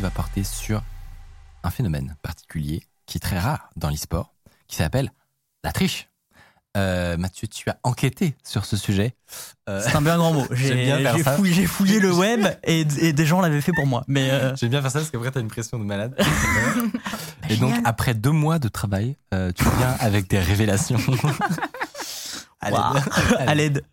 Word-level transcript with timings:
Va 0.00 0.10
porter 0.10 0.44
sur 0.44 0.82
un 1.64 1.70
phénomène 1.70 2.14
particulier 2.22 2.84
qui 3.06 3.18
est 3.18 3.20
très 3.20 3.38
rare 3.38 3.70
dans 3.74 3.90
l'e-sport, 3.90 4.32
qui 4.68 4.76
s'appelle 4.76 5.10
la 5.64 5.72
triche. 5.72 6.08
Euh, 6.76 7.16
Mathieu, 7.16 7.48
tu 7.48 7.68
as 7.68 7.78
enquêté 7.82 8.36
sur 8.44 8.64
ce 8.64 8.76
sujet. 8.76 9.16
Euh, 9.68 9.82
C'est 9.84 9.96
un 9.96 10.02
bien 10.02 10.16
grand 10.16 10.32
mot. 10.32 10.46
J'aime 10.52 10.76
J'ai 10.76 10.84
bien 10.84 10.98
faire 10.98 11.16
j'ai 11.16 11.22
ça. 11.24 11.36
fouillé, 11.36 11.52
j'ai 11.52 11.66
fouillé 11.66 11.98
le 11.98 12.12
web 12.16 12.46
et, 12.62 12.82
et 13.00 13.12
des 13.12 13.26
gens 13.26 13.40
l'avaient 13.40 13.60
fait 13.60 13.72
pour 13.72 13.86
moi. 13.88 14.04
Mais 14.06 14.30
euh, 14.30 14.54
J'aime 14.54 14.70
bien 14.70 14.82
faire 14.82 14.92
ça 14.92 15.00
parce 15.00 15.10
qu'après, 15.10 15.32
t'as 15.32 15.40
une 15.40 15.48
pression 15.48 15.78
de 15.80 15.84
malade. 15.84 16.16
Et 17.50 17.56
donc, 17.56 17.74
après 17.84 18.14
deux 18.14 18.30
mois 18.30 18.58
de 18.60 18.68
travail, 18.68 19.16
euh, 19.34 19.50
tu 19.52 19.64
viens 19.78 19.96
avec 20.00 20.28
des 20.28 20.38
révélations. 20.38 20.98
À 22.60 22.70
l'aide. 22.70 22.78
waouh, 22.78 22.96
à 23.38 23.54
l'aide. 23.54 23.84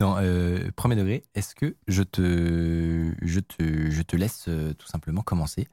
Non, 0.00 0.16
euh, 0.18 0.70
premier 0.76 0.96
degré, 0.96 1.24
est-ce 1.34 1.54
que 1.54 1.76
je 1.86 2.02
te, 2.02 3.12
je 3.22 3.40
te, 3.40 3.90
je 3.90 4.02
te 4.02 4.16
laisse 4.16 4.46
euh, 4.48 4.72
tout 4.74 4.86
simplement 4.86 5.20
commencer 5.22 5.68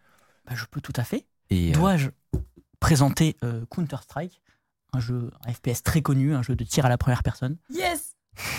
Bah, 0.45 0.53
je 0.55 0.65
peux 0.65 0.81
tout 0.81 0.93
à 0.97 1.03
fait. 1.03 1.25
et, 1.49 1.69
euh, 1.71 1.73
Dois-je 1.73 2.09
présenter 2.81 3.37
euh, 3.43 3.63
Counter-Strike, 3.69 4.41
un 4.93 4.99
jeu 4.99 5.31
un 5.47 5.53
FPS 5.53 5.81
très 5.81 6.01
connu, 6.01 6.35
un 6.35 6.43
jeu 6.43 6.55
de 6.55 6.63
tir 6.65 6.85
à 6.85 6.89
la 6.89 6.97
première 6.97 7.23
personne 7.23 7.57
Yes 7.69 8.15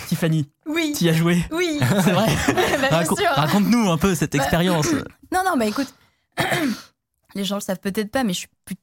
Tiffany, 0.07 0.49
Oui 0.65 0.93
tu 0.97 1.05
y 1.05 1.09
as 1.09 1.13
joué 1.13 1.41
Oui 1.51 1.77
C'est 2.03 2.11
vrai 2.13 2.25
Bah, 2.47 2.89
bien 2.89 2.89
Raco- 2.89 3.15
sûr. 3.15 3.29
Raconte-nous 3.29 3.89
un 3.91 3.97
peu 3.97 4.15
cette 4.15 4.33
Bah, 4.35 4.39
expérience. 4.43 4.87
Non, 5.31 5.43
non, 5.45 5.55
bah 5.57 5.67
écoute, 5.67 5.93
les 7.35 7.43
gens 7.45 7.55
le 7.57 7.61
savent 7.61 7.79
peut-être 7.79 8.09
pas, 8.11 8.23
mais 8.23 8.33
je 8.33 8.39
suis 8.39 8.47
plus 8.65 8.75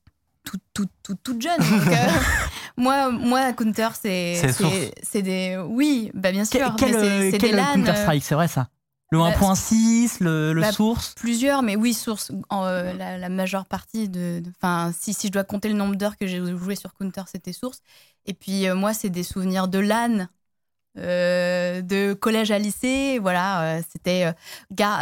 toute, 0.44 0.62
toute, 0.72 0.90
toute, 1.02 1.20
toute 1.24 1.42
jeune. 1.42 1.58
donc, 1.58 1.88
euh, 1.88 2.06
moi, 2.76 3.10
moi, 3.10 3.52
Counter, 3.52 3.88
c'est. 4.00 4.52
C'est 5.02 5.22
des. 5.22 5.56
Oui, 5.68 6.10
bah 6.14 6.32
bien 6.32 6.44
sûr. 6.44 6.74
Quel, 6.78 6.92
mais 6.92 6.92
c'est- 6.92 7.30
c'est 7.32 7.38
quel 7.38 7.58
euh, 7.58 7.64
Counter-Strike, 7.72 8.24
c'est 8.24 8.34
vrai 8.34 8.48
ça? 8.48 8.68
Le 9.10 9.18
bah, 9.18 9.24
1.6, 9.24 10.18
le, 10.20 10.52
le 10.52 10.60
bah, 10.62 10.72
source? 10.72 11.14
Plusieurs, 11.14 11.62
mais 11.62 11.76
oui, 11.76 11.94
source. 11.94 12.32
en, 12.50 12.64
euh, 12.64 12.92
la, 12.92 13.16
la 13.18 13.28
majeure 13.28 13.66
partie 13.66 14.08
de. 14.08 14.40
de- 14.40 14.50
Enfin, 14.56 14.92
si, 14.98 15.14
si 15.14 15.28
je 15.28 15.32
dois 15.32 15.44
compter 15.44 15.68
le 15.68 15.74
nombre 15.74 15.94
d'heures 15.96 16.16
que 16.16 16.26
j'ai 16.26 16.38
joué 16.56 16.74
sur 16.74 16.92
Counter, 16.94 17.22
c'était 17.26 17.52
source. 17.52 17.80
Et 18.26 18.34
puis, 18.34 18.66
euh, 18.68 18.74
moi, 18.74 18.92
c'est 18.92 19.10
des 19.10 19.22
souvenirs 19.22 19.68
de 19.68 19.78
LAN. 19.78 20.26
Euh, 20.98 21.80
de 21.82 22.14
collège 22.14 22.50
à 22.50 22.58
lycée, 22.58 23.18
voilà, 23.20 23.62
euh, 23.62 23.80
c'était 23.92 24.26
euh, 24.26 24.32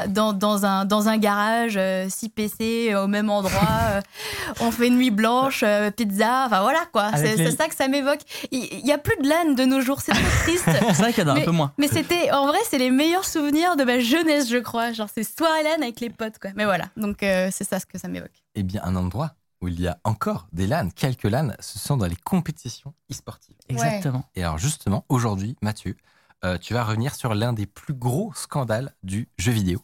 dans, 0.08 0.32
dans, 0.32 0.64
un, 0.64 0.84
dans 0.84 1.08
un 1.08 1.16
garage, 1.18 1.78
6 2.08 2.28
PC 2.30 2.94
au 2.94 3.06
même 3.06 3.30
endroit, 3.30 4.00
on 4.60 4.70
fait 4.70 4.90
nuit 4.90 5.10
blanche, 5.10 5.64
pizza, 5.96 6.44
enfin 6.46 6.60
voilà 6.62 6.80
quoi, 6.92 7.10
c'est 7.16 7.36
les- 7.36 7.50
ça 7.52 7.68
que 7.68 7.74
ça 7.74 7.88
m'évoque. 7.88 8.20
Il 8.50 8.82
n'y 8.84 8.92
a 8.92 8.98
plus 8.98 9.16
de 9.22 9.28
LAN 9.28 9.54
de 9.54 9.64
nos 9.64 9.80
jours, 9.80 10.00
c'est 10.00 10.12
trop 10.12 10.22
triste. 10.42 10.64
C'est 10.94 10.94
vrai 11.02 11.12
qu'il 11.12 11.24
y 11.24 11.26
en 11.26 11.30
a 11.30 11.32
un 11.32 11.34
Mais- 11.36 11.44
peu 11.44 11.50
moins. 11.50 11.72
Mais 11.78 11.88
c'était, 11.88 12.30
en 12.32 12.46
vrai, 12.46 12.58
c'est 12.68 12.78
les 12.78 12.90
meilleurs 12.90 13.24
souvenirs 13.24 13.76
de 13.76 13.84
ma 13.84 13.98
jeunesse, 13.98 14.48
je 14.48 14.58
crois. 14.58 14.92
Genre, 14.92 15.08
c'est 15.14 15.24
soirée 15.24 15.62
LAN 15.62 15.82
avec 15.82 16.00
les 16.00 16.10
potes, 16.10 16.38
quoi. 16.40 16.50
Mais 16.56 16.64
voilà, 16.64 16.86
donc 16.96 17.16
c'est 17.20 17.64
ça 17.64 17.78
ce 17.80 17.86
que 17.86 17.98
ça 17.98 18.08
m'évoque. 18.08 18.30
eh 18.54 18.62
bien, 18.62 18.80
un 18.84 18.96
endroit 18.96 19.32
où 19.64 19.68
il 19.68 19.80
y 19.80 19.88
a 19.88 19.98
encore 20.04 20.46
des 20.52 20.66
LAN, 20.66 20.90
quelques 20.90 21.24
LAN, 21.24 21.52
ce 21.58 21.78
sont 21.78 21.96
dans 21.96 22.06
les 22.06 22.16
compétitions 22.16 22.92
e-sportives. 23.10 23.56
Exactement. 23.68 24.28
Et 24.34 24.42
alors 24.42 24.58
justement, 24.58 25.06
aujourd'hui, 25.08 25.56
Mathieu, 25.62 25.96
euh, 26.44 26.58
tu 26.58 26.74
vas 26.74 26.84
revenir 26.84 27.14
sur 27.14 27.34
l'un 27.34 27.54
des 27.54 27.64
plus 27.64 27.94
gros 27.94 28.32
scandales 28.34 28.94
du 29.02 29.28
jeu 29.38 29.52
vidéo, 29.52 29.82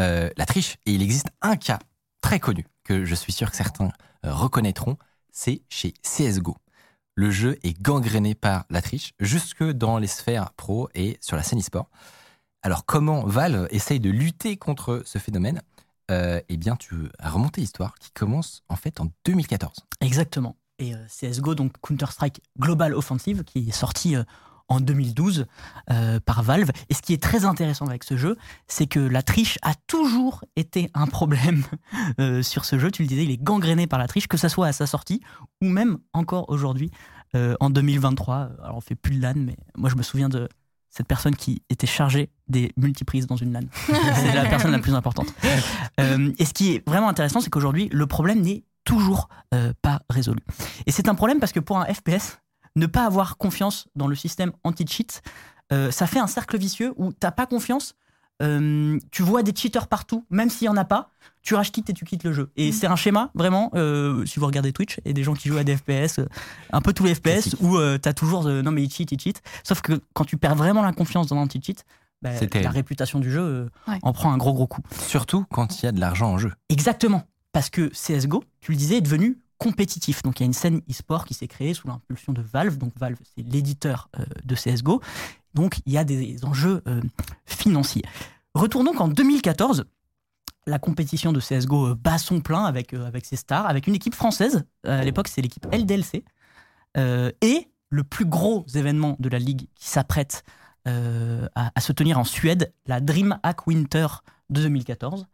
euh, 0.00 0.28
la 0.36 0.44
triche. 0.44 0.76
Et 0.86 0.92
il 0.92 1.02
existe 1.02 1.28
un 1.40 1.56
cas 1.56 1.78
très 2.20 2.40
connu 2.40 2.66
que 2.82 3.04
je 3.04 3.14
suis 3.14 3.32
sûr 3.32 3.48
que 3.48 3.56
certains 3.56 3.92
euh, 4.26 4.34
reconnaîtront, 4.34 4.96
c'est 5.30 5.62
chez 5.68 5.94
CSGO. 6.02 6.56
Le 7.14 7.30
jeu 7.30 7.58
est 7.62 7.80
gangréné 7.80 8.34
par 8.34 8.64
la 8.70 8.82
triche, 8.82 9.12
jusque 9.20 9.62
dans 9.62 9.98
les 9.98 10.08
sphères 10.08 10.52
pro 10.54 10.88
et 10.94 11.16
sur 11.20 11.36
la 11.36 11.44
scène 11.44 11.60
e-sport. 11.60 11.88
Alors 12.62 12.84
comment 12.86 13.24
Valve 13.24 13.68
essaye 13.70 14.00
de 14.00 14.10
lutter 14.10 14.56
contre 14.56 15.02
ce 15.04 15.18
phénomène? 15.18 15.62
Euh, 16.12 16.40
Eh 16.48 16.56
bien, 16.56 16.76
tu 16.76 16.94
as 17.18 17.30
remonté 17.30 17.60
l'histoire 17.60 17.94
qui 17.98 18.10
commence 18.12 18.62
en 18.68 18.76
fait 18.76 19.00
en 19.00 19.08
2014. 19.24 19.72
Exactement. 20.00 20.56
Et 20.78 20.94
euh, 20.94 20.98
CSGO, 21.06 21.54
donc 21.54 21.72
Counter-Strike 21.80 22.40
Global 22.58 22.94
Offensive, 22.94 23.44
qui 23.44 23.68
est 23.68 23.72
sorti 23.72 24.16
euh, 24.16 24.24
en 24.68 24.80
2012 24.80 25.46
euh, 25.90 26.18
par 26.20 26.42
Valve. 26.42 26.70
Et 26.88 26.94
ce 26.94 27.02
qui 27.02 27.12
est 27.12 27.22
très 27.22 27.44
intéressant 27.44 27.86
avec 27.86 28.04
ce 28.04 28.16
jeu, 28.16 28.36
c'est 28.66 28.86
que 28.86 28.98
la 28.98 29.22
triche 29.22 29.58
a 29.62 29.74
toujours 29.86 30.44
été 30.56 30.90
un 30.94 31.06
problème 31.06 31.64
sur 32.42 32.64
ce 32.64 32.78
jeu. 32.78 32.90
Tu 32.90 33.02
le 33.02 33.08
disais, 33.08 33.24
il 33.24 33.30
est 33.30 33.42
gangréné 33.42 33.86
par 33.86 33.98
la 33.98 34.08
triche, 34.08 34.28
que 34.28 34.36
ce 34.36 34.48
soit 34.48 34.66
à 34.66 34.72
sa 34.72 34.86
sortie 34.86 35.20
ou 35.60 35.68
même 35.68 35.98
encore 36.12 36.48
aujourd'hui, 36.48 36.90
en 37.34 37.70
2023. 37.70 38.50
Alors 38.62 38.76
on 38.76 38.80
fait 38.80 38.94
plus 38.94 39.16
de 39.16 39.22
LAN, 39.22 39.34
mais 39.36 39.56
moi 39.76 39.88
je 39.90 39.96
me 39.96 40.02
souviens 40.02 40.28
de 40.28 40.48
cette 40.92 41.08
personne 41.08 41.34
qui 41.34 41.62
était 41.70 41.86
chargée 41.86 42.30
des 42.48 42.70
multiprises 42.76 43.26
dans 43.26 43.36
une 43.36 43.52
LAN. 43.52 43.62
c'est 43.86 44.34
la 44.34 44.44
personne 44.44 44.70
la 44.70 44.78
plus 44.78 44.94
importante. 44.94 45.26
Euh, 45.98 46.32
et 46.38 46.44
ce 46.44 46.52
qui 46.52 46.74
est 46.74 46.88
vraiment 46.88 47.08
intéressant, 47.08 47.40
c'est 47.40 47.50
qu'aujourd'hui, 47.50 47.88
le 47.90 48.06
problème 48.06 48.42
n'est 48.42 48.64
toujours 48.84 49.28
euh, 49.54 49.72
pas 49.80 50.02
résolu. 50.10 50.40
Et 50.86 50.92
c'est 50.92 51.08
un 51.08 51.14
problème 51.14 51.40
parce 51.40 51.52
que 51.52 51.60
pour 51.60 51.78
un 51.78 51.86
FPS, 51.86 52.38
ne 52.76 52.86
pas 52.86 53.06
avoir 53.06 53.38
confiance 53.38 53.88
dans 53.96 54.06
le 54.06 54.14
système 54.14 54.52
anti-cheat, 54.64 55.22
euh, 55.72 55.90
ça 55.90 56.06
fait 56.06 56.18
un 56.18 56.26
cercle 56.26 56.58
vicieux 56.58 56.92
où 56.96 57.12
t'as 57.12 57.30
pas 57.30 57.46
confiance, 57.46 57.94
euh, 58.40 58.98
tu 59.10 59.22
vois 59.22 59.42
des 59.42 59.54
cheaters 59.54 59.86
partout, 59.88 60.24
même 60.30 60.50
s'il 60.50 60.66
y 60.66 60.68
en 60.68 60.76
a 60.76 60.84
pas, 60.84 61.10
tu 61.42 61.54
rage 61.54 61.70
et 61.76 61.92
tu 61.92 62.04
quittes 62.04 62.24
le 62.24 62.32
jeu. 62.32 62.50
Et 62.56 62.66
Mhm. 62.68 62.72
c'est 62.72 62.86
un 62.86 62.96
schéma, 62.96 63.30
vraiment, 63.34 63.70
euh, 63.74 64.24
si 64.26 64.38
vous 64.40 64.46
regardez 64.46 64.72
Twitch, 64.72 64.98
et 65.04 65.12
des 65.12 65.22
gens 65.24 65.34
qui 65.34 65.48
jouent 65.48 65.58
à 65.58 65.64
des 65.64 65.76
FPS, 65.76 66.18
euh, 66.20 66.26
un 66.72 66.80
peu 66.80 66.92
tous 66.92 67.04
les 67.04 67.14
FPS, 67.14 67.22
Classique. 67.42 67.56
où 67.60 67.76
euh, 67.76 67.98
t'as 67.98 68.12
toujours, 68.12 68.44
non 68.44 68.70
mais 68.70 68.82
il 68.82 68.90
cheat, 68.90 69.10
il 69.12 69.20
cheat. 69.20 69.42
Sauf 69.64 69.80
que 69.80 70.00
quand 70.14 70.24
tu 70.24 70.36
perds 70.36 70.54
vraiment 70.56 70.82
la 70.82 70.92
confiance 70.92 71.26
dans 71.28 71.36
l'anti-cheat, 71.36 71.84
bah, 72.22 72.30
la 72.54 72.70
réputation 72.70 73.18
du 73.18 73.30
jeu 73.32 73.40
euh, 73.40 73.68
Ouais. 73.88 73.98
en 74.02 74.12
prend 74.12 74.32
un 74.32 74.36
gros 74.36 74.52
gros 74.52 74.68
coup. 74.68 74.82
Surtout 75.08 75.44
quand 75.50 75.80
il 75.82 75.86
y 75.86 75.88
a 75.88 75.92
de 75.92 75.98
l'argent 76.00 76.30
en 76.32 76.38
jeu. 76.38 76.52
Exactement. 76.68 77.24
Parce 77.52 77.68
que 77.68 77.88
CSGO, 77.88 78.44
tu 78.60 78.70
le 78.72 78.76
disais, 78.78 78.98
est 78.98 79.00
devenu 79.00 79.38
compétitif. 79.58 80.22
Donc 80.22 80.38
il 80.40 80.42
y 80.42 80.44
a 80.44 80.46
une 80.46 80.52
scène 80.52 80.80
e-sport 80.90 81.24
qui 81.24 81.34
s'est 81.34 81.46
créée 81.48 81.74
sous 81.74 81.86
l'impulsion 81.88 82.32
de 82.32 82.40
Valve. 82.40 82.78
Donc 82.78 82.92
Valve, 82.98 83.18
c'est 83.36 83.42
l'éditeur 83.46 84.08
euh, 84.18 84.24
de 84.44 84.54
CSGO. 84.54 85.00
Donc 85.54 85.80
il 85.86 85.92
y 85.92 85.98
a 85.98 86.04
des 86.04 86.44
enjeux 86.44 86.82
euh, 86.86 87.00
financiers. 87.46 88.02
Retournons 88.54 88.92
qu'en 88.92 89.08
2014, 89.08 89.84
la 90.66 90.78
compétition 90.78 91.32
de 91.32 91.40
CSGO 91.40 91.88
euh, 91.88 91.94
bat 91.94 92.18
son 92.18 92.40
plein 92.40 92.64
avec, 92.64 92.94
euh, 92.94 93.06
avec 93.06 93.24
ses 93.24 93.36
stars, 93.36 93.66
avec 93.66 93.86
une 93.86 93.94
équipe 93.94 94.14
française. 94.14 94.64
Euh, 94.86 95.00
à 95.00 95.04
l'époque, 95.04 95.28
c'est 95.28 95.42
l'équipe 95.42 95.66
LDLC. 95.72 96.24
Et 96.94 97.68
le 97.88 98.04
plus 98.04 98.26
gros 98.26 98.66
événement 98.74 99.16
de 99.18 99.30
la 99.30 99.38
ligue 99.38 99.66
qui 99.74 99.88
s'apprête 99.88 100.44
à, 100.84 101.70
à 101.74 101.80
se 101.80 101.92
tenir 101.92 102.18
en 102.18 102.24
Suède, 102.24 102.74
la 102.86 103.00
DreamHack 103.00 103.66
Winter 103.66 104.06
de 104.50 104.60
2014. 104.62 105.26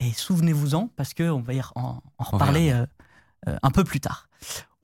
Et 0.00 0.12
souvenez-vous-en, 0.12 0.88
parce 0.88 1.14
qu'on 1.14 1.40
va 1.40 1.54
y 1.54 1.62
en, 1.74 2.02
en 2.18 2.24
reparler 2.24 2.74
un 3.46 3.70
peu 3.70 3.82
plus 3.82 4.00
tard. 4.00 4.28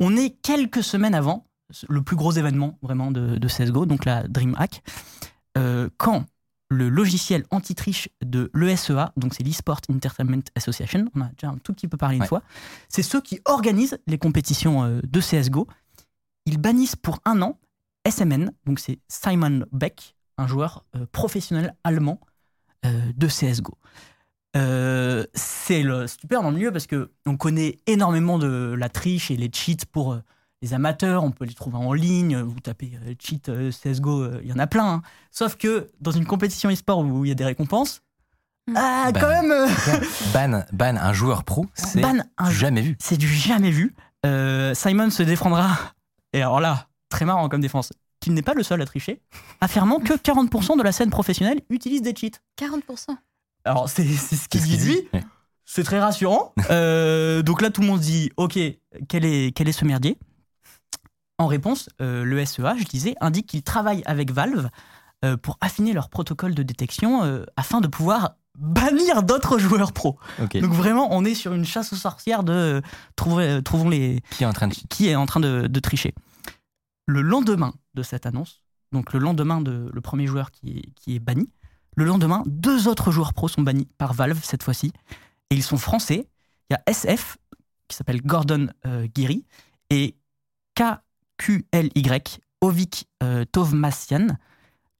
On 0.00 0.16
est 0.16 0.31
quelques 0.41 0.82
semaines 0.82 1.15
avant 1.15 1.47
le 1.88 2.03
plus 2.03 2.16
gros 2.16 2.32
événement 2.32 2.78
vraiment 2.82 3.10
de, 3.10 3.37
de 3.38 3.49
CSGO, 3.49 3.86
donc 3.86 4.04
la 4.04 4.27
DreamHack, 4.28 4.83
euh, 5.59 5.89
quand 5.97 6.24
le 6.68 6.89
logiciel 6.89 7.45
anti-triche 7.51 8.09
de 8.24 8.51
l'ESEA, 8.54 9.13
donc 9.16 9.34
c'est 9.34 9.42
l'eSport 9.45 9.80
Entertainment 9.91 10.42
Association, 10.57 11.04
on 11.15 11.21
a 11.21 11.28
déjà 11.28 11.48
un 11.51 11.59
tout 11.59 11.72
petit 11.72 11.86
peu 11.89 11.97
parlé 11.97 12.16
une 12.16 12.22
Ouais. 12.22 12.28
fois, 12.28 12.42
c'est 12.89 13.03
ceux 13.03 13.21
qui 13.21 13.41
organisent 13.45 13.98
les 14.07 14.18
compétitions 14.18 14.83
euh, 14.84 15.01
de 15.03 15.21
CSGO. 15.21 15.66
Ils 16.45 16.59
bannissent 16.59 16.97
pour 16.97 17.21
un 17.24 17.41
an 17.42 17.59
SMN, 18.09 18.51
donc 18.65 18.78
c'est 18.80 18.98
Simon 19.09 19.65
Beck, 19.72 20.16
un 20.39 20.47
joueur 20.47 20.84
euh, 20.97 21.07
professionnel 21.13 21.74
allemand 21.84 22.21
euh, 22.84 23.01
de 23.16 23.27
CSGO. 23.27 23.77
Euh, 24.57 25.24
c'est 25.34 25.83
super 26.07 26.42
dans 26.42 26.51
le 26.51 26.57
milieu 26.57 26.72
parce 26.72 26.86
que 26.86 27.10
on 27.27 27.36
connaît 27.36 27.78
énormément 27.86 28.39
de 28.39 28.74
la 28.78 28.89
triche 28.89 29.30
et 29.30 29.36
les 29.36 29.51
cheats 29.53 29.84
pour 29.92 30.18
les 30.62 30.74
amateurs. 30.74 31.24
On 31.24 31.30
peut 31.30 31.44
les 31.44 31.54
trouver 31.54 31.76
en 31.76 31.92
ligne. 31.92 32.38
Vous 32.41 32.60
tapez 32.60 32.92
euh, 33.06 33.14
cheat 33.18 33.48
euh, 33.48 33.70
CSGO, 33.70 34.22
euh, 34.22 34.41
il 34.42 34.48
y 34.48 34.53
en 34.53 34.58
a 34.58 34.66
plein. 34.66 34.86
hein. 34.94 35.03
Sauf 35.30 35.56
que 35.56 35.91
dans 36.00 36.10
une 36.12 36.26
compétition 36.26 36.70
e-sport 36.70 36.98
où 37.00 37.24
il 37.24 37.28
y 37.28 37.32
a 37.32 37.34
des 37.34 37.44
récompenses, 37.44 38.03
Mm. 38.68 38.74
ah, 38.76 39.12
Ban. 39.12 39.20
quand 39.20 39.28
même, 39.28 39.68
Ban, 40.34 40.64
ban 40.72 40.97
un 40.97 41.12
joueur 41.12 41.44
pro, 41.44 41.66
c'est 41.74 42.00
ban 42.00 42.16
un 42.36 42.50
jamais 42.50 42.80
vu. 42.82 42.97
c'est 42.98 43.16
du 43.16 43.28
jamais 43.28 43.70
vu. 43.70 43.94
Euh, 44.24 44.74
Simon 44.74 45.10
se 45.10 45.22
défendra. 45.22 45.78
Et 46.32 46.42
alors 46.42 46.58
là, 46.58 46.88
très 47.08 47.24
marrant 47.24 47.48
comme 47.48 47.60
défense. 47.60 47.92
qu'il 48.18 48.34
n'est 48.34 48.42
pas 48.42 48.54
le 48.54 48.64
seul 48.64 48.82
à 48.82 48.84
tricher, 48.86 49.20
affirmant 49.60 50.00
que 50.00 50.14
40% 50.14 50.76
de 50.76 50.82
la 50.82 50.91
scène 50.91 51.10
professionnelle 51.10 51.60
utilise 51.70 52.03
des 52.03 52.12
cheats. 52.16 52.41
40%. 52.60 53.16
Alors, 53.64 53.88
c'est 53.88 54.04
c'est 54.04 54.34
ce 54.34 54.48
qu'il 54.48 54.62
dit. 54.62 55.08
C'est 55.64 55.84
très 55.84 56.00
rassurant. 56.00 56.53
Euh, 56.70 57.42
donc 57.42 57.62
là, 57.62 57.70
tout 57.70 57.82
le 57.82 57.86
monde 57.86 58.00
se 58.00 58.06
dit 58.06 58.30
Ok, 58.36 58.58
quel 59.08 59.24
est, 59.24 59.53
quel 59.54 59.68
est 59.68 59.72
ce 59.72 59.84
merdier? 59.84 60.18
En 61.38 61.47
réponse, 61.47 61.91
euh, 62.00 62.24
le 62.24 62.44
SEA, 62.44 62.77
je 62.78 62.84
disais, 62.84 63.15
indique 63.21 63.47
qu'il 63.47 63.62
travaille 63.62 64.03
avec 64.06 64.30
Valve 64.30 64.71
euh, 65.24 65.36
pour 65.36 65.59
affiner 65.60 65.92
leur 65.92 66.09
protocole 66.09 66.54
de 66.54 66.62
détection 66.62 67.24
euh, 67.24 67.44
afin 67.56 67.80
de 67.80 67.88
pouvoir 67.88 68.36
bannir 68.59 69.22
d'autres 69.22 69.59
joueurs 69.59 69.92
pro. 69.92 70.18
Donc 70.38 70.72
vraiment, 70.72 71.09
on 71.10 71.27
est 71.27 71.34
sur 71.34 71.53
une 71.53 71.66
chasse 71.66 71.92
aux 71.92 71.97
sorcières 71.97 72.42
de 72.42 72.80
trouver, 73.16 73.60
trouvons 73.62 73.91
les, 73.91 74.22
Qui 74.30 74.44
est 74.44 74.47
en 74.47 74.54
train 74.54 74.68
de 74.68 74.74
qui 74.88 75.09
est 75.09 75.15
en 75.15 75.27
train 75.27 75.41
de, 75.41 75.66
de 75.66 75.80
tricher. 75.80 76.15
Le 77.06 77.21
lendemain 77.21 77.74
de 77.92 78.03
cette 78.03 78.24
annonce, 78.24 78.62
donc 78.92 79.12
le 79.12 79.18
lendemain 79.18 79.60
de 79.60 79.91
le 79.92 80.00
premier 80.00 80.27
joueur 80.27 80.50
qui 80.50 80.78
est, 80.78 80.91
qui 80.94 81.15
est 81.16 81.18
banni, 81.18 81.50
le 81.97 82.06
lendemain, 82.06 82.42
deux 82.47 82.89
autres 82.89 83.10
joueurs 83.10 83.34
pro 83.34 83.48
sont 83.48 83.60
bannis 83.60 83.89
par 83.98 84.15
Valve 84.15 84.41
cette 84.42 84.62
fois-ci, 84.62 84.91
et 85.50 85.54
ils 85.54 85.62
sont 85.62 85.77
français. 85.77 86.27
Il 86.71 86.72
y 86.72 86.77
a 86.77 86.82
SF, 86.86 87.36
qui 87.89 87.97
s'appelle 87.97 88.22
Gordon 88.22 88.68
Guiri, 89.15 89.44
et 89.91 90.16
KQLY, 91.38 92.38
Ovik 92.60 93.09
euh, 93.22 93.44
Tovmassian, 93.50 94.28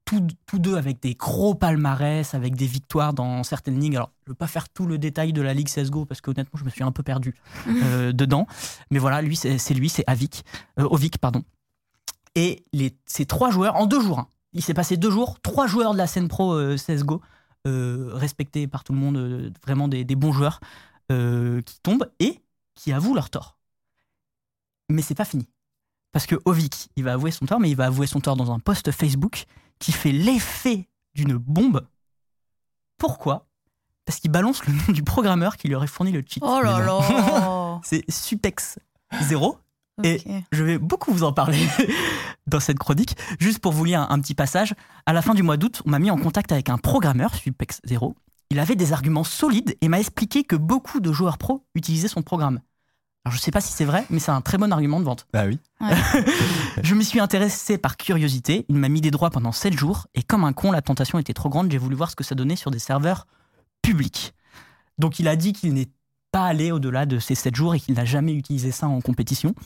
tous, 0.07 0.23
tous 0.47 0.59
deux 0.59 0.77
avec 0.77 1.03
des 1.03 1.15
gros 1.15 1.55
palmarès, 1.55 2.33
avec 2.33 2.55
des 2.55 2.67
victoires 2.67 3.13
dans 3.13 3.43
certaines 3.43 3.79
ligues. 3.79 3.97
Alors, 3.97 4.13
je 4.25 4.31
ne 4.31 4.33
veux 4.33 4.37
pas 4.37 4.47
faire 4.47 4.69
tout 4.69 4.87
le 4.87 4.99
détail 4.99 5.33
de 5.33 5.43
la 5.43 5.53
ligue 5.53 5.69
CSGO, 5.69 6.07
parce 6.07 6.23
qu'honnêtement, 6.23 6.59
je 6.59 6.65
me 6.65 6.71
suis 6.71 6.85
un 6.85 6.93
peu 6.93 7.03
perdu 7.03 7.35
euh, 7.69 8.13
dedans. 8.13 8.47
Mais 8.91 8.99
voilà, 8.99 9.21
lui, 9.21 9.37
c'est 9.37 9.75
lui, 9.75 9.89
c'est 9.91 10.05
Avik, 10.07 10.45
euh, 10.79 10.85
Ovik, 10.85 11.19
pardon. 11.19 11.43
Et 12.35 12.65
les, 12.73 12.97
ces 13.07 13.27
trois 13.27 13.51
joueurs, 13.51 13.77
en 13.77 13.87
deux 13.87 14.01
jours, 14.01 14.21
hein, 14.21 14.29
il 14.53 14.63
s'est 14.63 14.75
passé 14.75 14.97
deux 14.97 15.11
jours, 15.11 15.41
trois 15.41 15.67
joueurs 15.67 15.93
de 15.93 15.99
la 15.99 16.07
scène 16.07 16.29
pro 16.29 16.55
euh, 16.55 16.77
CSGO, 16.77 17.21
euh, 17.67 18.11
respectés 18.13 18.69
par 18.69 18.85
tout 18.85 18.93
le 18.93 19.01
monde, 19.01 19.53
vraiment 19.67 19.89
des, 19.89 20.05
des 20.05 20.17
bons 20.17 20.33
joueurs, 20.33 20.61
qui 21.09 21.81
tombent 21.83 22.09
et 22.19 22.41
qui 22.75 22.93
avouent 22.93 23.15
leur 23.15 23.31
tort. 23.31 23.57
Mais 24.89 25.03
c'est 25.03 25.15
pas 25.15 25.25
fini. 25.25 25.47
Parce 26.13 26.27
que 26.27 26.37
Ovik, 26.45 26.89
il 26.97 27.05
va 27.05 27.13
avouer 27.13 27.31
son 27.31 27.47
tort, 27.47 27.61
mais 27.61 27.71
il 27.71 27.77
va 27.77 27.87
avouer 27.87 28.07
son 28.07 28.21
tort 28.21 28.37
dans 28.37 28.53
un 28.53 28.59
post 28.59 28.91
Facebook 28.91 29.45
qui 29.79 29.93
fait 29.93 30.13
l'effet 30.13 30.89
d'une 31.15 31.37
bombe. 31.37 31.87
Pourquoi? 32.99 33.47
Parce 34.05 34.21
qu'il 34.21 34.31
balance 34.31 34.65
le 34.67 34.73
nom 34.73 34.93
du 34.93 35.03
programmeur 35.03 35.57
qui 35.57 35.69
lui 35.69 35.75
aurait 35.75 35.87
fourni 35.87 36.13
le 36.13 36.23
cheat. 36.27 36.43
Oh 36.47 36.61
là 36.63 36.79
là 36.81 37.81
C'est 37.85 38.09
Supex 38.11 38.79
0. 39.23 39.59
Et 40.03 40.21
je 40.53 40.63
vais 40.63 40.79
beaucoup 40.79 41.13
vous 41.13 41.25
en 41.25 41.33
parler 41.33 41.67
dans 42.47 42.61
cette 42.61 42.79
chronique. 42.79 43.17
Juste 43.41 43.61
pour 43.61 43.73
vous 43.73 43.85
lire 43.85 44.03
un, 44.03 44.11
un 44.11 44.21
petit 44.21 44.35
passage, 44.35 44.75
à 45.07 45.13
la 45.13 45.23
fin 45.23 45.35
du 45.35 45.43
mois 45.43 45.57
d'août, 45.57 45.83
on 45.87 45.91
m'a 45.91 45.99
mis 45.99 46.11
en 46.11 46.19
contact 46.19 46.53
avec 46.53 46.69
un 46.69 46.77
programmeur, 46.77 47.35
Supex 47.35 47.81
0. 47.85 48.15
Il 48.51 48.61
avait 48.61 48.77
des 48.77 48.93
arguments 48.93 49.25
solides 49.25 49.77
et 49.81 49.89
m'a 49.89 49.99
expliqué 49.99 50.45
que 50.45 50.55
beaucoup 50.55 51.01
de 51.01 51.13
joueurs 51.13 51.39
pro 51.39 51.65
utilisaient 51.75 52.09
son 52.09 52.23
programme. 52.23 52.61
Alors 53.27 53.35
je 53.35 53.41
sais 53.41 53.51
pas 53.51 53.61
si 53.61 53.73
c'est 53.73 53.85
vrai, 53.85 54.07
mais 54.09 54.21
c'est 54.21 54.31
un 54.31 54.41
très 54.41 54.57
bon 54.57 54.71
argument 54.73 55.01
de 55.01 55.05
vente. 55.05 55.27
Bah 55.33 55.47
oui. 55.47 55.59
Je 56.85 56.95
m'y 56.95 57.05
suis 57.05 57.19
intéressé 57.19 57.77
par 57.77 57.97
curiosité, 57.97 58.65
il 58.69 58.77
m'a 58.77 58.89
mis 58.89 59.01
des 59.01 59.11
droits 59.11 59.31
pendant 59.31 59.51
7 59.51 59.77
jours, 59.77 60.07
et 60.15 60.23
comme 60.23 60.45
un 60.45 60.53
con, 60.53 60.71
la 60.71 60.81
tentation 60.81 61.19
était 61.19 61.33
trop 61.35 61.49
grande, 61.49 61.69
j'ai 61.73 61.77
voulu 61.79 61.97
voir 61.97 62.09
ce 62.09 62.15
que 62.15 62.23
ça 62.23 62.37
donnait 62.37 62.55
sur 62.55 62.71
des 62.71 62.79
serveurs 62.79 63.27
publics. 63.83 64.33
Donc 64.99 65.19
il 65.19 65.27
a 65.27 65.35
dit 65.35 65.53
qu'il 65.53 65.75
n'est 65.75 65.89
pas 66.31 66.45
allé 66.47 66.71
au-delà 66.71 67.05
de 67.05 67.19
ces 67.19 67.35
7 67.35 67.57
jours 67.57 67.75
et 67.75 67.81
qu'il 67.81 67.95
n'a 67.95 68.05
jamais 68.05 68.33
utilisé 68.33 68.71
ça 68.71 68.87
en 68.87 69.01
compétition. 69.01 69.57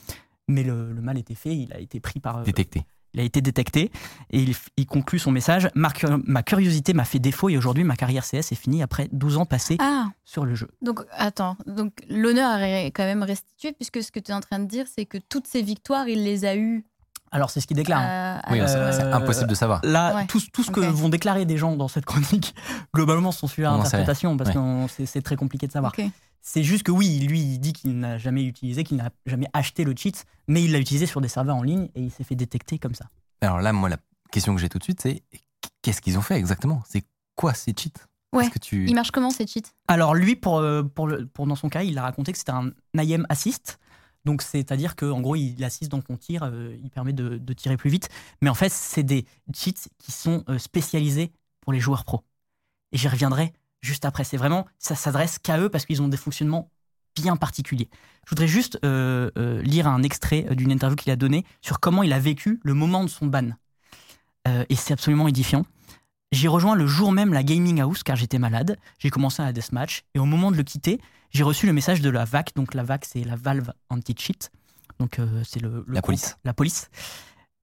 Mais 0.49 0.63
le, 0.63 0.91
le 0.95 1.03
mal 1.03 1.19
était 1.19 1.35
fait, 1.35 1.55
il 1.55 1.71
a 1.75 1.81
été 1.81 2.01
pris 2.01 2.19
par... 2.19 2.39
euh, 2.39 2.45
Détecté. 2.45 2.85
Il 3.15 3.21
a 3.21 3.23
été 3.23 3.41
détecté, 3.41 3.91
et 4.31 4.41
il, 4.41 4.55
il 4.77 4.87
conclut 4.87 5.19
son 5.19 5.31
message. 5.33 5.69
Ma, 5.75 5.91
cur- 5.91 6.21
ma 6.25 6.43
curiosité 6.43 6.93
m'a 6.93 7.05
fait 7.05 7.19
défaut, 7.19 7.49
et 7.49 7.57
aujourd'hui 7.57 7.85
ma 7.85 7.97
carrière 7.97 8.25
CS 8.25 8.53
est 8.53 8.55
finie 8.55 8.83
après 8.83 9.09
12 9.13 9.37
ans 9.39 9.47
passés 9.47 9.77
Ah, 9.81 10.07
sur 10.25 10.45
le 10.45 10.55
jeu. 10.55 10.69
donc 10.83 11.01
attends, 11.13 11.57
donc 11.67 11.93
l'honneur 12.09 12.59
est 12.61 12.87
quand 12.93 13.05
même 13.05 13.23
restitué 13.23 13.73
puisque 13.73 14.03
ce 14.03 14.13
que 14.13 14.21
tu 14.21 14.31
es 14.31 14.35
en 14.35 14.41
train 14.41 14.59
de 14.59 14.67
dire, 14.67 14.87
c'est 14.93 15.07
que 15.07 15.19
toutes 15.19 15.47
ces 15.47 15.63
victoires, 15.63 16.09
il 16.09 16.23
les 16.25 16.45
a 16.45 16.57
eues. 16.57 16.85
Alors 17.33 17.51
c'est 17.51 17.61
ce 17.61 17.67
qu'il 17.69 17.77
déclare. 17.77 18.01
hein. 18.01 18.41
à- 18.43 18.53
Oui, 18.53 18.61
Euh, 18.61 18.93
c'est 18.93 19.03
impossible 19.03 19.49
de 19.49 19.55
savoir. 19.55 19.81
Là, 19.85 20.15
Ouais. 20.17 20.27
tout, 20.27 20.41
tout 20.53 20.65
ce 20.65 20.71
que 20.73 20.81
vont 20.81 21.09
déclarer 21.09 21.45
des 21.47 21.57
gens 21.59 21.77
dans 21.77 21.87
cette 21.87 22.05
chronique, 22.05 22.55
globalement, 22.95 23.31
sont 23.33 23.47
sujets 23.47 23.67
à 23.67 23.73
interprétation 23.73 24.37
parce 24.37 24.51
Ouais. 24.51 24.57
que 24.57 24.93
c'est 24.93 25.07
c'est 25.07 25.23
très 25.23 25.37
compliqué 25.37 25.67
de 25.69 25.73
savoir. 25.73 25.93
Ok. 25.97 26.05
C'est 26.43 26.63
juste 26.63 26.85
que 26.85 26.91
oui, 26.91 27.21
lui, 27.21 27.41
il 27.41 27.59
dit 27.59 27.73
qu'il 27.73 27.99
n'a 27.99 28.19
jamais 28.19 28.45
utilisé, 28.45 28.83
qu'il 28.85 28.97
n'a 28.97 29.11
jamais 29.27 29.47
acheté 29.53 29.85
le 29.85 29.95
cheat, 29.97 30.25
mais 30.49 30.65
il 30.65 30.73
l'a 30.73 30.79
utilisé 30.79 31.07
sur 31.07 31.21
des 31.21 31.29
serveurs 31.29 31.57
en 31.57 31.63
ligne 31.63 31.89
et 31.95 32.03
il 32.03 32.11
s'est 32.11 32.25
fait 32.25 32.35
détecter 32.35 32.79
comme 32.79 32.95
ça. 32.95 33.07
Alors 33.41 33.61
là, 33.61 33.73
moi, 33.73 33.89
la 33.89 33.99
question 34.31 34.55
que 34.55 34.61
j'ai 34.61 34.69
tout 34.69 34.79
de 34.79 34.85
suite, 34.85 35.01
c'est 35.01 35.23
qu'est-ce 35.83 36.01
qu'ils 36.01 36.19
ont 36.19 36.23
fait 36.23 36.37
exactement? 36.37 36.83
C'est 36.89 37.05
quoi 37.37 37.55
ces 37.55 37.75
cheats? 37.77 37.91
Ouais. 38.33 38.49
Que 38.49 38.59
tu... 38.59 38.87
Il 38.87 38.95
marche 38.95 39.11
comment 39.11 39.31
ces 39.31 39.47
cheats? 39.47 39.71
Alors 39.89 40.15
lui, 40.15 40.37
pour, 40.37 40.59
euh, 40.59 40.83
pour, 40.83 41.09
le, 41.09 41.27
pour 41.27 41.47
dans 41.47 41.57
son 41.57 41.69
cas, 41.69 41.83
il 41.83 41.99
a 41.99 42.03
raconté 42.03 42.33
que 42.33 42.39
c'était 42.39 42.53
un 42.53 42.73
IM 42.97 43.27
assist. 43.29 43.79
Donc 44.25 44.43
c'est-à-dire 44.43 44.97
qu'en 44.97 45.21
gros, 45.21 45.37
il 45.37 45.63
assiste 45.65 45.91
dans 45.91 46.01
ton 46.01 46.17
tir, 46.17 46.43
euh, 46.45 46.77
il 46.83 46.91
permet 46.91 47.13
de, 47.13 47.39
de 47.39 47.53
tirer 47.53 47.77
plus 47.77 47.91
vite. 47.91 48.09
Mais 48.41 48.49
en 48.49 48.55
fait, 48.55 48.71
c'est 48.71 49.03
des 49.03 49.27
cheats 49.55 49.89
qui 49.99 50.13
sont 50.13 50.45
euh, 50.49 50.59
spécialisés 50.59 51.33
pour 51.61 51.73
les 51.73 51.81
joueurs 51.81 52.05
pros. 52.05 52.23
Et 52.93 52.99
j'y 52.99 53.09
reviendrai 53.09 53.53
juste 53.81 54.05
après. 54.05 54.25
C'est 54.25 54.37
vraiment, 54.37 54.67
ça 54.79 54.95
s'adresse 54.95 55.39
qu'à 55.39 55.59
eux 55.59 55.69
parce 55.69 55.87
qu'ils 55.87 56.03
ont 56.03 56.09
des 56.09 56.17
fonctionnements 56.17 56.71
bien 57.17 57.37
particuliers. 57.37 57.89
Je 58.25 58.31
voudrais 58.31 58.49
juste 58.49 58.79
euh, 58.85 59.31
euh, 59.37 59.63
lire 59.63 59.87
un 59.89 60.03
extrait 60.03 60.47
d'une 60.55 60.71
interview 60.71 60.97
qu'il 60.97 61.11
a 61.13 61.17
donnée 61.17 61.45
sur 61.61 61.81
comment 61.81 62.03
il 62.03 62.13
a 62.13 62.19
vécu 62.19 62.61
le 62.63 62.75
moment 62.75 63.03
de 63.05 63.09
son 63.09 63.27
ban. 63.27 63.51
Euh, 64.49 64.65
et 64.69 64.77
c'est 64.77 64.93
absolument 64.93 65.29
édifiant. 65.29 65.67
J'ai 66.33 66.49
rejoint 66.49 66.77
le 66.77 66.87
jour 66.87 67.11
même 67.11 67.33
la 67.33 67.43
gaming 67.43 67.81
house 67.81 68.03
car 68.03 68.17
j'étais 68.17 68.39
malade. 68.39 68.79
J'ai 68.99 69.11
commencé 69.11 69.43
un 69.43 69.53
deathmatch 69.53 70.05
et 70.15 70.19
au 70.19 70.25
moment 70.25 70.53
de 70.53 70.57
le 70.57 70.63
quitter, 70.63 71.01
j'ai 71.31 71.43
reçu 71.43 71.67
le 71.67 71.73
message 71.73 72.01
de 72.01 72.11
la 72.11 72.25
VAC. 72.25 72.55
Donc 72.55 72.75
la 72.75 72.83
VAC, 72.83 73.05
c'est 73.05 73.25
la 73.25 73.37
Valve 73.37 73.73
Anti-Cheat. 73.89 74.51
Donc 74.99 75.19
euh, 75.19 75.43
c'est 75.45 75.61
le, 75.61 75.85
le 75.87 75.95
La 75.95 76.03
police. 76.03 76.37
La 76.45 76.55
police. 76.55 76.89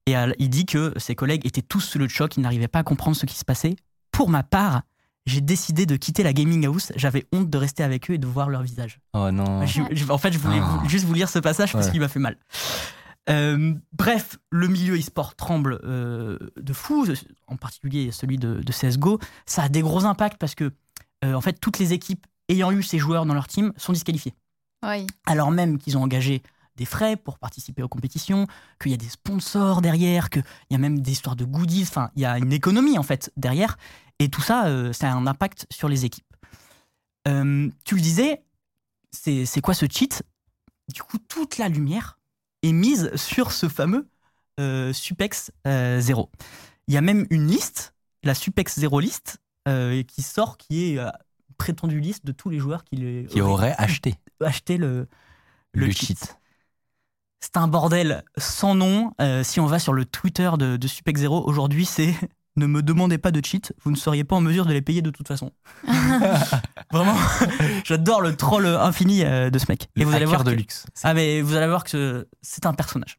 Et 0.06 0.16
euh, 0.16 0.32
il 0.38 0.50
dit 0.50 0.66
que 0.66 0.92
ses 0.96 1.14
collègues 1.14 1.46
étaient 1.46 1.62
tous 1.62 1.80
sous 1.80 1.98
le 1.98 2.08
choc, 2.08 2.36
ils 2.36 2.40
n'arrivaient 2.40 2.68
pas 2.68 2.80
à 2.80 2.82
comprendre 2.82 3.16
ce 3.16 3.26
qui 3.26 3.36
se 3.36 3.44
passait. 3.44 3.76
Pour 4.10 4.28
ma 4.28 4.42
part, 4.42 4.82
j'ai 5.28 5.40
décidé 5.40 5.86
de 5.86 5.96
quitter 5.96 6.22
la 6.22 6.32
gaming 6.32 6.64
house. 6.66 6.92
J'avais 6.96 7.26
honte 7.32 7.48
de 7.50 7.58
rester 7.58 7.82
avec 7.84 8.10
eux 8.10 8.14
et 8.14 8.18
de 8.18 8.26
voir 8.26 8.48
leur 8.50 8.62
visage. 8.62 9.00
Oh 9.14 9.30
non. 9.30 9.64
Je- 9.66 9.82
je- 9.92 10.10
en 10.10 10.18
fait, 10.18 10.32
je 10.32 10.38
voulais 10.38 10.58
vous- 10.60 10.88
juste 10.88 11.04
vous 11.04 11.14
lire 11.14 11.28
ce 11.28 11.38
passage 11.38 11.72
parce 11.72 11.86
Ouais. 11.86 11.92
qu'il 11.92 12.00
m'a 12.00 12.08
fait 12.08 12.18
mal. 12.20 12.36
Euh, 13.30 13.74
bref, 13.92 14.38
le 14.50 14.68
milieu 14.68 14.96
e-sport 14.98 15.34
tremble 15.34 15.80
euh, 15.84 16.38
de 16.58 16.72
fou, 16.72 17.06
en 17.46 17.56
particulier 17.56 18.10
celui 18.10 18.38
de, 18.38 18.60
de 18.62 18.72
CSGO. 18.72 19.18
Ça 19.44 19.64
a 19.64 19.68
des 19.68 19.82
gros 19.82 20.06
impacts 20.06 20.38
parce 20.38 20.54
que, 20.54 20.72
euh, 21.24 21.34
en 21.34 21.40
fait, 21.42 21.60
toutes 21.60 21.78
les 21.78 21.92
équipes 21.92 22.26
ayant 22.48 22.72
eu 22.72 22.82
ces 22.82 22.98
joueurs 22.98 23.26
dans 23.26 23.34
leur 23.34 23.46
team 23.46 23.72
sont 23.76 23.92
disqualifiées. 23.92 24.32
Oui. 24.82 25.06
Alors 25.26 25.50
même 25.50 25.76
qu'ils 25.78 25.98
ont 25.98 26.02
engagé 26.02 26.42
des 26.78 26.86
frais 26.86 27.16
pour 27.16 27.38
participer 27.38 27.82
aux 27.82 27.88
compétitions, 27.88 28.46
qu'il 28.80 28.92
y 28.92 28.94
a 28.94 28.96
des 28.96 29.08
sponsors 29.08 29.82
derrière, 29.82 30.30
qu'il 30.30 30.44
y 30.70 30.74
a 30.74 30.78
même 30.78 31.00
des 31.00 31.12
histoires 31.12 31.36
de 31.36 31.44
goodies, 31.44 31.82
enfin, 31.82 32.10
il 32.16 32.22
y 32.22 32.24
a 32.24 32.38
une 32.38 32.52
économie 32.52 32.96
en 32.98 33.02
fait 33.02 33.30
derrière. 33.36 33.76
Et 34.18 34.30
tout 34.30 34.40
ça, 34.40 34.66
euh, 34.66 34.92
ça 34.92 35.10
a 35.10 35.14
un 35.14 35.26
impact 35.26 35.66
sur 35.70 35.88
les 35.88 36.04
équipes. 36.04 36.24
Euh, 37.26 37.68
tu 37.84 37.94
le 37.94 38.00
disais, 38.00 38.42
c'est 39.12 39.60
quoi 39.60 39.74
ce 39.74 39.86
cheat? 39.90 40.22
Du 40.94 41.02
coup, 41.02 41.18
toute 41.18 41.58
la 41.58 41.68
lumière 41.68 42.18
est 42.62 42.72
mise 42.72 43.10
sur 43.14 43.52
ce 43.52 43.68
fameux 43.68 44.08
euh, 44.58 44.92
Supex 44.92 45.50
euh, 45.66 46.00
0. 46.00 46.30
Il 46.88 46.94
y 46.94 46.96
a 46.96 47.00
même 47.02 47.26
une 47.30 47.46
liste, 47.46 47.94
la 48.22 48.34
Supex 48.34 48.78
0 48.78 49.00
list, 49.00 49.38
euh, 49.68 50.02
qui 50.02 50.22
sort, 50.22 50.56
qui 50.56 50.92
est 50.92 50.98
euh, 50.98 51.10
prétendue 51.58 52.00
liste 52.00 52.24
de 52.24 52.32
tous 52.32 52.48
les 52.50 52.58
joueurs 52.58 52.84
qui, 52.84 52.96
les, 52.96 53.26
Qui 53.26 53.40
aurait 53.40 53.74
acheté 53.76 54.14
acheté 54.40 54.78
le, 54.78 55.08
le, 55.74 55.86
le 55.86 55.92
cheat. 55.92 56.18
cheat. 56.18 56.37
C'est 57.40 57.56
un 57.56 57.68
bordel 57.68 58.24
sans 58.36 58.74
nom. 58.74 59.12
Euh, 59.20 59.42
si 59.44 59.60
on 59.60 59.66
va 59.66 59.78
sur 59.78 59.92
le 59.92 60.04
Twitter 60.04 60.50
de, 60.58 60.76
de 60.76 60.88
Supex 60.88 61.20
Zero, 61.20 61.42
aujourd'hui, 61.46 61.84
c'est 61.86 62.14
ne 62.56 62.66
me 62.66 62.82
demandez 62.82 63.18
pas 63.18 63.30
de 63.30 63.44
cheat, 63.44 63.72
vous 63.84 63.90
ne 63.92 63.96
seriez 63.96 64.24
pas 64.24 64.34
en 64.36 64.40
mesure 64.40 64.66
de 64.66 64.72
les 64.72 64.82
payer 64.82 65.00
de 65.02 65.10
toute 65.10 65.28
façon. 65.28 65.52
Vraiment, 66.90 67.14
j'adore 67.84 68.20
le 68.20 68.34
troll 68.36 68.66
infini 68.66 69.22
euh, 69.24 69.50
de 69.50 69.58
ce 69.58 69.66
mec. 69.68 69.88
Le 69.94 70.02
Et 70.02 70.04
vous 70.04 70.14
allez 70.14 70.24
voir 70.24 70.42
de 70.44 70.50
que- 70.50 70.56
luxe. 70.56 70.86
ah 71.04 71.14
mais 71.14 71.40
vous 71.40 71.54
allez 71.54 71.68
voir 71.68 71.84
que 71.84 72.26
c'est 72.42 72.66
un 72.66 72.74
personnage. 72.74 73.18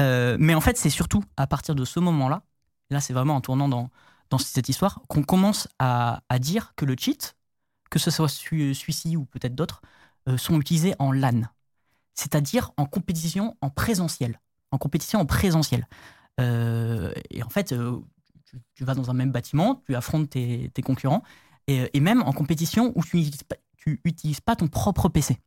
Euh, 0.00 0.36
mais 0.38 0.54
en 0.54 0.60
fait, 0.60 0.76
c'est 0.76 0.90
surtout 0.90 1.22
à 1.36 1.46
partir 1.46 1.74
de 1.74 1.84
ce 1.86 2.00
moment-là, 2.00 2.42
là 2.90 3.00
c'est 3.00 3.12
vraiment 3.14 3.36
en 3.36 3.40
tournant 3.40 3.68
dans, 3.68 3.88
dans 4.28 4.38
cette 4.38 4.68
histoire, 4.68 5.00
qu'on 5.08 5.22
commence 5.22 5.68
à, 5.78 6.22
à 6.28 6.38
dire 6.38 6.74
que 6.76 6.84
le 6.84 6.96
cheat, 6.98 7.36
que 7.90 7.98
ce 7.98 8.10
soit 8.10 8.28
celui- 8.28 8.74
celui-ci 8.74 9.16
ou 9.16 9.24
peut-être 9.24 9.54
d'autres, 9.54 9.80
euh, 10.28 10.36
sont 10.36 10.60
utilisés 10.60 10.94
en 10.98 11.12
LAN. 11.12 11.42
C'est-à-dire 12.14 12.72
en 12.76 12.86
compétition 12.86 13.56
en 13.60 13.70
présentiel. 13.70 14.40
En 14.70 14.78
compétition 14.78 15.20
en 15.20 15.26
présentiel. 15.26 15.86
Euh, 16.40 17.12
et 17.30 17.42
en 17.42 17.48
fait, 17.48 17.72
euh, 17.72 17.98
tu, 18.44 18.58
tu 18.74 18.84
vas 18.84 18.94
dans 18.94 19.10
un 19.10 19.14
même 19.14 19.32
bâtiment, 19.32 19.82
tu 19.86 19.94
affrontes 19.94 20.30
tes, 20.30 20.70
tes 20.74 20.82
concurrents, 20.82 21.22
et, 21.66 21.90
et 21.94 22.00
même 22.00 22.22
en 22.22 22.32
compétition 22.32 22.92
où 22.96 23.04
tu 23.04 23.16
n'utilises 23.18 23.42
pas, 23.44 23.56
tu 23.76 24.00
utilises 24.04 24.40
pas 24.40 24.56
ton 24.56 24.68
propre 24.68 25.08
PC. 25.08 25.38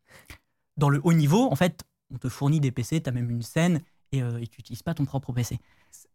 Dans 0.78 0.90
le 0.90 1.02
haut 1.04 1.14
niveau, 1.14 1.50
en 1.52 1.56
fait, 1.56 1.84
on 2.14 2.18
te 2.18 2.30
fournit 2.30 2.60
des 2.60 2.72
PC, 2.72 3.02
tu 3.02 3.10
as 3.10 3.12
même 3.12 3.30
une 3.30 3.42
scène, 3.42 3.82
et, 4.12 4.22
euh, 4.22 4.40
et 4.42 4.48
tu 4.48 4.60
n'utilises 4.60 4.84
pas 4.84 4.94
ton 4.94 5.06
propre 5.06 5.34
PC. 5.34 5.60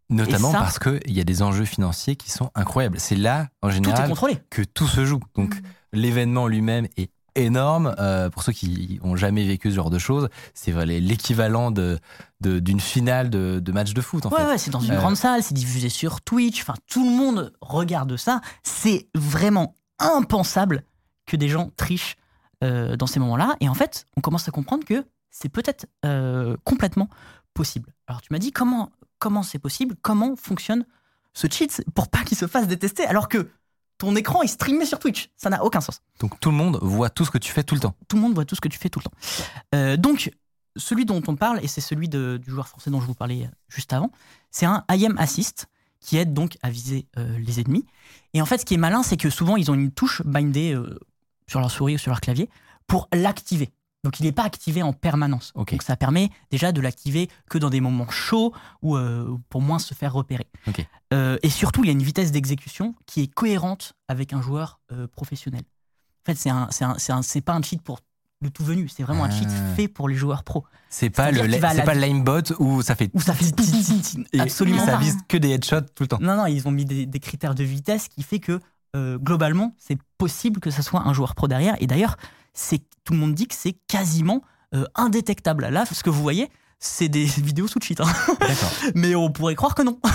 Notamment 0.09 0.50
ça- 0.52 0.59
parce 0.59 0.78
qu'il 0.78 1.12
y 1.12 1.21
a 1.21 1.25
des 1.25 1.42
enjeux 1.42 1.64
financiers 1.64 2.16
qui 2.16 2.30
sont 2.30 2.50
incroyables. 2.54 2.99
C'est 2.99 3.14
là, 3.16 3.49
en 3.62 3.69
Tout 3.69 3.73
est 3.73 3.76
général, 3.76 4.09
contrôlé. 4.09 4.38
que 4.50 4.62
tout 4.62 4.87
se 4.88 5.04
joue. 5.04 5.21
Donc, 5.35 5.54
Mm. 5.57 5.62
l'événement 5.92 6.47
lui-même 6.49 6.87
est 6.97 7.11
énorme. 7.34 7.94
Euh, 7.99 8.30
pour 8.30 8.42
ceux 8.42 8.52
qui 8.52 8.99
ont 9.02 9.16
jamais 9.16 9.46
vécu 9.46 9.70
ce 9.70 9.75
genre 9.76 9.90
de 9.90 9.99
choses, 9.99 10.28
c'est 10.54 10.72
l'équivalent 10.87 11.70
de, 11.70 11.99
d'une 12.40 12.80
finale 12.80 13.30
de, 13.30 13.58
de 13.60 13.72
match 13.72 13.92
de 13.94 14.00
foot, 14.00 14.26
en 14.26 14.30
Ouais, 14.30 14.38
fait. 14.38 14.46
ouais, 14.46 14.58
c'est 14.58 14.70
dans 14.70 14.80
une 14.80 14.92
Euh, 14.92 14.99
grande 14.99 15.16
salle, 15.16 15.42
c'est 15.42 15.54
diffusé 15.54 15.88
sur 15.88 16.20
Twitch. 16.20 16.62
Enfin, 16.62 16.75
tout 16.87 17.04
le 17.04 17.10
monde 17.10 17.52
regarde 17.60 18.16
ça. 18.16 18.40
C'est 18.62 19.08
vraiment 19.14 19.75
impensable 19.99 20.84
que 21.26 21.37
des 21.37 21.49
gens 21.49 21.70
trichent 21.76 22.16
euh, 22.64 22.96
dans 22.96 23.06
ces 23.06 23.20
moments-là. 23.20 23.56
Et 23.60 23.68
en 23.68 23.75
fait, 23.75 24.06
on 24.16 24.20
commence 24.20 24.49
à 24.49 24.50
comprendre 24.50 24.84
que 24.84 25.04
c'est 25.30 25.49
peut-être 25.49 25.87
complètement 26.64 27.08
possible. 27.54 27.92
Alors, 28.06 28.20
tu 28.20 28.28
m'as 28.32 28.38
dit 28.38 28.50
comment 28.52 28.90
comment 29.18 29.42
c'est 29.42 29.58
possible 29.58 29.94
Comment 30.02 30.34
fonctionne 30.34 30.84
ce 31.34 31.46
cheat 31.49 31.84
pour 31.94 32.08
pas 32.08 32.25
qu'il 32.25 32.37
se 32.37 32.46
fasse 32.49 32.66
détester 32.66 33.06
alors 33.06 33.28
que 33.28 33.49
ton 34.00 34.16
écran 34.16 34.42
est 34.42 34.49
streamé 34.49 34.85
sur 34.85 34.99
Twitch 34.99 35.30
Ça 35.37 35.49
n'a 35.50 35.62
aucun 35.64 35.80
sens. 35.80 36.00
Donc, 36.19 36.38
tout 36.40 36.50
le 36.50 36.57
monde 36.57 36.78
voit 36.83 37.11
tout 37.11 37.25
ce 37.25 37.30
que 37.30 37.38
tu 37.38 37.52
fais 37.52 37.62
tout 37.62 37.75
le 37.76 37.80
temps. 37.80 37.95
Tout 38.09 38.16
le 38.16 38.23
monde 38.23 38.35
voit 38.35 38.45
tout 38.45 38.57
ce 38.57 38.61
que 38.61 38.69
tu 38.69 38.78
fais 38.78 38.88
tout 38.88 38.99
le 38.99 39.04
temps. 39.04 39.12
Euh, 39.75 39.97
donc, 39.97 40.33
celui 40.76 41.04
dont 41.04 41.23
on 41.28 41.37
parle, 41.37 41.61
et 41.62 41.69
c'est 41.69 41.80
celui 41.80 42.09
de- 42.09 42.38
du 42.42 42.50
joueur 42.50 42.66
français 42.69 42.90
dont 42.90 43.00
je 43.00 43.07
vous 43.07 43.14
parlais 43.14 43.45
euh, 43.45 43.49
juste 43.69 43.92
avant, 43.92 44.11
c'est 44.50 44.66
un 44.66 44.85
IM 44.90 45.16
Assist 45.19 45.66
qui 46.00 46.16
aide 46.16 46.33
donc 46.33 46.57
à 46.62 46.71
viser 46.71 47.07
euh, 47.19 47.38
les 47.38 47.61
ennemis. 47.61 47.85
Et 48.35 48.40
en 48.40 48.47
fait, 48.47 48.59
ce 48.59 48.64
qui 48.64 48.75
est 48.75 48.78
malin, 48.78 49.02
c'est 49.02 49.16
que 49.19 49.28
souvent, 49.30 49.57
ils 49.57 49.71
ont 49.71 49.75
une 49.75 49.90
touche 49.92 50.23
bindée 50.25 50.73
euh, 50.75 50.99
sur 51.47 51.61
leur 51.61 51.71
souris 51.71 51.97
ou 51.97 51.99
sur 51.99 52.11
leur 52.11 52.21
clavier 52.21 52.49
pour 52.87 53.09
l'activer. 53.12 53.71
Donc, 54.02 54.19
il 54.19 54.25
n'est 54.25 54.33
pas 54.33 54.45
activé 54.45 54.83
en 54.83 54.92
permanence. 54.92 55.52
Donc, 55.54 55.76
ça 55.83 55.97
permet 55.97 56.30
déjà 56.50 56.73
de 56.73 56.80
l'activer 56.80 57.28
que 57.50 57.59
dans 57.59 57.69
des 57.71 57.80
moments 57.80 58.09
chauds 58.09 58.54
ou 58.80 58.97
euh, 58.97 59.37
pour 59.50 59.61
moins 59.61 59.78
se 59.78 59.92
faire 59.92 60.12
repérer. 60.12 60.47
Euh, 61.12 61.37
et 61.42 61.50
surtout, 61.50 61.85
il 61.85 61.88
y 61.88 61.90
a 61.90 61.92
une 61.92 62.02
vitesse 62.02 62.33
d'exécution 62.33 62.95
qui 63.07 63.23
est 63.23 63.26
cohérente 63.26 63.92
avec 64.09 64.33
un 64.33 64.40
joueur 64.40 64.80
euh, 64.92 65.07
professionnel. 65.07 65.62
En 66.26 66.33
fait, 66.33 66.50
c'est 67.23 67.40
pas 67.40 67.54
un 67.54 67.62
cheat 67.62 67.83
pour 67.83 68.00
le 68.42 68.49
tout 68.50 68.64
venu, 68.64 68.88
c'est 68.88 69.02
vraiment 69.02 69.25
un 69.25 69.30
cheat 69.30 69.49
Ah. 69.50 69.75
fait 69.75 69.87
pour 69.87 70.09
les 70.09 70.14
joueurs 70.14 70.45
pros. 70.45 70.64
C'est 70.88 71.11
pas 71.11 71.30
le, 71.30 71.50
c'est 71.50 71.85
pas 71.85 71.95
le 71.95 72.00
limebot 72.00 72.40
où 72.59 72.80
ça 72.80 72.95
fait 72.95 73.11
Où 73.12 73.21
ça 73.21 73.35
fait 73.35 73.52
absolument 74.38 74.85
ça 74.85 74.97
vise 74.97 75.19
que 75.28 75.37
des 75.37 75.50
headshots 75.50 75.83
tout 75.95 76.04
le 76.04 76.07
temps. 76.09 76.19
Non, 76.23 76.37
non, 76.37 76.47
ils 76.47 76.66
ont 76.66 76.71
mis 76.71 76.87
des, 76.87 77.04
des 77.04 77.21
critères 77.21 77.54
de 77.54 77.64
vitesse 77.64 78.09
qui 78.09 78.23
fait 78.23 78.38
que 78.40 78.61
euh, 78.97 79.19
globalement, 79.19 79.75
c'est 79.78 79.99
possible 80.19 80.59
que 80.61 80.71
ça 80.71 80.83
soit 80.83 81.02
un 81.07 81.12
joueur 81.12 81.35
pro 81.35 81.49
derrière. 81.49 81.76
Et 81.80 81.87
d'ailleurs, 81.87 82.16
c'est 82.52 82.78
tout 83.04 83.12
le 83.12 83.19
monde 83.19 83.35
dit 83.35 83.47
que 83.47 83.54
c'est 83.54 83.73
quasiment 83.88 84.42
euh, 84.75 84.85
indétectable. 84.95 85.66
Là, 85.69 85.85
ce 85.87 86.02
que 86.02 86.11
vous 86.11 86.23
voyez, 86.23 86.49
c'est 86.78 87.09
des 87.09 87.25
vidéos 87.42 87.66
sous 87.69 87.78
cheat. 87.83 88.00
hein. 88.00 88.12
Mais 88.95 89.14
on 89.14 89.30
pourrait 89.30 89.54
croire 89.54 89.75
que 89.75 89.83
non. 89.83 89.99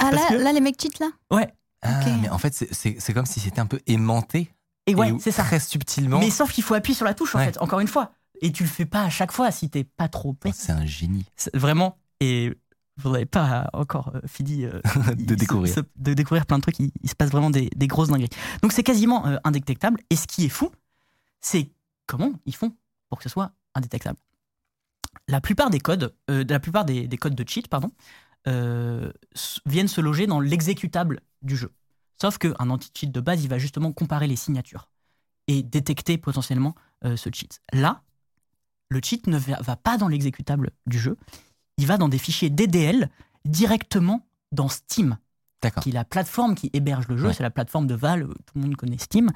Ah, 0.00 0.10
là, 0.12 0.20
que- 0.28 0.34
là, 0.42 0.52
les 0.52 0.60
mecs 0.60 0.80
cheat 0.80 0.98
là? 1.00 1.08
Ouais. 1.30 1.48
Ah, 1.82 2.00
Ok. 2.00 2.12
mais 2.22 2.28
en 2.28 2.38
fait, 2.38 2.52
c'est- 2.54 3.12
comme 3.12 3.26
si 3.26 3.40
c'était 3.40 3.60
un 3.60 3.66
peu 3.66 3.80
aimanté. 3.86 4.50
Et 4.86 4.94
ouais, 4.94 5.12
c'est 5.20 5.30
ça. 5.32 5.42
Très 5.42 5.58
subtilement. 5.60 6.18
Mais 6.20 6.30
sauf 6.30 6.52
qu'il 6.52 6.62
faut 6.64 6.74
appuyer 6.74 6.94
sur 6.94 7.04
la 7.04 7.14
touche, 7.14 7.34
en 7.34 7.38
Ouais. 7.38 7.46
fait, 7.46 7.58
encore 7.60 7.80
une 7.80 7.88
fois. 7.88 8.12
Et 8.42 8.52
tu 8.52 8.62
le 8.62 8.68
fais 8.68 8.84
pas 8.86 9.02
à 9.02 9.10
chaque 9.10 9.32
fois 9.32 9.50
si 9.50 9.68
t'es 9.70 9.82
pas 9.84 10.08
trop 10.08 10.30
Oh, 10.30 10.38
bête. 10.44 10.54
C'est 10.56 10.72
un 10.72 10.86
génie. 10.86 11.24
C'est 11.36 11.54
Vraiment. 11.56 11.98
Et 12.20 12.52
vous 12.98 13.10
n'avez 13.10 13.26
pas 13.26 13.68
encore 13.72 14.12
euh, 14.14 14.20
fini 14.26 14.64
euh, 14.64 14.80
de 15.16 15.34
découvrir. 15.34 15.72
se- 15.74 15.80
de 15.96 16.14
découvrir 16.14 16.46
plein 16.46 16.58
de 16.58 16.62
trucs. 16.62 16.78
Il, 16.78 16.90
il 17.02 17.10
se 17.10 17.14
passe 17.14 17.30
vraiment 17.30 17.50
des, 17.50 17.68
des 17.74 17.86
grosses 17.88 18.08
dingueries. 18.08 18.28
Donc 18.62 18.72
c'est 18.72 18.82
quasiment 18.84 19.26
euh, 19.26 19.36
indétectable. 19.44 20.00
Et 20.10 20.16
ce 20.16 20.26
qui 20.26 20.44
est 20.44 20.50
fou, 20.50 20.70
c'est 21.46 21.70
comment 22.06 22.32
ils 22.44 22.54
font 22.56 22.74
pour 23.08 23.18
que 23.18 23.22
ce 23.22 23.28
soit 23.28 23.52
indétectable. 23.74 24.18
La 25.28 25.40
plupart 25.40 25.70
des 25.70 25.78
codes, 25.80 26.12
euh, 26.28 26.44
la 26.48 26.58
plupart 26.60 26.84
des, 26.84 27.06
des 27.06 27.16
codes 27.16 27.36
de 27.36 27.48
cheat, 27.48 27.68
pardon, 27.68 27.90
euh, 28.48 29.12
viennent 29.64 29.88
se 29.88 30.00
loger 30.00 30.26
dans 30.26 30.40
l'exécutable 30.40 31.20
du 31.42 31.56
jeu. 31.56 31.72
Sauf 32.20 32.38
qu'un 32.38 32.70
anti-cheat 32.70 33.12
de 33.12 33.20
base, 33.20 33.44
il 33.44 33.48
va 33.48 33.58
justement 33.58 33.92
comparer 33.92 34.26
les 34.26 34.36
signatures 34.36 34.88
et 35.46 35.62
détecter 35.62 36.18
potentiellement 36.18 36.74
euh, 37.04 37.16
ce 37.16 37.30
cheat. 37.32 37.60
Là, 37.72 38.02
le 38.88 39.00
cheat 39.02 39.26
ne 39.28 39.38
va, 39.38 39.76
pas 39.76 39.98
dans 39.98 40.08
l'exécutable 40.08 40.70
du 40.86 40.98
jeu, 40.98 41.16
il 41.78 41.86
va 41.86 41.96
dans 41.96 42.08
des 42.08 42.18
fichiers 42.18 42.50
DDL 42.50 43.10
directement 43.44 44.26
dans 44.50 44.68
Steam, 44.68 45.18
qui 45.82 45.90
est 45.90 45.92
la 45.92 46.04
plateforme 46.04 46.54
qui 46.56 46.70
héberge 46.72 47.06
le 47.08 47.16
jeu, 47.16 47.28
Ouais. 47.28 47.32
c'est 47.34 47.42
la 47.42 47.50
plateforme 47.50 47.86
de 47.86 47.94
Valve, 47.94 48.32
tout 48.46 48.52
le 48.56 48.62
monde 48.62 48.76
connaît 48.76 48.98
Steam. 48.98 49.30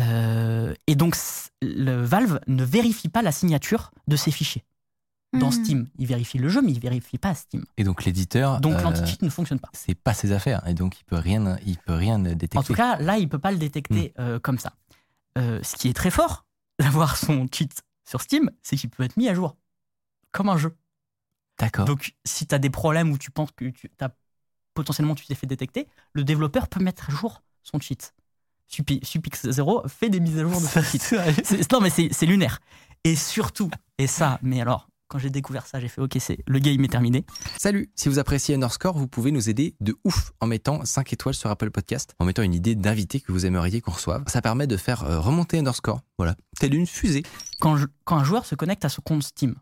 Euh, 0.00 0.74
et 0.86 0.94
donc, 0.94 1.16
le 1.62 2.02
Valve 2.02 2.40
ne 2.46 2.64
vérifie 2.64 3.08
pas 3.08 3.22
la 3.22 3.32
signature 3.32 3.90
de 4.06 4.16
ces 4.16 4.30
fichiers 4.30 4.64
dans 5.34 5.48
Hmm. 5.48 5.52
Steam. 5.52 5.88
Il 5.98 6.06
vérifie 6.06 6.38
le 6.38 6.48
jeu, 6.48 6.62
mais 6.62 6.72
il 6.72 6.80
vérifie 6.80 7.18
pas 7.18 7.34
Steam. 7.34 7.64
Et 7.76 7.84
donc 7.84 8.04
l'éditeur, 8.04 8.60
Donc 8.60 8.74
euh, 8.74 8.80
l'anti-cheat 8.82 9.20
ne 9.22 9.28
fonctionne 9.28 9.60
pas. 9.60 9.68
c'est 9.74 9.94
pas 9.94 10.14
ses 10.14 10.32
affaires 10.32 10.66
et 10.66 10.72
donc 10.72 10.98
il 11.00 11.04
peut 11.04 11.16
rien, 11.18 11.58
il 11.66 11.76
peut 11.76 11.92
rien 11.94 12.18
détecter. 12.18 12.56
En 12.56 12.62
tout 12.62 12.72
cas, 12.74 12.96
là, 12.98 13.18
il 13.18 13.28
peut 13.28 13.38
pas 13.38 13.50
le 13.50 13.58
détecter 13.58 14.14
Hmm. 14.16 14.20
euh, 14.22 14.38
comme 14.40 14.58
ça. 14.58 14.72
Euh, 15.36 15.60
ce 15.62 15.76
qui 15.76 15.88
est 15.88 15.92
très 15.94 16.10
fort 16.10 16.46
d'avoir 16.78 17.16
son 17.18 17.46
cheat 17.52 17.82
sur 18.08 18.22
Steam, 18.22 18.50
c'est 18.62 18.76
qu'il 18.76 18.88
peut 18.88 19.02
être 19.02 19.16
mis 19.18 19.28
à 19.28 19.34
jour 19.34 19.56
comme 20.32 20.48
un 20.48 20.56
jeu. 20.56 20.74
D'accord. 21.58 21.84
Donc, 21.84 22.14
si 22.24 22.46
tu 22.46 22.54
as 22.54 22.58
des 22.58 22.70
problèmes 22.70 23.10
où 23.10 23.18
tu 23.18 23.30
penses 23.30 23.50
que 23.54 23.66
tu 23.66 23.90
as, 24.00 24.10
potentiellement 24.74 25.14
tu 25.14 25.26
t'es 25.26 25.34
fait 25.34 25.46
détecter, 25.46 25.88
le 26.14 26.24
développeur 26.24 26.68
peut 26.68 26.80
mettre 26.82 27.10
à 27.10 27.12
jour 27.12 27.42
son 27.64 27.80
cheat. 27.80 28.14
Supi- 28.70 29.00
Supix0 29.02 29.88
fait 29.88 30.10
des 30.10 30.20
mises 30.20 30.38
à 30.38 30.42
jour 30.42 30.60
de 30.60 30.66
son. 30.66 30.82
C'est- 30.82 31.72
Non, 31.72 31.80
mais 31.80 31.90
c'est 31.90 32.26
lunaire. 32.26 32.60
Et 33.04 33.16
surtout, 33.16 33.70
et 33.98 34.06
ça, 34.06 34.38
mais 34.42 34.60
alors, 34.60 34.88
quand 35.06 35.18
j'ai 35.18 35.30
découvert 35.30 35.66
ça, 35.66 35.80
j'ai 35.80 35.88
fait 35.88 36.02
OK, 36.02 36.16
c'est 36.20 36.38
le 36.46 36.58
game 36.58 36.84
est 36.84 36.88
terminé. 36.88 37.24
Salut, 37.56 37.90
si 37.94 38.10
vous 38.10 38.18
appréciez 38.18 38.54
Underscore, 38.56 38.98
vous 38.98 39.08
pouvez 39.08 39.30
nous 39.32 39.48
aider 39.48 39.74
de 39.80 39.96
ouf 40.04 40.32
en 40.40 40.46
mettant 40.46 40.84
5 40.84 41.12
étoiles 41.14 41.34
sur 41.34 41.48
Apple 41.48 41.70
Podcast, 41.70 42.14
en 42.18 42.26
mettant 42.26 42.42
une 42.42 42.52
idée 42.52 42.74
d'invité 42.74 43.20
que 43.20 43.32
vous 43.32 43.46
aimeriez 43.46 43.80
qu'on 43.80 43.92
reçoive. 43.92 44.24
Ça 44.26 44.42
permet 44.42 44.66
de 44.66 44.76
faire 44.76 45.04
euh, 45.04 45.18
remonter 45.18 45.58
Underscore, 45.58 46.00
voilà, 46.18 46.34
telle 46.60 46.74
une 46.74 46.86
fusée. 46.86 47.22
Quand, 47.60 47.76
je- 47.78 47.86
quand 48.04 48.18
un 48.18 48.24
joueur 48.24 48.44
se 48.44 48.54
connecte 48.54 48.84
à 48.84 48.90
son 48.90 49.00
compte 49.00 49.22
Steam, 49.22 49.54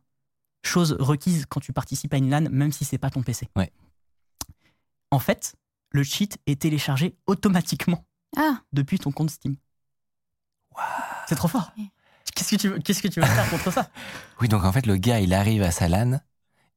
chose 0.65 0.97
requise 0.99 1.45
quand 1.49 1.61
tu 1.61 1.73
participes 1.73 2.13
à 2.13 2.17
une 2.17 2.29
LAN, 2.29 2.49
même 2.51 2.73
si 2.73 2.85
c'est 2.85 2.99
pas 2.99 3.11
ton 3.11 3.23
PC. 3.23 3.49
Ouais. 3.55 3.71
En 5.13 5.21
fait, 5.21 5.55
le 5.93 6.03
cheat 6.03 6.39
est 6.47 6.61
téléchargé 6.61 7.15
automatiquement 7.29 8.05
Ah, 8.37 8.61
depuis 8.73 8.99
ton 8.99 9.13
compte 9.13 9.31
Steam. 9.31 9.57
C'est 11.27 11.35
trop 11.35 11.49
fort. 11.49 11.73
Qu'est-ce 12.35 12.51
que 12.51 12.57
tu 12.57 12.69
veux, 12.69 12.79
qu'est-ce 12.79 13.03
que 13.03 13.09
tu 13.09 13.21
veux 13.21 13.27
faire 13.27 13.51
contre 13.51 13.73
ça? 13.73 13.89
Oui, 14.41 14.49
donc 14.49 14.65
en 14.65 14.73
fait, 14.73 14.85
le 14.85 14.97
gars, 14.97 15.21
il 15.21 15.33
arrive 15.33 15.63
à 15.63 15.71
sa 15.71 15.89
LAN, 15.89 16.21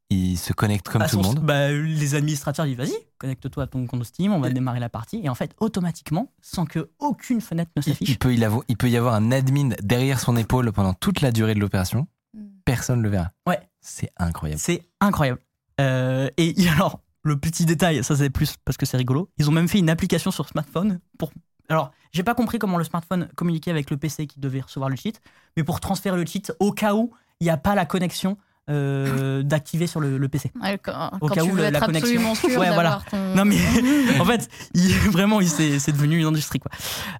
il 0.09 0.37
se 0.37 0.53
connecte 0.53 0.87
comme 0.87 1.01
À 1.01 1.09
tout 1.09 1.17
le 1.17 1.23
monde. 1.23 1.39
bah, 1.39 1.69
Les 1.71 2.15
administrateurs 2.15 2.65
disent 2.65 2.77
vas-y, 2.77 2.95
connecte-toi 3.17 3.63
à 3.63 3.67
ton 3.67 3.85
compte 3.85 4.05
Steam, 4.05 4.31
on 4.31 4.39
va 4.39 4.49
démarrer 4.49 4.79
la 4.79 4.87
partie. 4.89 5.19
Et 5.21 5.27
en 5.27 5.35
fait, 5.35 5.53
automatiquement, 5.59 6.31
sans 6.41 6.65
que 6.65 6.89
aucune 6.99 7.41
fenêtre 7.41 7.71
ne 7.75 7.81
il 7.81 7.89
s'affiche, 7.91 8.17
peut 8.17 8.33
y 8.33 8.43
avoir, 8.43 8.63
il 8.69 8.77
peut 8.77 8.89
y 8.89 8.95
avoir 8.95 9.13
un 9.15 9.31
admin 9.33 9.69
derrière 9.81 10.19
son 10.21 10.37
épaule 10.37 10.71
pendant 10.71 10.93
toute 10.93 11.19
la 11.19 11.31
durée 11.31 11.53
de 11.55 11.59
l'opération. 11.59 12.07
Hmm. 12.33 12.47
Personne 12.63 12.99
ne 12.99 13.03
le 13.03 13.09
verra. 13.09 13.31
Ouais. 13.45 13.59
C'est 13.81 14.09
incroyable. 14.17 14.61
c'est 14.61 14.81
incroyable. 15.01 15.41
Euh, 15.81 16.29
et 16.37 16.55
alors, 16.69 17.01
le 17.23 17.37
petit 17.37 17.65
détail, 17.65 18.01
ça 18.03 18.15
c'est 18.15 18.29
plus 18.29 18.55
parce 18.63 18.77
que 18.77 18.85
c'est 18.85 18.97
rigolo, 18.97 19.29
ils 19.37 19.49
ont 19.49 19.53
même 19.53 19.67
fait 19.67 19.79
une 19.79 19.89
application 19.89 20.31
sur 20.31 20.47
smartphone 20.47 20.99
pour. 21.17 21.31
Alors, 21.69 21.91
j'ai 22.11 22.23
pas 22.23 22.33
compris 22.35 22.59
comment 22.59 22.77
le 22.77 22.83
smartphone 22.83 23.29
communiquait 23.35 23.71
avec 23.71 23.89
le 23.91 23.97
PC 23.97 24.27
qui 24.27 24.39
devait 24.39 24.61
recevoir 24.61 24.89
le 24.89 24.95
cheat, 24.95 25.21
mais 25.55 25.63
pour 25.63 25.79
transférer 25.79 26.17
le 26.17 26.25
cheat 26.25 26.51
au 26.59 26.71
cas 26.71 26.93
où 26.95 27.11
il 27.39 27.43
n'y 27.45 27.49
a 27.51 27.57
pas 27.57 27.75
la 27.75 27.85
connexion 27.85 28.37
euh, 28.69 29.41
d'activer 29.43 29.87
sur 29.87 29.99
le, 29.99 30.17
le 30.17 30.29
PC. 30.29 30.51
Ouais, 30.61 30.77
quand, 30.77 31.11
Au 31.21 31.27
quand 31.27 31.35
cas 31.35 31.43
tu 31.43 31.49
où 31.51 31.53
veux 31.53 31.61
la- 31.61 31.67
être 31.69 31.73
la 31.79 31.85
connexion- 31.85 32.07
absolument 32.09 32.35
sûr 32.35 32.59
Ouais, 32.59 32.73
voilà. 32.73 33.01
ton... 33.09 33.35
Non 33.35 33.45
mais 33.45 33.57
en 34.19 34.25
fait, 34.25 34.49
il- 34.73 34.91
vraiment, 35.11 35.39
c'est 35.41 35.91
devenu 35.91 36.19
une 36.19 36.25
industrie 36.25 36.59
quoi. 36.59 36.71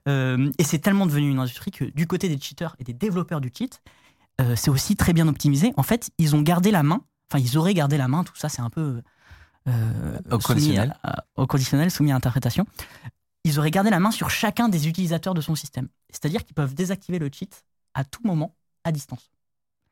Euh, 0.08 0.50
et 0.58 0.64
c'est 0.64 0.80
tellement 0.80 1.06
devenu 1.06 1.30
une 1.30 1.40
industrie 1.40 1.72
que 1.72 1.86
du 1.86 2.08
côté 2.08 2.28
des 2.30 2.40
cheaters 2.40 2.76
et 2.80 2.84
des 2.84 2.94
développeurs 2.94 3.42
du 3.42 3.52
cheat, 3.56 3.82
euh, 4.42 4.56
c'est 4.56 4.70
aussi 4.72 4.96
très 4.96 5.14
bien 5.14 5.28
optimisé. 5.28 5.74
En 5.78 5.84
fait, 5.84 6.10
ils 6.18 6.36
ont 6.36 6.42
gardé 6.42 6.72
la 6.72 6.82
main. 6.84 7.02
Enfin, 7.32 7.44
ils 7.44 7.58
auraient 7.58 7.74
gardé 7.76 7.98
la 7.98 8.08
main. 8.08 8.24
Tout 8.24 8.36
ça, 8.36 8.50
c'est 8.50 8.62
un 8.62 8.70
peu 8.70 9.02
euh, 9.68 10.18
Au 10.32 10.40
soumis 10.40 10.42
conditionnel. 10.62 10.96
à- 11.04 11.24
au 11.36 11.46
conditionnel, 11.46 11.92
soumis 11.92 12.12
à 12.12 12.16
interprétation. 12.16 12.66
Ils 13.46 13.58
auraient 13.60 13.72
gardé 13.72 13.90
la 13.90 14.00
main 14.00 14.12
sur 14.12 14.30
chacun 14.30 14.70
des 14.70 14.88
utilisateurs 14.88 15.34
de 15.34 15.42
son 15.42 15.56
système. 15.56 15.88
C'est-à-dire 16.10 16.44
qu'ils 16.46 16.56
peuvent 16.56 16.74
désactiver 16.76 17.20
le 17.20 17.30
cheat 17.32 17.64
à 17.94 18.04
tout 18.04 18.22
moment 18.24 18.56
à 18.84 18.92
distance. 18.92 19.32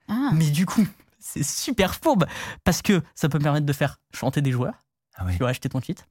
Ah. 0.10 0.32
Mais 0.34 0.50
du 0.50 0.66
coup, 0.66 0.86
c'est 1.20 1.44
super 1.44 1.96
fourbe 1.96 2.25
parce 2.63 2.82
que 2.82 3.01
ça 3.16 3.30
peut 3.30 3.39
permettre 3.39 3.66
de 3.66 3.74
faire 3.74 4.00
chanter 4.13 4.42
des 4.42 4.51
joueurs 4.51 4.74
Ah 5.16 5.24
oui. 5.25 5.34
tu 5.34 5.39
vas 5.44 5.50
acheter 5.50 5.70
ton 5.70 5.82
cheat. 5.82 6.06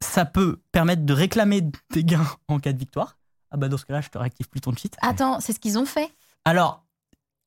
Ça 0.00 0.24
peut 0.24 0.60
permettre 0.72 1.04
de 1.04 1.12
réclamer 1.12 1.62
des 1.90 2.04
gains 2.04 2.26
en 2.48 2.60
cas 2.60 2.72
de 2.72 2.78
victoire. 2.78 3.18
Ah 3.50 3.56
bah 3.56 3.68
dans 3.68 3.78
ce 3.78 3.84
cas-là, 3.86 4.00
je 4.00 4.08
te 4.10 4.18
réactive 4.18 4.48
plus 4.48 4.60
ton 4.60 4.74
cheat. 4.76 4.96
Attends, 5.00 5.40
c'est 5.40 5.52
ce 5.54 5.58
qu'ils 5.60 5.78
ont 5.78 5.86
fait 5.86 6.10
Alors, 6.44 6.84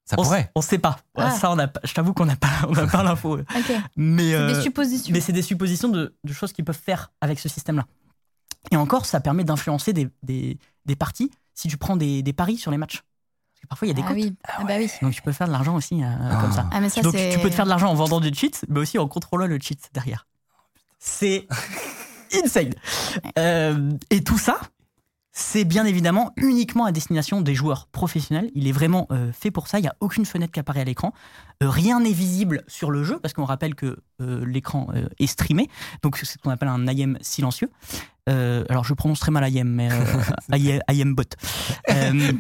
Ça 0.06 0.16
on, 0.20 0.24
pourrait. 0.24 0.52
on 0.56 0.62
sait 0.62 0.80
pas. 0.80 0.98
Ouais, 1.16 1.24
Ah. 1.28 1.32
Ça, 1.32 1.52
on 1.52 1.60
a, 1.60 1.68
pas- 1.68 1.80
je 1.84 1.94
t'avoue 1.94 2.14
qu'on 2.14 2.26
n'a 2.26 2.36
pas, 2.36 2.50
on 2.68 2.72
n'a 2.74 2.88
pas 2.88 3.04
l'info. 3.04 3.38
euh. 3.38 3.46
Ok. 3.56 3.72
Mais, 3.96 4.32
C'est 4.32 4.36
euh, 4.36 4.54
des 4.56 4.62
suppositions. 4.62 5.14
mais 5.14 5.22
c'est 5.22 5.32
des 5.32 5.44
suppositions 5.44 5.90
de, 5.90 6.16
de 6.24 6.34
choses 6.34 6.52
qu'ils 6.54 6.66
peuvent 6.66 6.78
faire 6.78 7.12
avec 7.22 7.40
ce 7.40 7.48
système-là. 7.50 7.86
Et 8.70 8.76
encore, 8.78 9.06
ça 9.06 9.20
permet 9.20 9.44
d'influencer 9.44 9.92
des, 9.94 10.10
des, 10.24 10.58
des 10.86 10.96
parties 10.96 11.32
si 11.56 11.68
tu 11.68 11.78
prends 11.78 11.98
des, 11.98 12.22
des 12.22 12.34
paris 12.34 12.58
sur 12.58 12.70
les 12.72 12.78
matchs. 12.78 13.02
Parce 13.02 13.62
que 13.62 13.68
parfois, 13.68 13.88
il 13.88 13.90
y 13.90 13.92
a 13.92 13.96
des 13.96 14.02
Ah 14.04 14.08
cotes. 14.10 14.18
oui. 14.18 14.36
Ah 14.44 14.64
bah 14.64 14.74
oui. 14.78 14.90
Donc, 15.02 15.14
tu 15.14 15.22
peux 15.22 15.32
faire 15.32 15.48
de 15.48 15.52
l'argent 15.52 15.76
aussi 15.76 16.04
euh, 16.04 16.08
Ah. 16.08 16.38
comme 16.42 16.52
ça. 16.52 16.70
Ah 16.72 16.80
mais 16.80 16.90
ça 16.90 17.02
Donc, 17.02 17.16
tu 17.16 17.40
peux 17.40 17.50
te 17.50 17.56
faire 17.56 17.66
de 17.66 17.70
l'argent 17.70 17.90
en 17.90 17.96
vendant 17.96 18.20
du 18.20 18.34
cheat, 18.34 18.64
mais 18.70 18.80
aussi 18.80 18.98
en 19.00 19.08
contrôlant 19.08 19.48
le 19.48 19.60
cheat 19.60 19.90
derrière. 19.94 20.28
C'est 21.00 21.48
insane. 22.44 22.74
Euh, 23.38 23.92
et 24.10 24.24
tout 24.24 24.38
ça, 24.38 24.60
c'est 25.34 25.64
bien 25.64 25.86
évidemment 25.86 26.32
uniquement 26.38 26.86
à 26.86 26.92
destination 26.92 27.42
des 27.42 27.56
joueurs 27.56 27.88
professionnels. 27.88 28.52
Il 28.54 28.68
est 28.68 28.72
vraiment 28.74 29.08
euh, 29.12 29.32
fait 29.32 29.50
pour 29.52 29.68
ça. 29.68 29.80
Il 29.80 29.84
n'y 29.84 29.88
a 29.88 29.96
aucune 30.02 30.26
fenêtre 30.26 30.52
qui 30.52 30.60
apparaît 30.60 30.82
à 30.82 30.86
l'écran. 30.86 31.14
Euh, 31.64 31.70
rien 31.70 32.00
n'est 32.02 32.12
visible 32.12 32.64
sur 32.68 32.92
le 32.92 33.04
jeu, 33.04 33.20
parce 33.20 33.34
qu'on 33.34 33.46
rappelle 33.46 33.76
que 33.76 33.98
euh, 34.22 34.46
l'écran 34.46 34.88
euh, 34.94 35.08
est 35.20 35.28
streamé. 35.28 35.70
Donc, 36.04 36.18
c'est 36.18 36.26
ce 36.26 36.38
qu'on 36.38 36.50
appelle 36.50 36.70
un 36.70 36.86
IM 36.88 37.18
silencieux. 37.22 37.70
Euh, 38.30 38.64
alors, 38.70 38.84
je 38.84 38.94
prononce 38.94 39.20
très 39.20 39.32
mal 39.32 39.44
IM, 39.52 39.68
mais 39.68 39.90
euh, 39.92 39.96
IM, 40.56 40.80
IM 40.92 41.16
bot. 41.16 41.24
Euh, 41.90 42.32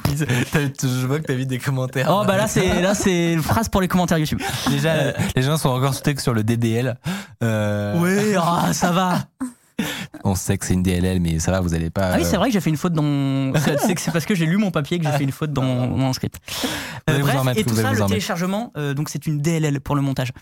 Je 0.84 1.08
vois 1.08 1.20
que 1.20 1.26
t'as 1.26 1.34
vu 1.34 1.46
des 1.46 1.58
commentaires. 1.58 2.08
oh, 2.12 2.24
bah 2.26 2.38
là, 2.38 2.48
c'est 2.48 2.82
là, 2.82 2.94
c'est 2.94 3.34
une 3.34 3.42
phrase 3.42 3.68
pour 3.68 3.82
les 3.82 3.88
commentaires 3.88 4.20
YouTube. 4.20 4.42
Déjà, 4.70 4.92
euh, 4.94 5.14
les 5.36 5.42
gens 5.42 5.58
sont 5.58 5.70
encore 5.70 5.96
stuck 5.96 6.20
sur 6.20 6.34
le 6.34 6.44
DDL. 6.44 6.98
Oui, 7.42 8.36
ah, 8.38 8.70
ça 8.74 8.92
va. 8.92 9.20
On 10.24 10.36
sait 10.36 10.60
que 10.60 10.66
c'est 10.68 10.76
une 10.76 10.84
DLL, 10.84 11.20
mais 11.20 11.40
ça 11.40 11.52
va, 11.52 11.60
vous 11.60 11.74
allez 11.74 11.90
pas. 11.90 12.12
Ah 12.14 12.18
oui, 12.18 12.24
c'est 12.24 12.38
vrai 12.38 12.50
que 12.50 12.54
j'ai 12.54 12.62
fait 12.62 12.70
une 12.70 12.78
faute 12.78 12.94
dans 12.94 13.02
mon. 13.02 13.52
C'est 13.56 13.80
c'est 13.80 13.96
que 13.96 14.02
c'est 14.02 14.12
parce 14.12 14.26
que 14.26 14.36
j'ai 14.36 14.46
lu 14.46 14.58
mon 14.58 14.70
papier 14.70 15.00
que 15.00 15.06
j'ai 15.06 15.12
fait 15.12 15.24
une 15.24 15.32
faute 15.32 15.52
dans 15.52 15.64
mon, 15.64 15.88
mon 15.88 16.14
script. 16.14 16.38
Bref, 17.08 17.36
en 17.36 17.44
mettre, 17.44 17.60
et 17.60 17.64
tout 17.64 17.74
ça, 17.76 17.92
le 17.92 18.06
téléchargement, 18.06 18.72
donc 18.96 19.10
c'est 19.10 19.26
une 19.26 19.42
DLL 19.42 19.80
pour 19.82 19.96
le 19.96 20.04
montage. 20.04 20.32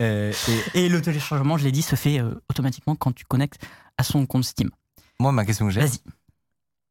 euh, 0.00 0.32
et 0.74 0.84
Et 0.84 0.88
le 0.88 1.00
téléchargement, 1.02 1.56
je 1.58 1.64
l'ai 1.64 1.72
dit, 1.72 1.82
se 1.82 1.96
fait 1.96 2.20
euh, 2.20 2.34
automatiquement 2.48 2.94
quand 2.96 3.12
tu 3.12 3.24
connectes 3.24 3.62
à 3.98 4.02
son 4.04 4.26
compte 4.26 4.44
Steam. 4.44 4.70
moi, 5.18 5.32
ma 5.32 5.44
question 5.44 5.66
que 5.66 5.72
j'ai, 5.72 5.80
Vas-y. 5.80 5.98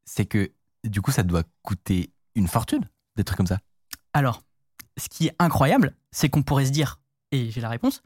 c'est 0.04 0.26
que 0.26 0.52
du 0.84 1.00
coup, 1.02 1.10
ça 1.10 1.22
doit 1.22 1.44
coûter 1.62 2.10
une 2.34 2.48
fortune, 2.48 2.88
des 3.16 3.24
trucs 3.24 3.36
comme 3.36 3.46
ça. 3.46 3.58
Alors, 4.12 4.42
ce 4.96 5.08
qui 5.08 5.26
est 5.28 5.34
incroyable, 5.38 5.94
c'est 6.10 6.28
qu'on 6.28 6.42
pourrait 6.42 6.66
se 6.66 6.70
dire, 6.70 7.00
et 7.32 7.50
j'ai 7.50 7.60
la 7.60 7.68
réponse, 7.68 8.02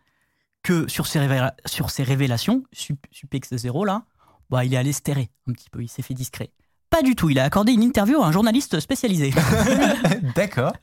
que 0.63 0.89
sur 0.89 1.07
ces, 1.07 1.19
révéla- 1.21 1.55
sur 1.67 1.91
ces 1.91 2.03
révélations, 2.03 2.65
Sup- 2.73 3.07
Supex0 3.13 3.85
là, 3.87 4.05
bah, 4.51 4.65
il 4.65 4.73
est 4.75 4.77
allé 4.77 4.93
se 4.93 5.01
terrer 5.03 5.31
un 5.47 5.53
petit 5.53 5.71
peu, 5.71 5.83
il 5.83 5.89
s'est 5.89 6.03
fait 6.03 6.15
discret. 6.15 6.51
Pas 6.95 7.03
du 7.03 7.17
tout, 7.17 7.29
il 7.29 7.41
a 7.41 7.43
accordé 7.45 7.73
une 7.73 7.83
interview 7.83 8.23
à 8.23 8.27
un 8.29 8.31
journaliste 8.31 8.79
spécialisé. 8.79 9.33
D'accord. 10.37 10.73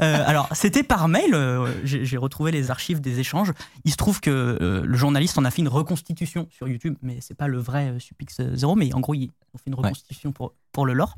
Euh, 0.00 0.24
alors, 0.26 0.48
c'était 0.52 0.82
par 0.82 1.06
mail. 1.08 1.34
euh, 1.34 1.70
J'ai 1.84 2.16
retrouvé 2.16 2.50
les 2.52 2.70
archives 2.70 3.00
des 3.02 3.20
échanges. 3.20 3.52
Il 3.84 3.90
se 3.92 3.96
trouve 3.96 4.20
que 4.20 4.30
euh, 4.30 4.82
le 4.84 4.96
journaliste 4.96 5.36
en 5.38 5.44
a 5.44 5.50
fait 5.50 5.60
une 5.62 5.68
reconstitution 5.68 6.48
sur 6.50 6.66
YouTube, 6.68 6.96
mais 7.02 7.18
c'est 7.20 7.34
pas 7.34 7.46
le 7.48 7.58
vrai 7.58 7.94
Supix 7.98 8.40
0, 8.54 8.74
mais 8.76 8.92
en 8.94 9.00
gros, 9.00 9.12
ils 9.14 9.30
ont 9.54 9.58
fait 9.58 9.64
une 9.66 9.74
Ouais. 9.74 9.82
reconstitution 9.82 10.32
pour, 10.32 10.54
pour 10.72 10.86
le 10.86 10.94
lore. 10.94 11.14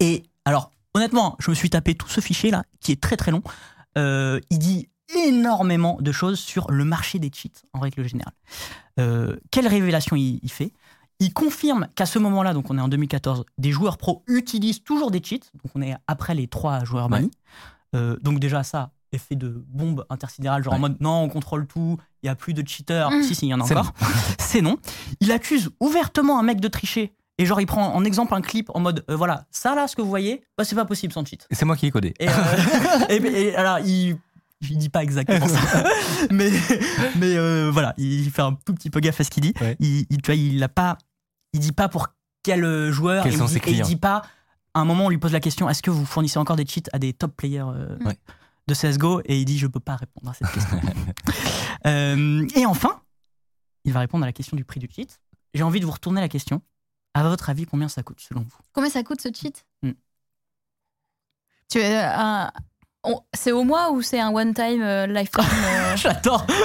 Et 0.00 0.22
alors, 0.44 0.70
honnêtement, 0.94 1.36
je 1.40 1.50
me 1.50 1.54
suis 1.56 1.70
tapé 1.70 1.94
tout 1.96 2.08
ce 2.08 2.20
fichier 2.20 2.50
là, 2.52 2.62
qui 2.80 2.92
est 2.92 3.00
très 3.00 3.16
très 3.16 3.30
long. 3.32 3.42
Il 3.96 4.58
dit 4.58 4.88
énormément 5.26 5.98
de 6.00 6.12
choses 6.12 6.38
sur 6.38 6.70
le 6.70 6.84
marché 6.84 7.18
des 7.18 7.30
cheats 7.34 7.62
en 7.72 7.80
règle 7.80 8.06
générale. 8.08 8.34
Quelle 9.50 9.66
révélation 9.68 10.14
il, 10.16 10.38
il 10.42 10.50
fait? 10.52 10.72
Il 11.22 11.32
confirme 11.32 11.86
qu'à 11.94 12.04
ce 12.04 12.18
moment-là, 12.18 12.52
donc 12.52 12.68
on 12.70 12.76
est 12.76 12.80
en 12.80 12.88
2014, 12.88 13.44
des 13.56 13.70
joueurs 13.70 13.96
pros 13.96 14.24
utilisent 14.26 14.82
toujours 14.82 15.10
des 15.12 15.22
cheats. 15.22 15.36
Donc 15.62 15.72
on 15.76 15.82
est 15.82 15.94
après 16.08 16.34
les 16.34 16.48
trois 16.48 16.82
joueurs 16.84 17.04
Ouais. 17.04 17.20
Mani. 17.20 17.30
Euh, 17.94 18.16
donc 18.22 18.40
déjà 18.40 18.62
ça, 18.64 18.90
effet 19.12 19.36
de 19.36 19.64
bombe 19.68 20.04
intersidérale, 20.10 20.64
genre 20.64 20.74
en 20.74 20.78
mode 20.80 20.96
non, 21.00 21.22
on 21.22 21.28
contrôle 21.28 21.66
tout, 21.66 21.96
il 22.22 22.26
y 22.26 22.28
a 22.28 22.34
plus 22.34 22.54
de 22.54 22.66
cheaters. 22.66 23.10
Mm. 23.10 23.22
Si, 23.22 23.34
si, 23.36 23.46
il 23.46 23.50
y 23.50 23.54
en 23.54 23.60
a 23.60 23.64
C'est 23.66 23.76
encore. 23.76 23.92
C'est 24.40 24.62
non. 24.62 24.78
Il 25.20 25.30
accuse 25.30 25.70
ouvertement 25.80 26.40
un 26.40 26.42
mec 26.42 26.60
de 26.60 26.68
tricher. 26.68 27.12
Et 27.38 27.46
genre, 27.46 27.60
il 27.60 27.66
prend 27.66 27.94
en 27.94 28.04
exemple 28.04 28.34
un 28.34 28.40
clip 28.40 28.68
en 28.74 28.80
mode, 28.80 29.04
euh, 29.08 29.16
voilà, 29.16 29.46
ça 29.50 29.74
là, 29.76 29.86
ce 29.88 29.94
que 29.96 30.02
vous 30.02 30.08
voyez, 30.08 30.42
bah, 30.58 30.64
c'est 30.64 30.74
pas 30.76 30.84
possible 30.84 31.12
sans 31.12 31.24
cheat. 31.24 31.46
Et 31.50 31.54
C'est 31.54 31.64
moi 31.64 31.76
qui 31.76 31.86
ai 31.86 31.90
codé. 31.90 32.14
Et, 32.20 32.28
euh, 32.28 32.32
et- 33.08 33.16
et 33.42 33.56
alors, 33.56 33.78
il, 33.80 34.16
il 34.60 34.76
dit 34.78 34.88
pas 34.90 35.02
exactement 35.02 35.48
ça, 35.48 35.84
mais, 36.30 36.50
mais 37.16 37.34
euh, 37.36 37.70
voilà, 37.72 37.94
il 37.98 38.30
fait 38.30 38.42
un 38.42 38.52
tout 38.66 38.74
petit 38.74 38.90
peu 38.90 39.00
gaffe 39.00 39.20
à 39.20 39.24
ce 39.24 39.30
qu'il 39.30 39.42
dit. 39.42 39.54
Ouais. 39.60 39.76
Il, 39.80 40.06
il, 40.10 40.20
tu 40.22 40.30
vois, 40.30 40.34
il 40.36 40.62
a 40.62 40.68
pas, 40.68 40.98
il 41.52 41.60
dit 41.60 41.72
pas 41.72 41.88
pour 41.88 42.08
quel 42.42 42.64
euh, 42.64 42.90
joueur. 42.92 43.22
Quels 43.24 43.34
et 43.34 43.36
sont 43.36 43.46
il 43.46 43.48
dit, 43.48 43.52
ses 43.54 43.58
et 43.58 43.70
il 43.70 43.74
clients. 43.74 43.86
dit 43.86 43.96
pas. 43.96 44.22
À 44.74 44.80
un 44.80 44.84
moment, 44.84 45.06
on 45.06 45.08
lui 45.10 45.18
pose 45.18 45.32
la 45.32 45.40
question 45.40 45.68
est-ce 45.68 45.82
que 45.82 45.90
vous 45.90 46.06
fournissez 46.06 46.38
encore 46.38 46.56
des 46.56 46.66
cheats 46.66 46.88
à 46.92 46.98
des 46.98 47.12
top 47.12 47.36
players 47.36 47.60
euh, 47.66 47.96
Ouais. 48.04 48.18
de 48.68 48.74
CS:GO 48.74 49.20
Et 49.26 49.38
il 49.40 49.44
dit 49.44 49.58
je 49.58 49.66
peux 49.66 49.80
pas 49.80 49.96
répondre 49.96 50.30
à 50.30 50.34
cette 50.34 50.50
question. 50.50 50.80
Euh, 51.84 52.46
et 52.54 52.64
enfin, 52.64 53.00
il 53.84 53.92
va 53.92 53.98
répondre 53.98 54.22
à 54.22 54.26
la 54.28 54.32
question 54.32 54.56
du 54.56 54.64
prix 54.64 54.78
du 54.78 54.88
cheat. 54.88 55.20
J'ai 55.52 55.64
envie 55.64 55.80
de 55.80 55.84
vous 55.84 55.90
retourner 55.90 56.20
la 56.20 56.28
question. 56.28 56.62
À 57.12 57.24
votre 57.24 57.50
avis, 57.50 57.66
combien 57.66 57.88
ça 57.88 58.04
coûte 58.04 58.20
selon 58.20 58.42
vous? 58.42 58.56
Combien 58.72 58.88
ça 58.88 59.02
coûte 59.02 59.20
ce 59.20 59.30
cheat? 59.34 59.66
Hmm. 59.82 59.90
Tu 61.68 61.78
es 61.78 61.96
un- 61.98 62.52
C'est 63.34 63.52
au 63.52 63.64
mois 63.64 63.90
ou 63.90 64.00
c'est 64.02 64.20
un 64.20 64.30
one 64.32 64.54
time 64.54 64.82
euh, 64.82 65.06
lifetime 65.06 65.44
euh, 65.64 65.96
J'adore. 65.96 66.46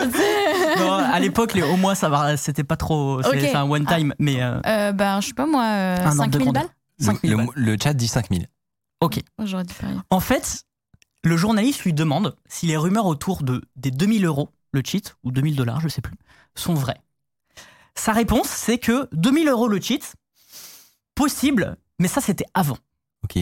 Non, 0.77 0.93
à 0.93 1.19
l'époque, 1.19 1.53
les 1.53 1.63
au 1.63 1.75
va, 1.77 2.37
c'était 2.37 2.63
pas 2.63 2.77
trop. 2.77 3.21
C'est 3.23 3.29
Ok. 3.29 3.35
c'est 3.39 3.55
un 3.55 3.63
one 3.69 3.85
time, 3.85 4.13
mais 4.19 4.41
euh, 4.43 4.59
euh, 4.65 4.91
Ben, 4.91 5.19
je 5.21 5.27
sais 5.27 5.33
pas 5.33 5.47
moi, 5.47 5.63
euh, 5.63 5.97
Un 5.97 6.19
ordre 6.19 6.27
de 6.27 6.33
5000 6.33 6.39
grandeur. 6.43 6.63
balles? 6.63 6.71
5000 6.99 7.31
le, 7.31 7.37
balles. 7.37 7.47
le 7.55 7.77
chat 7.81 7.93
dit 7.93 8.07
5000. 8.07 8.47
ok. 9.01 9.19
Oh, 9.39 9.43
dit. 9.43 9.73
En 10.11 10.19
fait, 10.19 10.63
le 11.23 11.37
journaliste 11.37 11.83
lui 11.83 11.93
demande 11.93 12.35
si 12.47 12.67
les 12.67 12.77
rumeurs 12.77 13.05
autour 13.07 13.41
de, 13.43 13.63
des 13.75 13.91
2000 13.91 14.25
euros, 14.25 14.49
le 14.71 14.81
cheat, 14.85 15.15
ou 15.23 15.31
2000 15.31 15.55
dollars, 15.55 15.79
je 15.81 15.87
sais 15.87 16.01
plus, 16.01 16.15
sont 16.55 16.75
vraies. 16.75 17.01
Sa 17.95 18.13
réponse, 18.13 18.47
c'est 18.47 18.77
que 18.77 19.07
2000 19.13 19.47
euros 19.49 19.67
le 19.67 19.81
cheat, 19.81 20.13
possible, 21.15 21.77
mais 21.99 22.07
ça 22.07 22.21
c'était 22.21 22.45
avant. 22.53 22.77
Ok. 23.23 23.39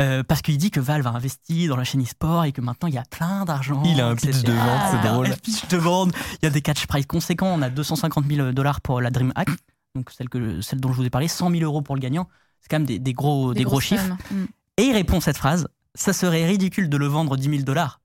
Euh, 0.00 0.24
parce 0.24 0.42
qu'il 0.42 0.58
dit 0.58 0.72
que 0.72 0.80
Valve 0.80 1.06
a 1.06 1.10
investi 1.10 1.68
dans 1.68 1.76
la 1.76 1.84
chaîne 1.84 2.02
e-sport 2.02 2.44
et 2.44 2.52
que 2.52 2.60
maintenant 2.60 2.88
il 2.88 2.94
y 2.94 2.98
a 2.98 3.04
plein 3.08 3.44
d'argent. 3.44 3.80
Il 3.84 4.00
a 4.00 4.08
un 4.08 4.16
pitch 4.16 4.42
de 4.42 4.52
vente, 4.52 4.80
c'est 4.90 4.96
Il 4.96 5.06
a 5.06 5.12
drôle. 5.12 5.26
Un 5.28 5.36
pitch 5.36 5.68
de 5.68 5.76
vente. 5.76 6.12
Il 6.42 6.46
y 6.46 6.48
a 6.48 6.50
des 6.50 6.62
catch 6.62 6.86
price 6.86 7.06
conséquents. 7.06 7.54
On 7.54 7.62
a 7.62 7.70
250 7.70 8.24
000 8.28 8.52
dollars 8.52 8.80
pour 8.80 9.00
la 9.00 9.10
DreamHack, 9.10 9.50
donc 9.94 10.10
celle, 10.10 10.28
que, 10.28 10.60
celle 10.62 10.80
dont 10.80 10.92
je 10.92 10.96
vous 10.96 11.04
ai 11.04 11.10
parlé, 11.10 11.28
100 11.28 11.50
000 11.50 11.62
euros 11.62 11.80
pour 11.80 11.94
le 11.94 12.00
gagnant. 12.00 12.28
C'est 12.60 12.68
quand 12.68 12.78
même 12.78 12.86
des, 12.86 12.98
des 12.98 13.12
gros, 13.12 13.54
des, 13.54 13.62
gros 13.62 13.78
chiffres. 13.78 14.16
Hmm. 14.32 14.46
Et 14.78 14.84
il 14.84 14.92
répond 14.92 15.20
cette 15.20 15.36
phrase 15.36 15.68
Ça 15.94 16.12
serait 16.12 16.44
ridicule 16.44 16.88
de 16.88 16.96
le 16.96 17.06
vendre 17.06 17.36
10 17.36 17.48
000 17.48 17.62
dollars. 17.62 18.00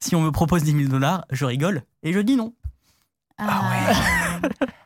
Si 0.00 0.16
on 0.16 0.20
me 0.20 0.32
propose 0.32 0.64
10 0.64 0.72
000 0.72 0.84
dollars, 0.88 1.24
je 1.30 1.44
rigole 1.44 1.82
et 2.02 2.12
je 2.12 2.18
dis 2.18 2.34
non. 2.34 2.52
Ah 3.38 3.70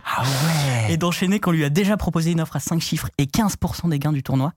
Ah 0.05 0.23
ouais. 0.23 0.93
Et 0.93 0.97
d'enchaîner 0.99 1.41
qu'on 1.41 1.53
lui 1.53 1.65
a 1.65 1.71
déjà 1.71 1.97
proposé 1.97 2.33
une 2.33 2.41
offre 2.41 2.57
à 2.57 2.61
5 2.61 2.81
chiffres 2.81 3.09
et 3.17 3.25
15% 3.25 3.89
des 3.89 3.99
gains 3.99 4.13
du 4.13 4.23
tournoi. 4.23 4.53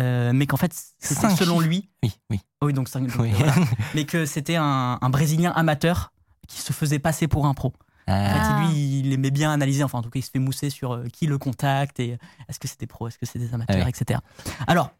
Euh, 0.00 0.32
mais 0.34 0.46
qu'en 0.46 0.56
fait, 0.56 0.72
c'était 0.98 1.30
selon 1.36 1.60
lui. 1.60 1.88
Oui, 2.02 2.12
oui. 2.30 2.40
Oui, 2.62 2.72
donc 2.72 2.88
5 2.88 3.08
oui. 3.18 3.30
Mais 3.94 4.04
que 4.04 4.26
c'était 4.26 4.56
un, 4.56 4.98
un 5.00 5.10
Brésilien 5.10 5.52
amateur 5.52 6.12
qui 6.48 6.60
se 6.60 6.72
faisait 6.72 6.98
passer 6.98 7.28
pour 7.28 7.46
un 7.46 7.54
pro. 7.54 7.68
En 8.08 8.12
Ah. 8.12 8.32
fait, 8.34 8.40
Ah. 8.42 8.66
lui, 8.68 8.98
il 9.00 9.12
aimait 9.12 9.30
bien 9.30 9.52
analyser, 9.52 9.84
enfin, 9.84 9.98
en 9.98 10.02
tout 10.02 10.10
cas, 10.10 10.18
il 10.18 10.22
se 10.22 10.30
fait 10.30 10.38
mousser 10.40 10.68
sur 10.70 10.92
euh, 10.92 11.04
qui 11.12 11.26
le 11.26 11.38
contacte 11.38 12.00
et 12.00 12.12
euh, 12.14 12.16
est-ce 12.48 12.58
que 12.58 12.66
des 12.78 12.86
pros, 12.86 13.06
est-ce 13.08 13.18
que 13.18 13.26
c'est 13.26 13.38
des 13.38 13.54
amateurs, 13.54 13.76
Ah 13.80 13.84
oui. 13.84 13.92
etc. 13.96 14.18
Alors, 14.66 14.90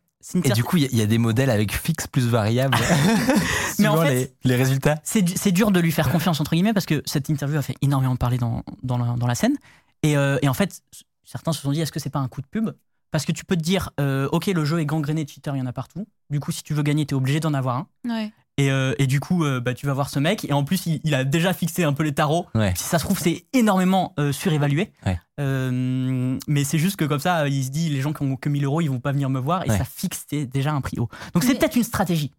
Et 0.43 0.51
du 0.51 0.63
coup, 0.65 0.77
il 0.79 0.85
y 0.85 0.87
a- 0.87 0.89
il 0.93 0.99
y, 0.99 1.03
a 1.03 1.07
des 1.07 1.19
modèles 1.19 1.51
avec 1.51 1.75
fixe 1.75 2.07
plus 2.07 2.27
variable. 2.29 2.77
Mais 3.79 3.89
en 3.89 3.97
fait- 4.01 4.33
les, 4.45 4.51
les 4.51 4.57
résultats. 4.57 5.01
c'est 5.03 5.23
du- 5.23 5.35
c'est 5.37 5.53
dur 5.53 5.71
de 5.71 5.81
lui 5.81 5.91
faire 5.93 6.11
confiance, 6.11 6.41
entre 6.41 6.53
guillemets, 6.53 6.73
parce 6.73 6.87
que 6.87 7.03
cette 7.05 7.29
interview 7.29 7.59
a 7.59 7.63
fait 7.63 7.75
énormément 7.83 8.17
parler 8.17 8.39
dans, 8.39 8.63
dans, 8.83 8.97
la, 8.99 9.17
dans 9.17 9.27
la 9.27 9.35
scène. 9.35 9.57
Et, 10.03 10.17
euh, 10.17 10.39
et 10.43 10.49
en 10.49 10.55
fait, 10.55 10.81
certains 11.25 11.53
se 11.53 11.61
sont 11.61 11.73
dit 11.73 11.81
est-ce 11.81 11.93
que 11.93 12.01
c'est 12.01 12.11
pas 12.11 12.21
un 12.21 12.29
coup 12.29 12.41
de 12.41 12.47
pub? 12.47 12.71
Parce 13.15 13.25
que 13.27 13.31
tu 13.31 13.45
peux 13.45 13.55
te 13.57 13.63
dire 13.63 13.91
euh, 14.01 14.29
ok, 14.33 14.47
le 14.47 14.65
jeu 14.65 14.81
est 14.81 14.87
gangréné 14.87 15.25
de 15.25 15.31
cheaters, 15.31 15.55
il 15.55 15.61
y 15.61 15.63
en 15.63 15.67
a 15.67 15.73
partout. 15.73 16.05
Du 16.31 16.41
coup, 16.41 16.51
si 16.51 16.65
tu 16.65 16.75
veux 16.75 16.83
gagner, 16.83 17.07
t'es 17.07 17.15
obligé 17.15 17.39
d'en 17.39 17.55
avoir 17.55 17.77
un. 17.77 17.87
Ouais. 18.09 18.33
Et, 18.59 18.73
euh, 18.73 18.93
et 18.99 19.07
du 19.07 19.21
coup, 19.21 19.45
euh, 19.45 19.61
bah, 19.61 19.73
tu 19.73 19.87
vas 19.87 19.93
voir 19.95 20.11
ce 20.11 20.19
mec. 20.19 20.45
Et 20.47 20.53
en 20.53 20.65
plus, 20.65 20.85
il, 20.87 21.01
il 21.05 21.15
a 21.15 21.23
déjà 21.23 21.53
fixé 21.53 21.85
un 21.85 21.93
peu 21.93 22.03
les 22.03 22.13
tarots. 22.13 22.47
Ouais. 22.57 22.73
Si 22.77 22.83
ça 22.83 22.99
se 22.99 23.05
trouve, 23.05 23.17
c'est 23.21 23.45
énormément 23.53 24.15
euh, 24.19 24.33
surévalué. 24.33 24.91
Ouais. 25.07 25.17
Euh, 25.39 26.37
mais 26.49 26.65
c'est 26.65 26.79
juste 26.79 26.97
que 26.97 27.05
comme 27.05 27.21
ça, 27.21 27.47
il 27.47 27.63
se 27.65 27.71
dit 27.71 27.89
les 27.89 28.01
gens 28.01 28.13
qui 28.13 28.23
ont 28.25 28.35
que 28.35 28.49
1000 28.49 28.65
euros, 28.65 28.81
ils 28.81 28.89
vont 28.91 28.99
pas 28.99 29.13
venir 29.13 29.31
me 29.31 29.39
voir. 29.39 29.65
Et 29.65 29.71
Ouais. 29.71 29.79
ça 29.79 29.85
fixe 29.85 30.27
déjà 30.27 30.73
un 30.73 30.81
prix 30.81 30.99
haut. 30.99 31.09
Donc 31.35 31.45
c'est 31.45 31.53
Mais- 31.53 31.59
peut-être 31.61 31.77
une 31.77 31.85
stratégie. 31.85 32.33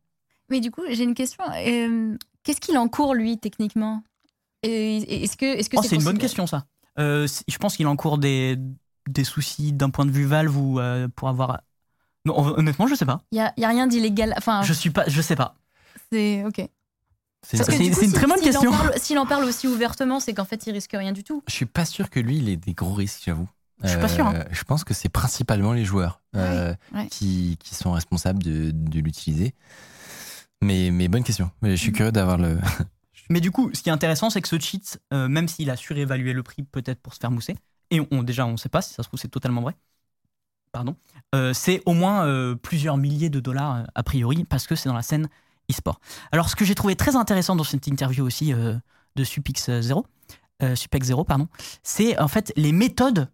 Mais 0.49 0.59
du 0.59 0.71
coup, 0.71 0.81
j'ai 0.91 1.03
une 1.05 1.13
question. 1.15 1.45
Euh, 1.65 2.17
Qu'est-ce 2.43 2.59
qu'il 2.59 2.77
encourt, 2.77 3.13
lui, 3.15 3.37
techniquement? 3.37 4.03
Est-ce 4.61 5.37
que 5.37 5.77
Oh, 5.77 5.81
c'est 5.83 5.95
une 5.95 6.03
bonne 6.03 6.17
question, 6.17 6.45
ça. 6.47 6.65
Euh, 6.99 7.27
je 7.47 7.57
pense 7.57 7.75
qu'il 7.77 7.87
encourt 7.87 8.17
des, 8.17 8.57
des 9.07 9.23
soucis 9.23 9.71
d'un 9.73 9.89
point 9.89 10.05
de 10.05 10.11
vue 10.11 10.25
Valve 10.25 10.55
ou 10.57 10.79
euh, 10.79 11.07
pour 11.15 11.29
avoir. 11.29 11.61
Non, 12.25 12.37
hon- 12.39 12.57
honnêtement, 12.57 12.87
je 12.87 12.95
sais 12.95 13.05
pas. 13.05 13.21
Il 13.31 13.37
y 13.37 13.41
a, 13.41 13.53
y 13.57 13.65
a 13.65 13.69
rien 13.69 13.87
d'illégal. 13.87 14.33
Enfin, 14.37 14.61
Je 14.63 14.73
suis 14.73 14.89
pas, 14.89 15.03
je 15.07 15.21
sais 15.21 15.35
pas. 15.35 15.55
c'est 16.11 16.43
ok. 16.45 16.67
C'est 17.47 17.57
une 17.77 17.93
si- 17.93 18.11
très 18.11 18.25
bonne 18.25 18.41
question. 18.41 18.71
parle- 18.71 18.97
S'il 18.97 19.19
en 19.19 19.27
parle 19.27 19.43
aussi 19.43 19.67
ouvertement, 19.67 20.19
c'est 20.19 20.33
qu'en 20.33 20.45
fait, 20.45 20.65
il 20.65 20.71
risque 20.73 20.93
rien 20.93 21.11
du 21.11 21.23
tout. 21.23 21.43
Je 21.47 21.53
suis 21.53 21.67
pas 21.67 21.85
sûr 21.85 22.09
que 22.09 22.19
lui, 22.19 22.37
il 22.37 22.49
ait 22.49 22.57
des 22.57 22.73
gros 22.73 22.93
risques, 22.95 23.21
j'avoue. 23.25 23.47
Je 23.83 23.89
suis 23.89 23.99
pas 23.99 24.07
sûr, 24.07 24.25
hein. 24.25 24.45
Je 24.51 24.63
pense 24.63 24.83
que 24.83 24.95
c'est 24.95 25.09
principalement 25.09 25.73
les 25.73 25.85
joueurs 25.85 26.21
euh, 26.35 26.73
ouais. 26.95 27.07
Qui, 27.11 27.57
qui 27.61 27.75
sont 27.75 27.91
responsables 27.91 28.41
de, 28.41 28.71
de 28.71 28.99
l'utiliser. 28.99 29.53
Mais, 30.63 30.89
mais 30.91 31.07
bonne 31.07 31.23
question. 31.23 31.51
Je 31.61 31.75
suis 31.75 31.91
Mm. 31.91 31.93
curieux 31.93 32.11
d'avoir 32.11 32.37
le. 32.37 32.57
Mais 33.29 33.41
du 33.41 33.51
coup, 33.51 33.69
ce 33.73 33.81
qui 33.81 33.89
est 33.89 33.91
intéressant, 33.91 34.29
c'est 34.29 34.41
que 34.41 34.47
ce 34.47 34.59
cheat, 34.59 34.99
euh, 35.13 35.27
même 35.27 35.47
s'il 35.47 35.69
a 35.69 35.75
surévalué 35.75 36.33
le 36.33 36.41
prix 36.43 36.63
peut-être 36.63 37.01
pour 37.01 37.13
se 37.13 37.19
faire 37.19 37.31
mousser, 37.31 37.55
et 37.91 37.99
déjà 38.23 38.45
on 38.45 38.57
sait 38.57 38.69
pas 38.69 38.81
si 38.81 38.93
ça 38.93 39.03
se 39.03 39.07
trouve 39.07 39.19
c'est 39.19 39.27
totalement 39.27 39.61
vrai. 39.61 39.75
pardon, 40.71 40.95
euh, 41.33 41.53
c'est 41.53 41.81
au 41.85 41.93
moins 41.93 42.25
euh, 42.25 42.55
plusieurs 42.55 42.97
milliers 42.97 43.29
de 43.29 43.39
dollars 43.39 43.75
euh, 43.75 43.83
a 43.95 44.03
priori 44.03 44.43
parce 44.43 44.67
que 44.67 44.75
c'est 44.75 44.89
dans 44.89 44.95
la 44.95 45.01
scène 45.01 45.29
e-sport. 45.71 45.99
Alors 46.31 46.49
ce 46.49 46.55
que 46.55 46.65
j'ai 46.65 46.75
trouvé 46.75 46.95
très 46.95 47.15
intéressant 47.15 47.55
dans 47.55 47.63
cette 47.63 47.87
interview 47.87 48.25
aussi 48.25 48.53
de 48.53 49.23
Supix 49.23 49.79
0, 49.81 50.05
euh, 50.63 50.75
Supex 50.75 51.07
0 51.07 51.23
pardon, 51.23 51.47
c'est 51.83 52.19
en 52.19 52.27
fait 52.27 52.53
les 52.55 52.71
méthodes 52.71 53.29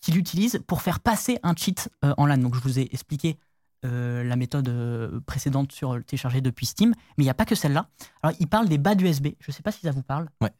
qu'il 0.00 0.16
utilise 0.16 0.60
pour 0.66 0.82
faire 0.82 1.00
passer 1.00 1.38
un 1.42 1.54
cheat 1.54 1.88
en 2.02 2.26
LAN. 2.26 2.38
Donc 2.38 2.54
je 2.54 2.60
vous 2.60 2.78
ai 2.78 2.88
expliqué 2.92 3.38
la 3.82 4.34
méthode 4.34 5.22
précédente 5.26 5.70
sur 5.70 5.94
le 5.94 6.02
télécharger 6.02 6.40
depuis 6.40 6.66
Steam, 6.66 6.90
mais 7.16 7.22
il 7.22 7.26
n'y 7.26 7.30
a 7.30 7.34
pas 7.34 7.44
que 7.44 7.54
celle-là. 7.54 7.88
Alors 8.22 8.36
il 8.40 8.48
parle 8.48 8.68
des 8.68 8.78
bas 8.78 8.94
USB. 8.94 9.28
Je 9.38 9.50
ne 9.50 9.52
sais 9.52 9.62
pas 9.62 9.70
si 9.70 9.80
ça 9.82 9.92
vous 9.92 10.02
parle. 10.02 10.28
Ouais. 10.40 10.50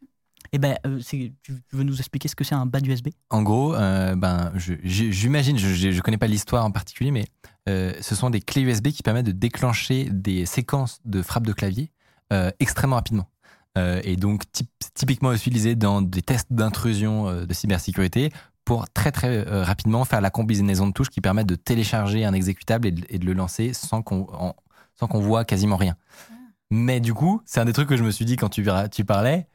Eh 0.52 0.58
ben, 0.58 0.76
euh, 0.86 1.00
tu 1.10 1.32
veux 1.72 1.82
nous 1.84 1.98
expliquer 1.98 2.28
ce 2.28 2.34
que 2.36 2.44
c'est 2.44 2.54
un 2.54 2.66
bas 2.66 2.78
USB 2.80 3.08
En 3.30 3.42
gros, 3.42 3.74
euh, 3.74 4.14
ben, 4.16 4.52
j'imagine, 4.56 5.58
je 5.58 5.88
ne 5.88 6.00
connais 6.00 6.18
pas 6.18 6.26
l'histoire 6.26 6.64
en 6.64 6.70
particulier, 6.70 7.10
mais 7.10 7.24
euh, 7.68 7.92
ce 8.00 8.14
sont 8.14 8.30
des 8.30 8.40
clés 8.40 8.62
USB 8.62 8.88
qui 8.88 9.02
permettent 9.02 9.26
de 9.26 9.32
déclencher 9.32 10.08
des 10.10 10.46
séquences 10.46 11.00
de 11.04 11.22
frappe 11.22 11.46
de 11.46 11.52
clavier 11.52 11.90
euh, 12.32 12.50
extrêmement 12.60 12.96
rapidement. 12.96 13.26
Euh, 13.78 14.00
et 14.04 14.16
donc 14.16 14.50
typ- 14.52 14.70
typiquement 14.94 15.32
utilisé 15.32 15.74
dans 15.74 16.00
des 16.00 16.22
tests 16.22 16.50
d'intrusion 16.50 17.28
euh, 17.28 17.44
de 17.46 17.52
cybersécurité 17.52 18.32
pour 18.64 18.88
très 18.88 19.12
très 19.12 19.46
euh, 19.46 19.62
rapidement 19.64 20.04
faire 20.06 20.20
la 20.22 20.30
combinaison 20.30 20.86
de 20.86 20.92
touches 20.92 21.10
qui 21.10 21.20
permettent 21.20 21.46
de 21.48 21.56
télécharger 21.56 22.24
un 22.24 22.32
exécutable 22.32 22.88
et 22.88 22.92
de, 22.92 23.04
et 23.10 23.18
de 23.18 23.26
le 23.26 23.34
lancer 23.34 23.74
sans 23.74 24.00
qu'on 24.02 24.54
sans 24.98 25.06
qu'on 25.08 25.20
voit 25.20 25.44
quasiment 25.44 25.76
rien. 25.76 25.94
Mais 26.70 27.00
du 27.00 27.12
coup, 27.12 27.42
c'est 27.44 27.60
un 27.60 27.64
des 27.66 27.74
trucs 27.74 27.88
que 27.88 27.96
je 27.98 28.02
me 28.02 28.10
suis 28.10 28.24
dit 28.24 28.36
quand 28.36 28.48
tu, 28.48 28.62
verras- 28.62 28.88
tu 28.88 29.04
parlais. 29.04 29.46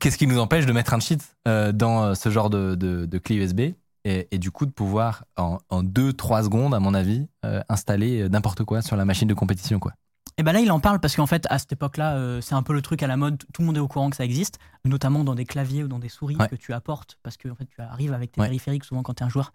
Qu'est-ce 0.00 0.18
qui 0.18 0.26
nous 0.26 0.38
empêche 0.38 0.66
de 0.66 0.72
mettre 0.72 0.92
un 0.94 1.00
cheat 1.00 1.22
euh, 1.48 1.72
dans 1.72 2.02
euh, 2.02 2.14
ce 2.14 2.28
genre 2.30 2.50
de, 2.50 2.74
de, 2.74 3.06
de 3.06 3.18
clé 3.18 3.36
USB 3.36 3.60
et, 4.04 4.28
et 4.30 4.38
du 4.38 4.50
coup 4.50 4.66
de 4.66 4.70
pouvoir 4.72 5.24
en 5.36 5.58
2-3 5.72 6.44
secondes, 6.44 6.74
à 6.74 6.80
mon 6.80 6.92
avis, 6.94 7.26
euh, 7.44 7.62
installer 7.68 8.28
n'importe 8.28 8.62
quoi 8.64 8.82
sur 8.82 8.96
la 8.96 9.04
machine 9.04 9.28
de 9.28 9.34
compétition 9.34 9.78
quoi. 9.78 9.92
Et 10.36 10.42
ben 10.42 10.50
là, 10.52 10.58
il 10.58 10.72
en 10.72 10.80
parle 10.80 10.98
parce 10.98 11.14
qu'en 11.14 11.26
fait, 11.28 11.46
à 11.48 11.60
cette 11.60 11.70
époque-là, 11.72 12.16
euh, 12.16 12.40
c'est 12.40 12.56
un 12.56 12.64
peu 12.64 12.72
le 12.72 12.82
truc 12.82 13.04
à 13.04 13.06
la 13.06 13.16
mode. 13.16 13.38
Tout 13.54 13.62
le 13.62 13.66
monde 13.66 13.76
est 13.76 13.80
au 13.80 13.86
courant 13.86 14.10
que 14.10 14.16
ça 14.16 14.24
existe, 14.24 14.58
notamment 14.84 15.22
dans 15.22 15.36
des 15.36 15.44
claviers 15.44 15.84
ou 15.84 15.88
dans 15.88 16.00
des 16.00 16.08
souris 16.08 16.34
Ouais. 16.34 16.48
que 16.48 16.56
tu 16.56 16.72
apportes 16.72 17.18
parce 17.22 17.36
que 17.36 17.48
en 17.48 17.54
fait, 17.54 17.66
tu 17.66 17.80
arrives 17.80 18.12
avec 18.12 18.32
tes 18.32 18.40
Ouais. 18.40 18.48
périphériques 18.48 18.82
souvent 18.84 19.04
quand 19.04 19.14
tu 19.14 19.22
es 19.22 19.26
un 19.26 19.28
joueur. 19.28 19.52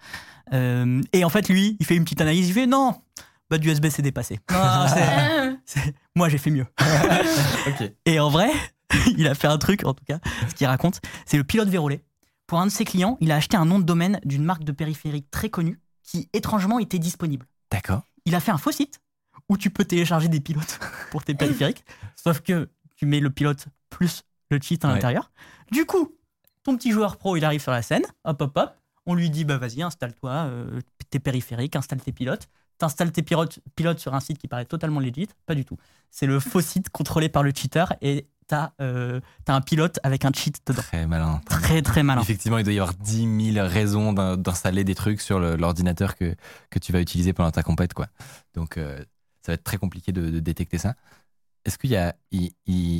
Euh, 0.53 1.01
et 1.11 1.25
en 1.25 1.29
fait, 1.29 1.49
lui, 1.49 1.75
il 1.81 1.85
fait 1.85 1.97
une 1.97 2.05
petite 2.05 2.21
analyse. 2.21 2.47
Il 2.47 2.53
fait 2.53 2.65
non, 2.65 2.95
bah, 3.49 3.57
du 3.57 3.69
USB, 3.69 3.87
c'est 3.89 4.01
dépassé. 4.01 4.39
Non, 4.49 4.87
c'est- 4.87 5.57
c'est- 5.65 5.93
moi, 6.15 6.29
j'ai 6.29 6.37
fait 6.37 6.49
mieux. 6.51 6.65
Et 8.05 8.19
en 8.21 8.29
vrai, 8.29 8.49
il 9.17 9.27
a 9.27 9.35
fait 9.35 9.47
un 9.47 9.57
truc, 9.57 9.85
en 9.85 9.93
tout 9.93 10.03
cas, 10.05 10.19
ce 10.49 10.55
qu'il 10.55 10.67
raconte, 10.67 10.99
c'est 11.25 11.37
le 11.37 11.43
pilote 11.43 11.69
vérolé. 11.69 12.01
Pour 12.47 12.59
un 12.59 12.65
de 12.65 12.71
ses 12.71 12.85
clients, 12.85 13.17
il 13.21 13.31
a 13.31 13.35
acheté 13.35 13.57
un 13.57 13.65
nom 13.65 13.77
de 13.79 13.83
domaine 13.83 14.19
d'une 14.25 14.43
marque 14.43 14.63
de 14.63 14.71
périphérique 14.71 15.29
très 15.29 15.49
connue 15.49 15.79
qui, 16.03 16.29
étrangement, 16.33 16.79
était 16.79 16.97
disponible. 16.99 17.45
D'accord. 17.71 18.01
Il 18.25 18.33
a 18.35 18.39
fait 18.39 18.51
un 18.51 18.57
faux 18.57 18.71
site 18.71 18.99
où 19.49 19.57
tu 19.57 19.69
peux 19.69 19.85
télécharger 19.85 20.27
des 20.27 20.39
pilotes 20.39 20.79
pour 21.11 21.23
tes 21.23 21.35
périphériques, 21.35 21.83
sauf 22.15 22.41
que 22.41 22.69
tu 22.95 23.05
mets 23.05 23.19
le 23.19 23.29
pilote 23.29 23.67
plus 23.89 24.23
le 24.49 24.59
cheat 24.61 24.83
à 24.83 24.87
Ouais. 24.87 24.93
l'intérieur. 24.95 25.31
Du 25.71 25.85
coup, 25.85 26.15
ton 26.63 26.75
petit 26.75 26.91
joueur 26.91 27.17
pro, 27.17 27.37
il 27.37 27.45
arrive 27.45 27.61
sur 27.61 27.71
la 27.71 27.81
scène, 27.83 28.03
hop, 28.23 28.41
hop, 28.41 28.57
hop, 28.57 28.75
on 29.05 29.13
lui 29.15 29.29
dit, 29.29 29.45
bah 29.45 29.57
vas-y, 29.57 29.81
installe-toi 29.83 30.31
euh, 30.31 30.79
tes 31.09 31.19
périphériques, 31.19 31.75
installe 31.75 32.01
tes 32.01 32.11
pilotes. 32.11 32.47
T'installes 32.79 33.11
tes 33.11 33.23
pilotes, 33.23 33.59
pilotes 33.75 33.99
sur 33.99 34.13
un 34.15 34.21
site 34.21 34.37
qui 34.37 34.47
paraît 34.47 34.63
totalement 34.65 35.01
legit, 35.01 35.27
pas 35.45 35.53
du 35.53 35.65
tout. 35.65 35.77
C'est 36.11 36.25
le 36.25 36.39
faux 36.39 36.61
site 36.61 36.89
contrôlé 36.89 37.27
par 37.27 37.43
le 37.43 37.51
cheater 37.53 37.93
et 38.01 38.25
t'as 38.49 38.71
euh, 38.81 39.21
t'as 39.45 39.55
un 39.55 39.61
pilote 39.61 39.99
avec 40.03 40.25
un 40.25 40.31
cheat 40.35 40.59
dedans. 40.67 40.81
Très 40.81 41.07
malin. 41.07 41.39
Très 41.47 41.81
très 41.81 42.03
malin. 42.03 42.21
Effectivement, 42.21 42.57
il 42.57 42.65
doit 42.65 42.73
y 42.73 42.79
avoir 42.79 42.93
10 42.95 43.53
000 43.53 43.65
raisons 43.65 44.11
d'in- 44.11 44.35
d'installer 44.35 44.83
des 44.83 44.95
trucs 44.95 45.21
sur 45.21 45.39
l'ordinateur 45.39 46.15
que, 46.17 46.35
que 46.69 46.79
tu 46.79 46.91
vas 46.91 46.99
utiliser 46.99 47.31
pendant 47.31 47.51
ta 47.51 47.63
compète. 47.63 47.93
Quoi. 47.93 48.07
Donc, 48.55 48.77
euh, 48.77 48.97
ça 49.45 49.51
va 49.51 49.53
être 49.53 49.63
très 49.63 49.77
compliqué 49.77 50.11
de, 50.11 50.29
de 50.29 50.39
détecter 50.41 50.77
ça. 50.77 50.95
Est-ce 51.65 51.77
qu'il 51.77 51.91
y 51.91 51.95
a. 51.95 52.15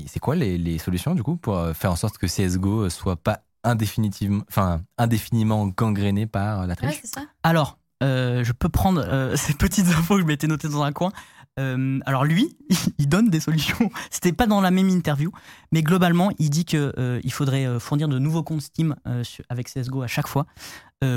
c'est 0.08 0.20
quoi 0.20 0.36
les, 0.36 0.58
les 0.58 0.78
solutions, 0.78 1.16
du 1.16 1.24
coup, 1.24 1.36
pour 1.36 1.58
euh, 1.58 1.74
faire 1.74 1.92
en 1.92 1.96
sorte 1.96 2.18
que 2.18 2.28
CSGO 2.28 2.90
soit 2.90 3.16
pas 3.18 3.42
indéfinitivement, 3.64 4.44
enfin, 4.48 4.82
indéfiniment 4.98 5.68
gangréné 5.68 6.26
par 6.28 6.66
la 6.68 6.76
triche? 6.76 6.96
Ouais, 6.96 7.02
ça. 7.04 7.22
Alors, 7.44 7.78
euh, 8.04 8.44
je 8.44 8.52
peux 8.54 8.70
prendre 8.70 9.02
euh, 9.06 9.36
ces 9.36 9.54
petites 9.54 9.88
infos 9.88 10.16
que 10.16 10.22
je 10.22 10.26
m'étais 10.26 10.48
notées 10.48 10.70
dans 10.70 10.84
un 10.84 10.92
coin. 10.92 11.12
Euh, 11.60 12.00
alors 12.06 12.26
lui, 12.26 12.58
il 12.98 13.10
donne 13.10 13.30
des 13.30 13.40
solutions. 13.40 13.90
C'était 14.10 14.32
pas 14.32 14.48
dans 14.48 14.62
la 14.62 14.72
même 14.72 14.90
interview, 14.90 15.32
mais 15.72 15.84
globalement, 15.84 16.32
il 16.40 16.50
dit 16.50 16.66
que 16.66 16.94
euh, 16.98 17.20
il 17.24 17.32
faudrait 17.32 17.66
euh, 17.66 17.80
fournir 17.80 18.08
de 18.08 18.18
nouveaux 18.18 18.44
comptes 18.44 18.62
Steam 18.62 18.96
euh, 19.08 19.24
avec 19.50 19.68
CS:GO 19.68 20.02
à 20.02 20.08
chaque 20.08 20.28
fois, 20.28 20.46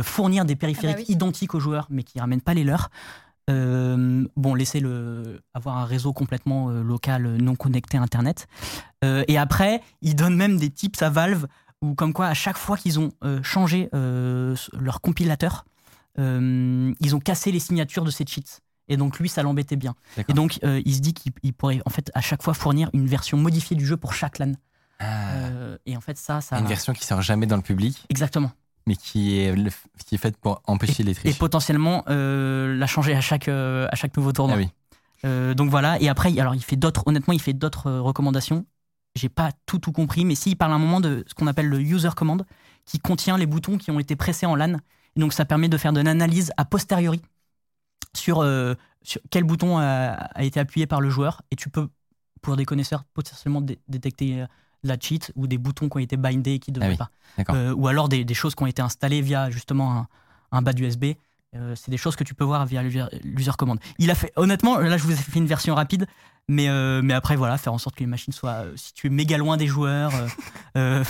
fournir 0.04 0.44
des 0.44 0.54
périphériques 0.54 0.96
Ah 0.96 1.00
bah 1.00 1.06
oui. 1.08 1.14
identiques 1.14 1.54
aux 1.56 1.60
joueurs, 1.60 1.88
mais 1.90 2.04
qui 2.04 2.20
ramènent 2.20 2.40
pas 2.40 2.54
les 2.54 2.62
leurs. 2.62 2.90
Bon, 3.48 4.54
laisser 4.54 4.78
le 4.78 5.40
avoir 5.54 5.78
un 5.78 5.84
réseau 5.84 6.12
complètement 6.12 6.70
local, 6.70 7.36
non 7.38 7.56
connecté 7.56 7.98
à 7.98 8.02
Internet. 8.02 8.46
Et 9.02 9.36
après, 9.36 9.82
il 10.00 10.14
donne 10.14 10.36
même 10.36 10.56
des 10.56 10.70
tips 10.70 11.02
à 11.02 11.10
Valve 11.10 11.48
où, 11.82 11.96
comme 11.96 12.12
quoi, 12.12 12.28
à 12.28 12.34
chaque 12.34 12.58
fois 12.58 12.76
qu'ils 12.76 13.00
ont 13.00 13.10
changé 13.42 13.90
leur 13.92 15.00
compilateur, 15.00 15.64
ils 16.16 17.14
ont 17.14 17.20
cassé 17.20 17.50
les 17.50 17.58
signatures 17.58 18.04
de 18.04 18.12
ces 18.12 18.24
cheats. 18.24 18.60
Et 18.88 18.96
donc 18.96 19.18
lui, 19.18 19.28
ça 19.28 19.42
l'embêtait 19.42 19.76
bien. 19.76 19.94
Et 20.28 20.32
donc 20.32 20.58
euh, 20.64 20.82
il 20.84 20.94
se 20.94 21.00
dit 21.00 21.14
qu'il 21.14 21.32
il 21.42 21.52
pourrait 21.54 21.80
en 21.86 21.90
fait 21.90 22.10
à 22.14 22.20
chaque 22.20 22.42
fois 22.42 22.54
fournir 22.54 22.90
une 22.92 23.06
version 23.06 23.38
modifiée 23.38 23.76
du 23.76 23.86
jeu 23.86 23.96
pour 23.96 24.12
chaque 24.14 24.38
LAN. 24.38 24.52
Ah, 24.98 25.32
Euh, 25.34 25.78
et 25.86 25.96
en 25.96 26.00
fait 26.00 26.16
ça, 26.18 26.40
ça 26.40 26.58
Une 26.58 26.66
version 26.66 26.92
qui 26.92 27.04
sort 27.04 27.22
jamais 27.22 27.46
dans 27.46 27.56
le 27.56 27.62
public, 27.62 28.04
exactement. 28.08 28.50
mais 28.86 28.96
qui 28.96 29.38
est, 29.38 29.54
le- 29.54 29.70
qui 30.06 30.14
est 30.16 30.18
faite 30.18 30.36
pour 30.36 30.62
empêcher 30.66 31.02
les 31.02 31.12
Et 31.12 31.14
triches. 31.14 31.38
potentiellement 31.38 32.04
euh, 32.08 32.76
la 32.76 32.86
changer 32.86 33.14
à 33.14 33.20
chaque 33.20 33.48
à 33.48 33.94
chaque 33.94 34.16
nouveau 34.16 34.32
tournoi. 34.32 34.56
Ah 34.56 34.60
oui. 34.60 35.54
Donc 35.54 35.70
voilà. 35.70 36.00
Et 36.00 36.08
après, 36.08 36.36
alors 36.40 36.54
il 36.56 36.62
fait 36.64 36.76
d'autres. 36.76 37.04
Honnêtement, 37.06 37.32
il 37.32 37.40
fait 37.40 37.52
d'autres 37.52 37.90
recommandations. 37.92 38.66
J'ai 39.14 39.28
pas 39.28 39.50
tout 39.66 39.78
tout 39.78 39.92
compris, 39.92 40.24
mais 40.24 40.34
s'il 40.34 40.56
parle 40.56 40.72
à 40.72 40.74
un 40.74 40.78
moment 40.78 41.00
de 41.00 41.24
ce 41.28 41.34
qu'on 41.34 41.46
appelle 41.46 41.68
le 41.68 41.80
user 41.80 42.08
command, 42.16 42.44
qui 42.86 42.98
contient 42.98 43.38
les 43.38 43.46
boutons 43.46 43.78
qui 43.78 43.90
ont 43.92 44.00
été 44.00 44.16
pressés 44.16 44.46
en 44.46 44.56
LAN. 44.56 44.78
Et 45.16 45.20
donc 45.20 45.32
ça 45.32 45.44
permet 45.44 45.68
de 45.68 45.76
faire 45.76 45.92
de 45.92 46.00
l'analyse 46.00 46.50
a 46.56 46.64
posteriori 46.64 47.20
sur, 48.16 48.40
euh, 48.40 48.74
sur 49.02 49.20
quel 49.30 49.44
bouton 49.44 49.78
a, 49.78 49.84
a 50.34 50.42
été 50.44 50.60
appuyé 50.60 50.86
par 50.86 51.00
le 51.00 51.10
joueur. 51.10 51.42
Et 51.50 51.56
tu 51.56 51.68
peux, 51.70 51.88
pour 52.40 52.56
des 52.56 52.64
connaisseurs, 52.64 53.04
potentiellement 53.14 53.60
dé- 53.60 53.78
détecter 53.88 54.42
euh, 54.42 54.46
la 54.82 54.96
cheat 54.98 55.32
ou 55.36 55.46
des 55.46 55.58
boutons 55.58 55.88
qui 55.88 55.96
ont 55.96 56.00
été 56.00 56.16
bindés 56.16 56.52
et 56.54 56.58
qui 56.58 56.70
ne 56.72 56.74
devraient 56.80 56.96
Ah 57.00 57.08
oui, 57.38 57.44
pas. 57.44 57.54
Euh, 57.54 57.72
ou 57.74 57.86
alors 57.88 58.08
des, 58.08 58.24
des 58.24 58.34
choses 58.34 58.54
qui 58.54 58.62
ont 58.62 58.66
été 58.66 58.82
installées 58.82 59.20
via 59.20 59.50
justement 59.50 59.96
un, 59.96 60.08
un 60.52 60.62
bas 60.62 60.72
d'USB. 60.72 61.04
Euh, 61.54 61.74
c'est 61.76 61.90
des 61.90 61.98
choses 61.98 62.16
que 62.16 62.24
tu 62.24 62.34
peux 62.34 62.44
voir 62.44 62.64
via 62.64 62.82
l'user 62.82 63.50
command. 63.58 63.78
Il 63.98 64.10
a 64.10 64.14
fait, 64.14 64.32
honnêtement, 64.36 64.78
là 64.78 64.96
je 64.96 65.02
vous 65.04 65.12
ai 65.12 65.16
fait 65.16 65.38
une 65.38 65.46
version 65.46 65.74
rapide, 65.74 66.06
mais, 66.48 66.68
euh, 66.70 67.02
mais 67.04 67.12
après 67.12 67.36
voilà, 67.36 67.58
faire 67.58 67.74
en 67.74 67.78
sorte 67.78 67.94
que 67.94 68.00
les 68.00 68.06
machines 68.06 68.32
soient 68.32 68.64
situées 68.74 69.10
méga 69.10 69.36
loin 69.36 69.58
des 69.58 69.66
joueurs. 69.66 70.12
euh, 70.14 70.28
euh, 70.78 71.04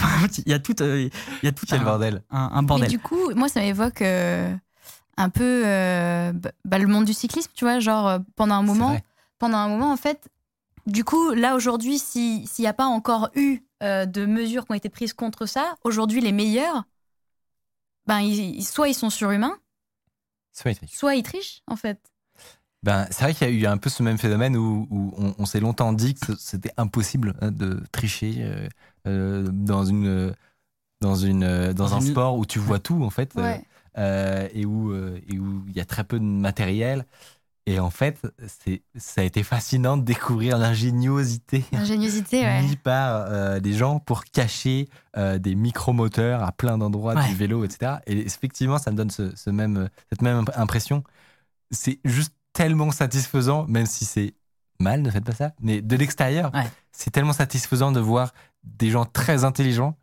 Il 0.44 0.50
y 0.50 0.52
a 0.52 0.58
tout, 0.58 0.82
euh, 0.82 1.08
il 1.42 1.46
y 1.46 1.48
a 1.48 1.52
tout 1.52 1.64
un, 1.70 1.78
bordel. 1.84 2.22
un- 2.30 2.50
un 2.54 2.62
Mais 2.62 2.66
bordel. 2.66 2.88
du 2.90 2.98
coup, 2.98 3.30
moi, 3.36 3.48
ça 3.48 3.60
m'évoque 3.60 4.02
euh, 4.02 4.52
un 5.22 5.30
peu 5.30 5.62
euh, 5.66 6.32
bah, 6.32 6.50
bah, 6.64 6.78
le 6.78 6.86
monde 6.88 7.04
du 7.04 7.12
cyclisme, 7.14 7.50
tu 7.54 7.64
vois, 7.64 7.78
genre 7.78 8.08
euh, 8.08 8.18
pendant 8.36 8.56
un 8.56 8.62
moment, 8.62 9.00
pendant 9.38 9.58
un 9.58 9.68
moment, 9.68 9.92
en 9.92 9.96
fait, 9.96 10.28
du 10.86 11.04
coup, 11.04 11.30
là 11.32 11.54
aujourd'hui, 11.54 11.98
si- 11.98 12.46
s'il 12.46 12.64
n'y 12.64 12.68
a 12.68 12.72
pas 12.72 12.86
encore 12.86 13.30
eu 13.36 13.60
euh, 13.82 14.04
de 14.04 14.26
mesures 14.26 14.64
qui 14.66 14.72
ont 14.72 14.74
été 14.74 14.88
prises 14.88 15.12
contre 15.12 15.46
ça, 15.46 15.76
aujourd'hui, 15.84 16.20
les 16.20 16.32
meilleurs, 16.32 16.84
ben, 18.06 18.18
ils- 18.20 18.56
ils- 18.56 18.64
soit 18.64 18.88
ils 18.88 18.94
sont 18.94 19.10
surhumains, 19.10 19.56
C'est 20.52 20.64
vrai, 20.64 20.74
triche. 20.74 20.90
soit 20.96 21.14
ils 21.14 21.22
trichent, 21.22 21.62
en 21.68 21.76
fait. 21.76 21.98
Ben, 22.82 23.06
c'est 23.10 23.22
vrai 23.22 23.32
qu'il 23.34 23.48
y 23.48 23.50
a 23.50 23.54
eu 23.54 23.66
un 23.66 23.78
peu 23.78 23.88
ce 23.90 24.02
même 24.02 24.18
phénomène 24.18 24.56
où, 24.56 24.88
où 24.90 25.14
on, 25.16 25.34
on 25.38 25.46
s'est 25.46 25.60
longtemps 25.60 25.92
dit 25.92 26.14
que 26.14 26.34
c'était 26.36 26.72
impossible 26.76 27.34
hein, 27.40 27.52
de 27.52 27.80
tricher 27.92 28.44
euh, 29.06 29.48
dans 29.52 29.84
une 29.84 30.34
dans 31.00 31.14
une 31.14 31.72
dans, 31.74 31.94
un 31.94 32.00
sport 32.00 32.36
où 32.38 32.44
tu 32.44 32.58
vois 32.58 32.80
tout 32.80 33.02
en 33.04 33.10
fait 33.10 33.36
euh, 33.36 33.42
Ouais. 33.42 33.64
Euh, 33.98 34.48
et 34.54 34.64
où 34.64 34.92
euh, 34.92 35.20
et 35.28 35.38
où 35.38 35.64
il 35.68 35.76
y 35.76 35.80
a 35.80 35.84
très 35.84 36.04
peu 36.04 36.18
de 36.18 36.24
matériel 36.24 37.04
et 37.66 37.78
en 37.78 37.90
fait 37.90 38.20
c'est 38.48 38.82
ça 38.96 39.20
a 39.20 39.24
été 39.24 39.42
fascinant 39.42 39.96
de 39.96 40.02
découvrir 40.02 40.58
l'ingéniosité 40.58 41.64
Ingéniosité, 41.72 42.40
ouais. 42.42 42.62
mis 42.62 42.76
par 42.76 43.26
euh, 43.28 43.60
des 43.60 43.72
gens 43.74 43.98
pour 44.00 44.24
cacher 44.24 44.88
euh, 45.16 45.38
des 45.38 45.54
micromoteurs 45.54 46.42
à 46.42 46.52
plein 46.52 46.78
d'endroits 46.78 47.14
Ouais. 47.14 47.28
du 47.28 47.34
vélo, 47.34 47.64
etc. 47.64 47.96
Et 48.06 48.18
effectivement, 48.18 48.78
ça 48.78 48.90
me 48.90 48.96
donne 48.96 49.10
ce, 49.10 49.34
ce 49.36 49.50
même, 49.50 49.88
cette 50.10 50.22
même 50.22 50.38
imp- 50.38 50.50
impression. 50.56 51.04
C'est 51.70 52.00
juste 52.04 52.34
tellement 52.52 52.90
satisfaisant, 52.90 53.66
même 53.66 53.86
si 53.86 54.04
c'est 54.04 54.34
mal, 54.80 55.00
ne 55.02 55.10
faites 55.10 55.24
pas 55.24 55.32
ça, 55.32 55.52
mais 55.60 55.80
de 55.80 55.96
l'extérieur, 55.96 56.50
Ouais. 56.54 56.68
c'est 56.90 57.10
tellement 57.10 57.32
satisfaisant 57.32 57.92
de 57.92 58.00
voir 58.00 58.32
des 58.64 58.90
gens 58.90 59.04
très 59.04 59.44
intelligents 59.44 59.96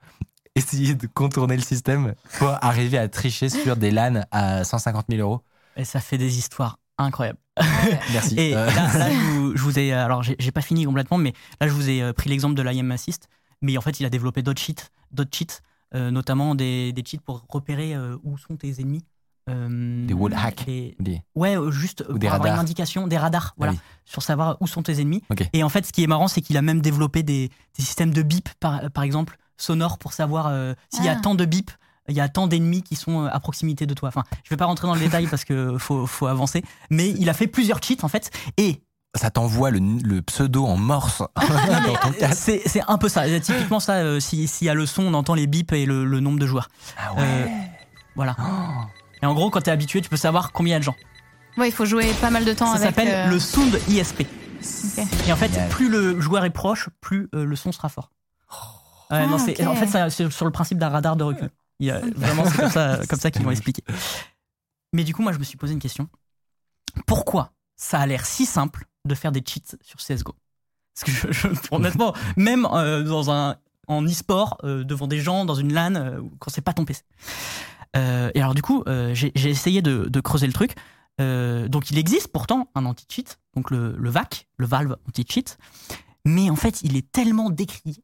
essayer 0.56 0.96
de 0.96 1.08
contourner 1.08 1.56
le 1.56 1.62
système 1.62 2.14
pour 2.38 2.50
arriver 2.64 2.98
à 2.98 3.08
tricher 3.08 3.50
sur 3.50 3.76
des 3.76 3.92
LAN 3.92 4.24
à 4.32 4.64
150 4.64 5.06
000 5.10 5.22
euros. 5.22 5.42
Et 5.78 5.86
ça 5.86 6.00
fait 6.00 6.18
des 6.18 6.38
histoires 6.38 6.78
incroyables. 6.98 7.40
Merci. 8.14 8.36
Et 8.40 8.56
Euh, 8.56 8.66
là, 8.66 8.94
là, 8.98 9.10
je, 9.10 9.16
vous, 9.16 9.56
je 9.56 9.62
vous 9.64 9.80
ai, 9.80 9.94
alors 9.94 10.24
j'ai 10.24 10.52
pas 10.52 10.62
fini 10.62 10.86
complètement, 10.86 11.18
mais 11.18 11.34
là 11.62 11.68
je 11.68 11.74
vous 11.74 11.90
ai 11.90 12.02
euh, 12.02 12.14
pris 12.14 12.30
l'exemple 12.30 12.56
de 12.56 12.62
l'IM 12.62 12.92
Assist, 12.92 13.28
mais 13.62 13.78
en 13.78 13.82
fait 13.82 14.00
il 14.00 14.06
a 14.06 14.10
développé 14.10 14.42
d'autres 14.42 14.62
cheats, 14.62 14.88
d'autres 15.12 15.36
cheats, 15.36 15.62
euh, 15.96 16.12
notamment 16.12 16.56
des, 16.56 16.92
des 16.94 17.04
cheats 17.06 17.22
pour 17.24 17.46
repérer 17.50 17.96
euh, 17.96 18.18
où 18.24 18.38
sont 18.38 18.56
tes 18.58 18.82
ennemis 18.82 19.04
euh, 19.50 20.06
Des 20.06 20.14
wall 20.14 20.34
hacks. 20.34 20.66
Des- 20.68 21.22
Ouais, 21.36 21.58
euh, 21.58 21.72
juste 21.72 22.02
euh, 22.02 22.14
Ou 22.14 22.18
des 22.20 22.28
pour 22.28 22.36
avoir 22.36 22.48
une 22.48 22.52
radars. 22.52 22.60
indication, 22.62 23.08
des 23.08 23.18
radars, 23.18 23.54
voilà, 23.58 23.74
oui. 23.74 23.80
sur 24.06 24.22
savoir 24.22 24.58
où 24.60 24.68
sont 24.68 24.84
tes 24.84 25.00
ennemis. 25.02 25.24
Et 25.54 25.64
en 25.64 25.70
fait, 25.70 25.86
ce 25.86 25.92
qui 25.94 26.04
est 26.04 26.08
marrant, 26.08 26.28
c'est 26.28 26.42
qu'il 26.42 26.58
a 26.58 26.62
même 26.62 26.82
développé 26.82 27.24
des, 27.24 27.50
des 27.78 27.84
systèmes 27.84 28.14
de 28.14 28.22
bip, 28.22 28.50
par, 28.60 28.92
par 28.92 29.04
exemple, 29.04 29.38
sonores, 29.62 29.98
pour 29.98 30.14
savoir 30.14 30.48
euh, 30.48 30.74
s'il 30.90 31.06
y 31.06 31.10
a 31.10 31.14
Ah. 31.18 31.22
tant 31.22 31.36
de 31.36 31.46
bip, 31.46 31.72
il 32.08 32.16
y 32.16 32.22
a 32.22 32.28
tant 32.30 32.48
d'ennemis 32.48 32.82
qui 32.82 32.96
sont 32.96 33.26
euh, 33.26 33.30
à 33.32 33.40
proximité 33.40 33.86
de 33.86 33.94
toi. 33.94 34.10
Enfin, 34.10 34.24
je 34.44 34.50
vais 34.50 34.58
pas 34.58 34.66
rentrer 34.66 34.88
dans 34.88 34.96
le 34.96 35.00
détail 35.00 35.28
parce 35.28 35.44
que 35.46 35.78
faut, 35.78 36.08
faut 36.08 36.26
avancer. 36.28 36.64
Mais 36.90 37.10
il 37.12 37.30
a 37.30 37.34
fait 37.34 37.48
plusieurs 37.48 37.82
cheats, 37.84 38.04
en 38.04 38.08
fait. 38.08 38.32
Et 38.58 38.82
Ça 39.16 39.30
t'envoie 39.30 39.70
le, 39.72 39.80
le 39.80 40.22
pseudo 40.24 40.66
en 40.66 40.76
morse 40.78 41.20
dans 41.36 41.96
ton 42.02 42.12
casque. 42.12 42.42
c'est 42.44 42.62
c'est 42.66 42.82
un 42.88 42.98
peu 42.98 43.10
ça. 43.10 43.24
Typiquement, 43.40 43.80
ça, 43.80 43.94
euh, 43.98 44.20
si- 44.20 44.48
s'il 44.48 44.66
y 44.68 44.70
a 44.70 44.74
le 44.74 44.86
son, 44.88 45.04
on 45.04 45.14
entend 45.14 45.36
les 45.36 45.46
bips 45.48 45.72
et 45.74 45.86
le, 45.86 46.04
le 46.06 46.20
nombre 46.20 46.40
de 46.40 46.48
joueurs. 46.48 46.70
Ah 46.98 47.12
Euh, 47.20 47.46
voilà. 48.16 48.36
Et 49.22 49.26
en 49.26 49.34
gros, 49.34 49.50
quand 49.52 49.62
t'es 49.62 49.72
habitué, 49.72 50.02
tu 50.02 50.10
peux 50.10 50.18
savoir 50.18 50.52
combien 50.52 50.72
il 50.72 50.74
y 50.74 50.76
a 50.78 50.80
de 50.80 50.84
gens. 50.86 50.96
Ouais, 51.58 51.68
il 51.70 51.72
faut 51.74 51.86
jouer 51.86 52.12
pas 52.22 52.30
mal 52.32 52.46
de 52.46 52.54
temps 52.54 52.68
Ça 52.68 52.74
avec. 52.82 52.88
s'appelle 52.96 53.10
euh, 53.10 53.28
le 53.30 53.40
sound 53.40 53.80
ISP. 53.90 54.22
Et 55.28 55.32
en 55.34 55.36
fait, 55.36 55.52
plus 55.70 55.90
le 55.90 56.20
joueur 56.22 56.46
est 56.46 56.50
proche, 56.50 56.90
plus 57.02 57.28
euh, 57.36 57.44
le 57.46 57.56
son 57.56 57.72
sera 57.72 57.90
fort. 57.90 58.10
Ouais, 58.52 58.58
Ah, 59.10 59.26
non. 59.28 59.36
En 59.36 59.76
fait, 59.76 60.10
c'est 60.10 60.30
sur 60.32 60.46
le 60.46 60.52
principe 60.52 60.78
d'un 60.78 60.90
radar 60.90 61.16
de 61.16 61.24
recul. 61.24 61.50
Il 61.80 61.88
y 61.88 61.92
a, 61.92 62.00
vraiment, 62.16 62.46
c'est 62.46 62.58
comme 62.58 62.70
ça, 62.70 63.00
comme 63.10 63.20
ça 63.20 63.32
qu'ils 63.32 63.44
vont 63.44 63.52
expliquer. 63.52 63.84
Mais 64.94 65.04
du 65.04 65.14
coup, 65.14 65.22
moi, 65.22 65.32
je 65.34 65.40
me 65.40 65.44
suis 65.44 65.58
posé 65.58 65.74
une 65.74 65.80
question. 65.80 66.08
Pourquoi 67.06 67.54
ça 67.76 68.00
a 68.00 68.06
l'air 68.06 68.26
si 68.26 68.46
simple 68.46 68.86
de 69.06 69.16
faire 69.16 69.32
des 69.32 69.44
cheats 69.46 69.78
sur 69.82 70.00
CSGO 70.00 70.36
Parce 70.96 71.06
que, 71.06 71.12
je, 71.12 71.32
je- 71.32 71.48
honnêtement, 71.72 72.14
même 72.36 72.68
euh, 72.72 73.04
dans 73.04 73.32
un, 73.32 73.56
en 73.88 74.04
e-sport, 74.06 74.58
euh, 74.64 74.84
devant 74.84 75.08
des 75.08 75.20
gens, 75.20 75.46
dans 75.46 75.56
une 75.56 75.74
LAN, 75.74 75.96
euh, 75.96 76.22
quand 76.40 76.52
c'est 76.52 76.62
pas 76.62 76.74
ton 76.74 76.86
PC. 76.86 77.04
Euh, 77.96 78.30
et 78.36 78.42
alors, 78.42 78.54
du 78.56 78.62
coup, 78.62 78.84
j'ai 79.14 79.32
essayé 79.50 79.82
de, 79.82 80.06
de 80.10 80.20
creuser 80.22 80.48
le 80.48 80.54
truc. 80.54 80.76
Donc, 81.20 81.92
il 81.92 81.98
existe 81.98 82.30
pourtant 82.30 82.70
un 82.76 82.86
anti-cheat, 82.86 83.40
donc 83.56 83.72
le, 83.72 83.96
le 83.98 84.10
VAC, 84.10 84.48
le 84.58 84.66
Valve 84.66 84.96
anti-cheat. 85.08 85.58
Mais 86.26 86.50
en 86.50 86.56
fait, 86.56 86.82
il 86.82 86.96
est 86.96 87.12
tellement 87.12 87.50
décrié 87.50 87.96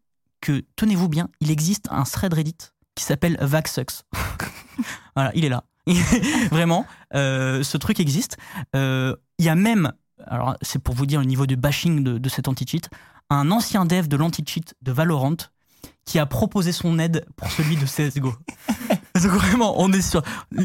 que, 0.45 0.63
tenez-vous 0.75 1.09
bien, 1.09 1.29
il 1.41 1.49
existe 1.49 1.87
un 1.89 2.03
thread 2.03 2.31
Reddit 2.31 2.55
qui 2.93 3.03
s'appelle 3.03 3.35
VACSucks. 3.41 4.03
voilà, 5.15 5.31
il 5.33 5.43
est 5.43 5.49
là. 5.49 5.63
Vraiment, 6.51 6.85
euh, 7.15 7.63
ce 7.63 7.77
truc 7.77 7.99
existe. 7.99 8.37
Euh, 8.75 9.15
Il 9.39 9.45
y 9.45 9.49
a 9.49 9.55
même, 9.55 9.91
alors 10.27 10.55
c'est 10.61 10.77
pour 10.77 10.93
vous 10.93 11.07
dire 11.07 11.19
le 11.19 11.25
niveau 11.25 11.47
de 11.47 11.55
bashing 11.55 12.03
de, 12.03 12.19
de 12.19 12.29
cet 12.29 12.47
anti-cheat, 12.47 12.89
un 13.31 13.49
ancien 13.49 13.85
dev 13.85 14.07
de 14.07 14.15
l'anti-cheat 14.17 14.75
de 14.83 14.91
Valorant 14.91 15.37
qui 16.05 16.19
a 16.19 16.27
proposé 16.27 16.71
son 16.71 16.99
aide 16.99 17.25
pour 17.35 17.49
celui 17.49 17.75
de 17.75 17.85
CSGO. 17.85 18.35
Donc 19.15 19.31
vraiment, 19.31 19.81
on 19.81 19.91
est 19.93 20.01
sur... 20.01 20.21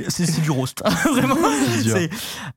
C'est 0.09 0.43
du 0.43 0.51
roast. 0.51 0.83
vraiment. 1.11 1.37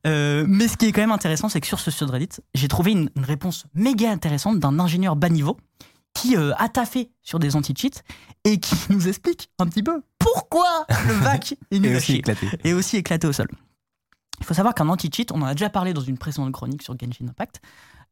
Euh, 0.06 0.44
mais 0.46 0.68
ce 0.68 0.76
qui 0.76 0.86
est 0.86 0.92
quand 0.92 1.00
même 1.00 1.12
intéressant, 1.12 1.48
c'est 1.48 1.62
que 1.62 1.66
sur 1.66 1.80
ce 1.80 1.90
subreddit, 1.90 2.40
j'ai 2.52 2.68
trouvé 2.68 2.92
une, 2.92 3.08
une 3.16 3.24
réponse 3.24 3.64
méga 3.74 4.10
intéressante 4.10 4.58
d'un 4.58 4.78
ingénieur 4.78 5.16
bas 5.16 5.30
niveau 5.30 5.56
qui 6.14 6.36
euh, 6.36 6.52
a 6.56 6.68
taffé 6.68 7.10
sur 7.22 7.38
des 7.38 7.56
anti-cheats 7.56 8.00
et 8.44 8.58
qui 8.60 8.74
nous 8.90 9.08
explique 9.08 9.50
un 9.58 9.66
petit 9.66 9.82
peu 9.82 10.02
pourquoi 10.18 10.86
le 11.06 11.12
VAC 11.14 11.54
est 11.70 11.78
nul 11.78 11.90
Et 11.90 11.94
à 11.94 11.96
aussi 11.98 12.16
éclaté. 12.16 12.48
et 12.64 12.72
aussi 12.72 12.96
éclaté 12.96 13.26
au 13.26 13.32
sol. 13.32 13.48
Il 14.40 14.46
faut 14.46 14.54
savoir 14.54 14.74
qu'un 14.74 14.88
anti-cheat, 14.88 15.30
on 15.32 15.42
en 15.42 15.46
a 15.46 15.54
déjà 15.54 15.70
parlé 15.70 15.92
dans 15.92 16.00
une 16.00 16.18
précédente 16.18 16.52
chronique 16.52 16.82
sur 16.82 16.98
Genshin 16.98 17.28
Impact. 17.28 17.60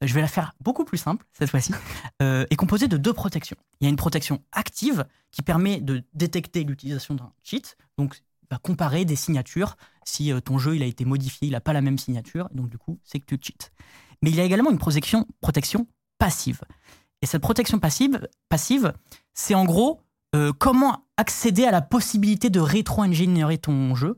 Euh, 0.03 0.07
Je 0.07 0.15
vais 0.15 0.21
la 0.21 0.29
faire 0.29 0.53
beaucoup 0.61 0.85
plus 0.85 0.99
simple 0.99 1.25
cette 1.33 1.51
fois-ci, 1.51 1.73
euh, 2.23 2.47
est 2.51 2.57
composée 2.57 2.89
de 2.89 2.97
deux 2.97 3.13
protections. 3.13 3.57
Il 3.81 3.85
y 3.85 3.87
a 3.87 3.91
une 3.91 3.97
protection 3.97 4.41
active 4.53 5.05
qui 5.31 5.43
permet 5.43 5.81
de 5.81 6.03
détecter 6.15 6.63
l'utilisation 6.65 7.15
d'un 7.15 7.33
cheat, 7.43 7.77
donc 7.99 8.23
va 8.51 8.59
comparer 8.59 9.05
des 9.05 9.17
signatures. 9.17 9.77
Si 10.05 10.33
euh, 10.33 10.41
ton 10.41 10.59
jeu 10.59 10.77
il 10.77 10.83
a 10.83 10.87
été 10.87 11.05
modifié, 11.05 11.49
il 11.49 11.53
n'a 11.53 11.61
pas 11.61 11.73
la 11.73 11.81
même 11.81 11.99
signature, 11.99 12.49
donc 12.53 12.69
du 12.69 12.79
coup 12.79 12.99
c'est 13.05 13.19
que 13.19 13.27
tu 13.27 13.39
cheats. 13.43 13.71
Mais 14.23 14.31
il 14.31 14.37
y 14.37 14.41
a 14.41 14.45
également 14.45 14.71
une 14.71 14.79
protection, 14.79 15.27
protection 15.41 15.87
passive. 16.19 16.61
Et 17.23 17.27
cette 17.27 17.43
protection 17.43 17.79
passive, 17.79 18.21
passive 18.49 18.93
c'est 19.35 19.55
en 19.55 19.65
gros 19.65 20.01
euh, 20.35 20.53
comment 20.59 21.05
accéder 21.17 21.65
à 21.65 21.71
la 21.71 21.81
possibilité 21.83 22.51
de 22.51 22.61
rétro-ingénierer 22.61 23.59
ton 23.59 23.95
jeu 23.95 24.17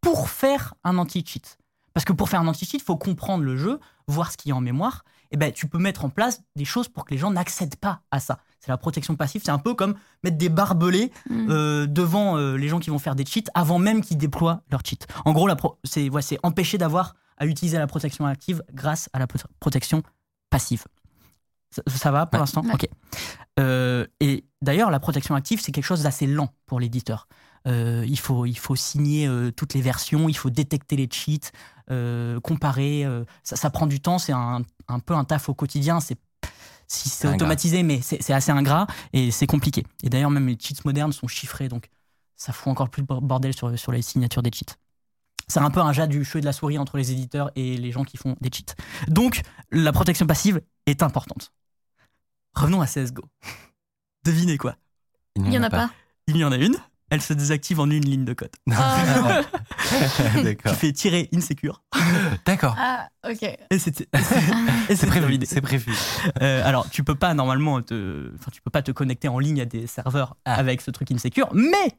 pour 0.00 0.28
faire 0.30 0.74
un 0.84 0.96
anti-cheat. 0.98 1.58
Parce 1.92 2.04
que 2.04 2.12
pour 2.12 2.28
faire 2.28 2.40
un 2.40 2.46
anti-cheat, 2.46 2.80
il 2.80 2.84
faut 2.84 2.96
comprendre 2.96 3.42
le 3.44 3.56
jeu, 3.56 3.80
voir 4.06 4.30
ce 4.32 4.36
qu'il 4.36 4.50
y 4.50 4.52
a 4.52 4.56
en 4.56 4.60
mémoire. 4.60 5.04
Et 5.32 5.36
ben, 5.36 5.50
tu 5.52 5.66
peux 5.66 5.78
mettre 5.78 6.04
en 6.04 6.08
place 6.08 6.42
des 6.54 6.64
choses 6.64 6.88
pour 6.88 7.04
que 7.04 7.10
les 7.12 7.18
gens 7.18 7.30
n'accèdent 7.30 7.76
pas 7.76 8.02
à 8.10 8.20
ça. 8.20 8.38
C'est 8.60 8.68
la 8.70 8.76
protection 8.78 9.16
passive. 9.16 9.42
C'est 9.44 9.50
un 9.50 9.58
peu 9.58 9.74
comme 9.74 9.94
mettre 10.22 10.36
des 10.38 10.48
barbelés 10.48 11.10
Mm. 11.28 11.50
euh, 11.50 11.86
devant 11.86 12.36
euh, 12.36 12.56
les 12.56 12.68
gens 12.68 12.78
qui 12.78 12.90
vont 12.90 12.98
faire 13.00 13.16
des 13.16 13.24
cheats 13.26 13.50
avant 13.54 13.78
même 13.78 14.02
qu'ils 14.02 14.18
déploient 14.18 14.62
leur 14.70 14.82
cheat. 14.84 15.06
En 15.24 15.32
gros, 15.32 15.48
c'est 15.84 16.08
ouais, 16.10 16.22
empêcher 16.44 16.78
d'avoir 16.78 17.14
à 17.38 17.46
utiliser 17.46 17.78
la 17.78 17.86
protection 17.86 18.24
active 18.26 18.62
grâce 18.72 19.10
à 19.12 19.18
la 19.18 19.26
pro- 19.26 19.38
protection 19.58 20.02
passive. 20.50 20.84
Ça, 21.70 21.82
ça 21.86 22.10
va 22.10 22.26
pour 22.26 22.34
Ouais. 22.34 22.40
l'instant 22.40 22.62
Ouais. 22.62 22.74
Ok. 22.74 22.86
Euh, 23.58 24.06
et 24.20 24.44
d'ailleurs, 24.62 24.90
la 24.90 25.00
protection 25.00 25.34
active, 25.34 25.60
c'est 25.60 25.72
quelque 25.72 25.84
chose 25.84 26.02
d'assez 26.02 26.26
lent 26.26 26.52
pour 26.66 26.80
l'éditeur. 26.80 27.28
Euh, 27.66 28.04
il, 28.06 28.18
faut, 28.18 28.46
il 28.46 28.56
faut 28.58 28.76
signer 28.76 29.26
euh, 29.26 29.50
toutes 29.50 29.74
les 29.74 29.80
versions, 29.80 30.28
il 30.28 30.36
faut 30.36 30.50
détecter 30.50 30.96
les 30.96 31.08
cheats, 31.10 31.50
comparer. 32.42 33.06
ça, 33.42 33.56
ça 33.56 33.70
prend 33.70 33.86
du 33.86 34.00
temps, 34.00 34.18
c'est 34.18 34.32
un, 34.32 34.62
un 34.88 34.98
peu 35.00 35.14
un 35.14 35.24
taf 35.24 35.48
au 35.48 35.54
quotidien. 35.54 36.00
C'est 36.00 36.18
si 36.88 37.08
c'est 37.08 37.26
automatisé, 37.28 37.82
mais 37.82 38.00
c'est 38.00 38.32
assez 38.32 38.52
ingrat 38.52 38.86
et 39.12 39.30
c'est 39.32 39.46
compliqué. 39.48 39.84
Et 40.04 40.08
d'ailleurs, 40.08 40.30
même 40.30 40.46
les 40.46 40.56
cheats 40.60 40.80
modernes 40.84 41.12
sont 41.12 41.26
chiffrés, 41.26 41.68
donc 41.68 41.88
ça 42.36 42.52
fout 42.52 42.68
encore 42.70 42.90
plus 42.90 43.02
le 43.02 43.20
bordel 43.20 43.54
sur, 43.56 43.76
sur 43.78 43.90
les 43.92 44.02
signatures 44.02 44.42
des 44.42 44.50
cheats. 44.52 44.76
C'est 45.48 45.60
un 45.60 45.70
peu 45.70 45.80
un 45.80 45.92
jas 45.92 46.06
du 46.06 46.24
cheveu 46.24 46.38
et 46.38 46.40
de 46.42 46.46
la 46.46 46.52
souris 46.52 46.78
entre 46.78 46.96
les 46.96 47.12
éditeurs 47.12 47.50
et 47.56 47.76
les 47.76 47.92
gens 47.92 48.04
qui 48.04 48.16
font 48.16 48.36
des 48.40 48.50
cheats. 48.52 48.74
Donc, 49.08 49.42
la 49.70 49.92
protection 49.92 50.26
passive 50.26 50.60
est 50.86 51.02
importante. 51.02 51.52
Revenons 52.56 52.80
à 52.80 52.86
CSGO. 52.86 53.22
Devinez 54.24 54.58
quoi? 54.58 54.76
Il 55.36 55.52
y 55.52 55.58
en 55.58 55.62
a 55.62 55.70
pas. 55.70 55.90
Il 56.26 56.36
y 56.36 56.44
en 56.44 56.50
a 56.50 56.56
une, 56.56 56.76
elle 57.10 57.20
se 57.20 57.32
désactive 57.34 57.78
en 57.78 57.88
une 57.90 58.04
ligne 58.04 58.24
de 58.24 58.32
code. 58.32 58.50
Oh, 58.68 58.72
non. 58.72 59.42
Tu 60.34 60.42
D'accord. 60.42 60.74
fais 60.74 60.92
tirer 60.92 61.28
insecure. 61.34 61.82
D'accord. 62.44 62.74
Ah, 62.78 63.08
ok. 63.28 63.42
Et 63.70 63.78
c'est 63.78 65.06
prévu. 65.06 65.38
C'est 65.44 65.60
prévu. 65.60 65.92
Euh, 66.42 66.66
alors, 66.66 66.88
tu 66.90 67.04
peux 67.04 67.14
pas 67.14 67.34
normalement 67.34 67.80
te, 67.82 68.32
enfin, 68.34 68.50
tu 68.52 68.60
peux 68.62 68.70
pas 68.70 68.82
te 68.82 68.90
connecter 68.90 69.28
en 69.28 69.38
ligne 69.38 69.60
à 69.60 69.64
des 69.66 69.86
serveurs 69.86 70.36
Ah. 70.44 70.54
avec 70.54 70.80
ce 70.80 70.90
truc 70.90 71.12
insecure, 71.12 71.48
mais 71.52 71.92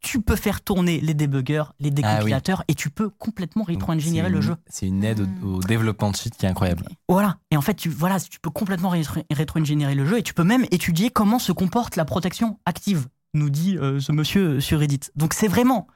tu 0.00 0.20
peux 0.22 0.36
faire 0.36 0.60
tourner 0.60 1.00
les 1.00 1.14
débuggers, 1.14 1.64
les 1.80 1.88
Ah 1.88 1.90
oui. 1.90 1.92
décompilateurs, 1.94 2.62
et 2.68 2.74
tu 2.74 2.88
peux 2.90 3.08
complètement 3.10 3.64
rétro-ingénierer 3.64 4.30
le 4.30 4.40
jeu. 4.40 4.54
C'est 4.68 4.86
une 4.86 5.02
aide 5.04 5.20
Mm. 5.20 5.44
au, 5.44 5.56
au 5.56 5.60
développement 5.60 6.10
de 6.10 6.16
cheat 6.16 6.36
qui 6.36 6.46
est 6.46 6.48
incroyable. 6.48 6.84
Voilà. 7.08 7.38
Et 7.50 7.56
en 7.56 7.60
fait, 7.62 7.74
tu, 7.74 7.88
voilà, 7.88 8.20
tu 8.20 8.38
peux 8.40 8.50
complètement 8.50 8.92
rétro- 8.94 9.24
rétro-ingénierer 9.30 9.94
le 9.94 10.04
jeu, 10.06 10.18
et 10.18 10.22
tu 10.22 10.34
peux 10.34 10.44
même 10.44 10.64
étudier 10.70 11.10
comment 11.10 11.38
se 11.38 11.50
comporte 11.52 11.96
la 11.96 12.04
protection 12.04 12.58
active, 12.64 13.06
nous 13.34 13.50
dit 13.50 13.76
euh, 13.76 13.98
ce 14.00 14.12
monsieur 14.12 14.60
sur 14.60 14.78
Reddit. 14.78 15.00
Donc 15.16 15.34
c'est 15.34 15.48
vraiment 15.48 15.86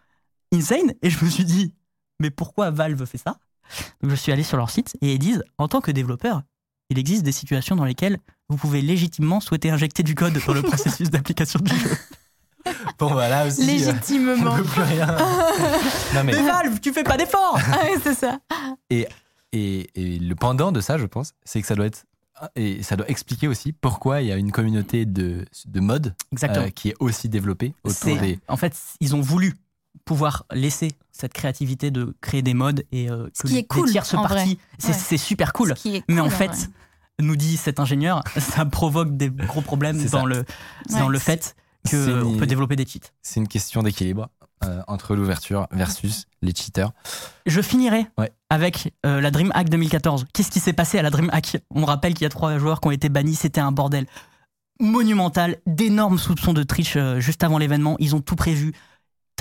insane, 0.53 0.93
et 1.03 1.09
je 1.11 1.25
me 1.25 1.31
suis 1.31 1.45
dit, 1.45 1.75
mais 2.21 2.31
pourquoi 2.31 2.71
Valve 2.71 3.05
fait 3.07 3.19
ça? 3.19 3.39
Donc 4.03 4.11
je 4.11 4.17
suis 4.17 4.33
allé 4.33 4.43
sur 4.43 4.57
leur 4.57 4.71
site, 4.71 4.97
et 5.01 5.13
ils 5.15 5.19
disent, 5.19 5.43
en 5.59 5.69
tant 5.69 5.81
que 5.81 5.91
développeur, 5.93 6.43
il 6.91 6.99
existe 6.99 7.23
des 7.23 7.33
situations 7.33 7.77
dans 7.77 7.85
lesquelles 7.87 8.19
vous 8.49 8.57
pouvez 8.59 8.83
légitimement 8.83 9.41
souhaiter 9.41 9.71
injecter 9.71 10.03
du 10.03 10.15
code 10.15 10.39
dans 10.47 10.53
le 10.53 10.63
processus 10.63 11.09
d'application 11.09 11.61
du 11.61 11.75
jeu. 11.75 11.91
Bon, 13.09 13.13
voilà 13.13 13.47
aussi. 13.47 13.63
euh, 13.63 13.67
Légitimement. 13.67 14.53
on 14.53 14.57
peut 14.57 14.65
plus 14.65 14.83
rien. 14.83 15.07
non, 16.15 16.25
mais, 16.25 16.33
Mais 16.33 16.43
Valve, 16.43 16.81
tu 16.81 16.93
fais 16.93 17.05
pas 17.05 17.17
d'efforts 17.17 17.59
Ah 17.73 17.79
c'est 18.03 18.15
ça. 18.15 18.39
et, 18.91 19.07
et 19.53 20.19
le 20.19 20.35
pendant 20.35 20.73
de 20.73 20.81
ça, 20.81 20.99
je 20.99 21.07
pense, 21.07 21.33
c'est 21.45 21.61
que 21.61 21.67
ça 21.67 21.75
doit 21.75 21.87
être. 21.87 22.05
Et 22.57 22.83
ça 22.83 22.97
doit 22.97 23.09
expliquer 23.09 23.47
aussi 23.47 23.73
pourquoi 23.73 24.21
il 24.21 24.27
y 24.29 24.33
a 24.33 24.37
une 24.37 24.51
communauté 24.51 25.05
de, 25.07 25.45
de 25.67 25.81
modes 25.81 26.15
Exactement. 26.33 26.67
euh, 26.67 26.71
qui 26.71 26.89
est 26.89 26.95
aussi 26.99 27.29
développée 27.29 27.73
autour 27.85 28.19
des. 28.19 28.41
En 28.49 28.57
fait, 28.57 28.77
ils 29.01 29.15
ont 29.15 29.21
voulu 29.21 29.55
pouvoir 30.05 30.45
laisser 30.53 30.89
cette 31.13 31.33
créativité 31.35 31.91
de 31.93 32.17
créer 32.21 32.43
des 32.43 32.55
modes 32.55 32.85
et 32.91 33.09
euh, 33.11 33.29
Ce 33.35 33.43
que 33.43 33.49
qui 33.49 33.55
est 33.55 33.57
les 33.59 33.67
cool, 33.67 33.93
parties, 33.93 34.17
vrai. 34.17 34.57
c'est 34.79 35.13
Ouais. 35.13 35.17
super 35.19 35.53
cool. 35.53 35.75
Ce 35.77 36.01
Mais 36.09 36.21
en 36.21 36.31
fait, 36.31 36.47
vrai. 36.49 36.57
nous 37.21 37.37
dit 37.37 37.57
cet 37.57 37.79
ingénieur, 37.79 38.25
ça 38.39 38.65
provoque 38.65 39.17
des 39.17 39.31
gros 39.31 39.61
problèmes 39.61 40.03
dans 40.03 40.09
ça. 40.23 40.25
le, 40.25 40.39
Ouais. 40.91 40.99
dans 40.99 41.09
le 41.09 41.19
fait 41.21 41.55
qu'on 41.91 42.37
peut 42.39 42.47
développer 42.47 42.77
des 42.77 42.87
cheats. 42.87 43.11
C'est 43.23 43.41
une 43.41 43.49
question 43.49 43.83
d'équilibre 43.83 44.29
euh, 44.65 44.81
entre 44.87 45.17
l'ouverture 45.17 45.67
versus 45.73 46.27
les 46.43 46.55
cheaters. 46.55 46.93
Je 47.47 47.61
finirai 47.61 48.07
Ouais. 48.19 48.31
avec 48.51 48.95
euh, 49.05 49.21
la 49.21 49.31
DreamHack 49.31 49.69
2014. 49.69 50.27
Qu'est-ce 50.33 50.51
qui 50.51 50.61
s'est 50.61 50.73
passé 50.73 50.99
à 50.99 51.03
la 51.03 51.11
DreamHack? 51.11 51.59
On 51.75 51.85
rappelle 51.85 52.15
qu'il 52.15 52.23
y 52.23 52.27
a 52.27 52.31
trois 52.31 52.57
joueurs 52.59 52.81
qui 52.81 52.89
ont 52.89 52.93
été 52.93 53.09
bannis, 53.09 53.35
c'était 53.35 53.61
un 53.61 53.73
bordel 53.73 54.07
monumental, 54.81 55.59
d'énormes 55.67 56.19
soupçons 56.19 56.53
de 56.53 56.63
triche 56.63 56.97
euh, 56.97 57.21
juste 57.21 57.45
avant 57.45 57.59
l'événement, 57.59 57.97
ils 57.99 58.15
ont 58.17 58.21
tout 58.21 58.37
prévu. 58.37 58.73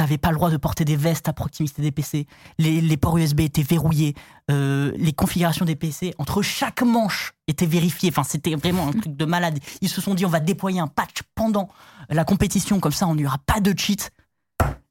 T'avais 0.01 0.17
pas 0.17 0.31
le 0.31 0.35
droit 0.35 0.49
de 0.49 0.57
porter 0.57 0.83
des 0.83 0.95
vestes 0.95 1.29
à 1.29 1.33
proximité 1.33 1.79
des 1.79 1.91
PC. 1.91 2.25
Les, 2.57 2.81
les 2.81 2.97
ports 2.97 3.19
USB 3.19 3.41
étaient 3.41 3.61
verrouillés. 3.61 4.15
euh, 4.49 4.91
les 4.95 5.13
configurations 5.13 5.63
des 5.63 5.75
PC 5.75 6.15
entre 6.17 6.41
chaque 6.41 6.81
manche 6.81 7.33
étaient 7.47 7.67
vérifiées. 7.67 8.09
Enfin, 8.09 8.23
c'était 8.23 8.55
vraiment 8.55 8.87
un 8.87 8.93
truc 8.93 9.15
de 9.15 9.25
malade. 9.25 9.59
Ils 9.79 9.89
se 9.89 10.01
sont 10.01 10.15
dit, 10.15 10.25
on 10.25 10.29
va 10.29 10.39
déployer 10.39 10.79
un 10.79 10.87
patch 10.87 11.21
pendant 11.35 11.69
la 12.09 12.25
compétition, 12.25 12.79
comme 12.79 12.91
ça, 12.93 13.05
on 13.05 13.13
n'y 13.13 13.27
aura 13.27 13.37
pas 13.45 13.59
de 13.59 13.77
cheat. 13.77 14.09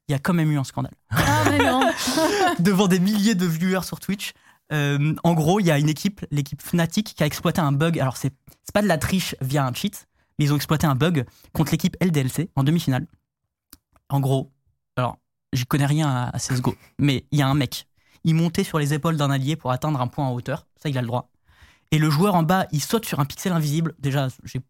Il 0.07 0.13
y 0.13 0.13
a 0.13 0.19
quand 0.19 0.31
même 0.33 0.49
eu 0.49 0.57
un 0.57 0.63
scandale. 0.63 0.93
Ah, 1.09 1.43
mais 1.49 1.57
non. 1.57 1.81
Devant 2.59 2.87
des 2.87 3.01
milliers 3.01 3.35
de 3.35 3.45
viewers 3.45 3.83
sur 3.83 3.99
Twitch. 3.99 4.31
Euh, 4.71 5.13
en 5.25 5.33
gros, 5.33 5.59
il 5.59 5.65
y 5.65 5.71
a 5.71 5.77
une 5.77 5.89
équipe, 5.89 6.25
l'équipe 6.31 6.61
Fnatic, 6.61 7.15
qui 7.15 7.21
a 7.21 7.25
exploité 7.25 7.59
un 7.59 7.73
bug. 7.73 7.99
Alors, 7.99 8.15
c'est 8.15 8.33
c'est 8.63 8.73
pas 8.73 8.81
de 8.81 8.87
la 8.87 8.97
triche 8.97 9.35
via 9.41 9.65
un 9.65 9.73
cheat, 9.73 10.07
mais 10.39 10.45
ils 10.45 10.53
ont 10.53 10.55
exploité 10.55 10.87
un 10.87 10.95
bug 10.95 11.25
contre 11.51 11.73
l'équipe 11.73 11.97
LDLC 12.01 12.49
en 12.55 12.63
demi-finale. 12.63 13.07
En 14.07 14.21
gros, 14.21 14.53
j'y 15.53 15.65
connais 15.65 15.85
rien 15.85 16.07
à, 16.09 16.29
à 16.35 16.39
CSGO, 16.39 16.75
mais 16.99 17.25
il 17.31 17.39
y 17.39 17.41
a 17.41 17.47
un 17.47 17.53
mec. 17.53 17.87
Il 18.23 18.35
montait 18.35 18.63
sur 18.63 18.77
les 18.79 18.93
épaules 18.93 19.17
d'un 19.17 19.31
allié 19.31 19.55
pour 19.55 19.71
atteindre 19.71 19.99
un 20.01 20.07
point 20.07 20.25
en 20.27 20.33
hauteur. 20.33 20.67
Ça, 20.81 20.89
il 20.89 20.97
a 20.97 21.01
le 21.01 21.07
droit. 21.07 21.29
Et 21.91 21.97
le 21.97 22.09
joueur 22.09 22.35
en 22.35 22.43
bas, 22.43 22.67
il 22.71 22.81
saute 22.81 23.05
sur 23.05 23.19
un 23.19 23.25
pixel 23.25 23.51
invisible. 23.51 23.95
Déjà, 23.99 24.27
j'ai. 24.43 24.61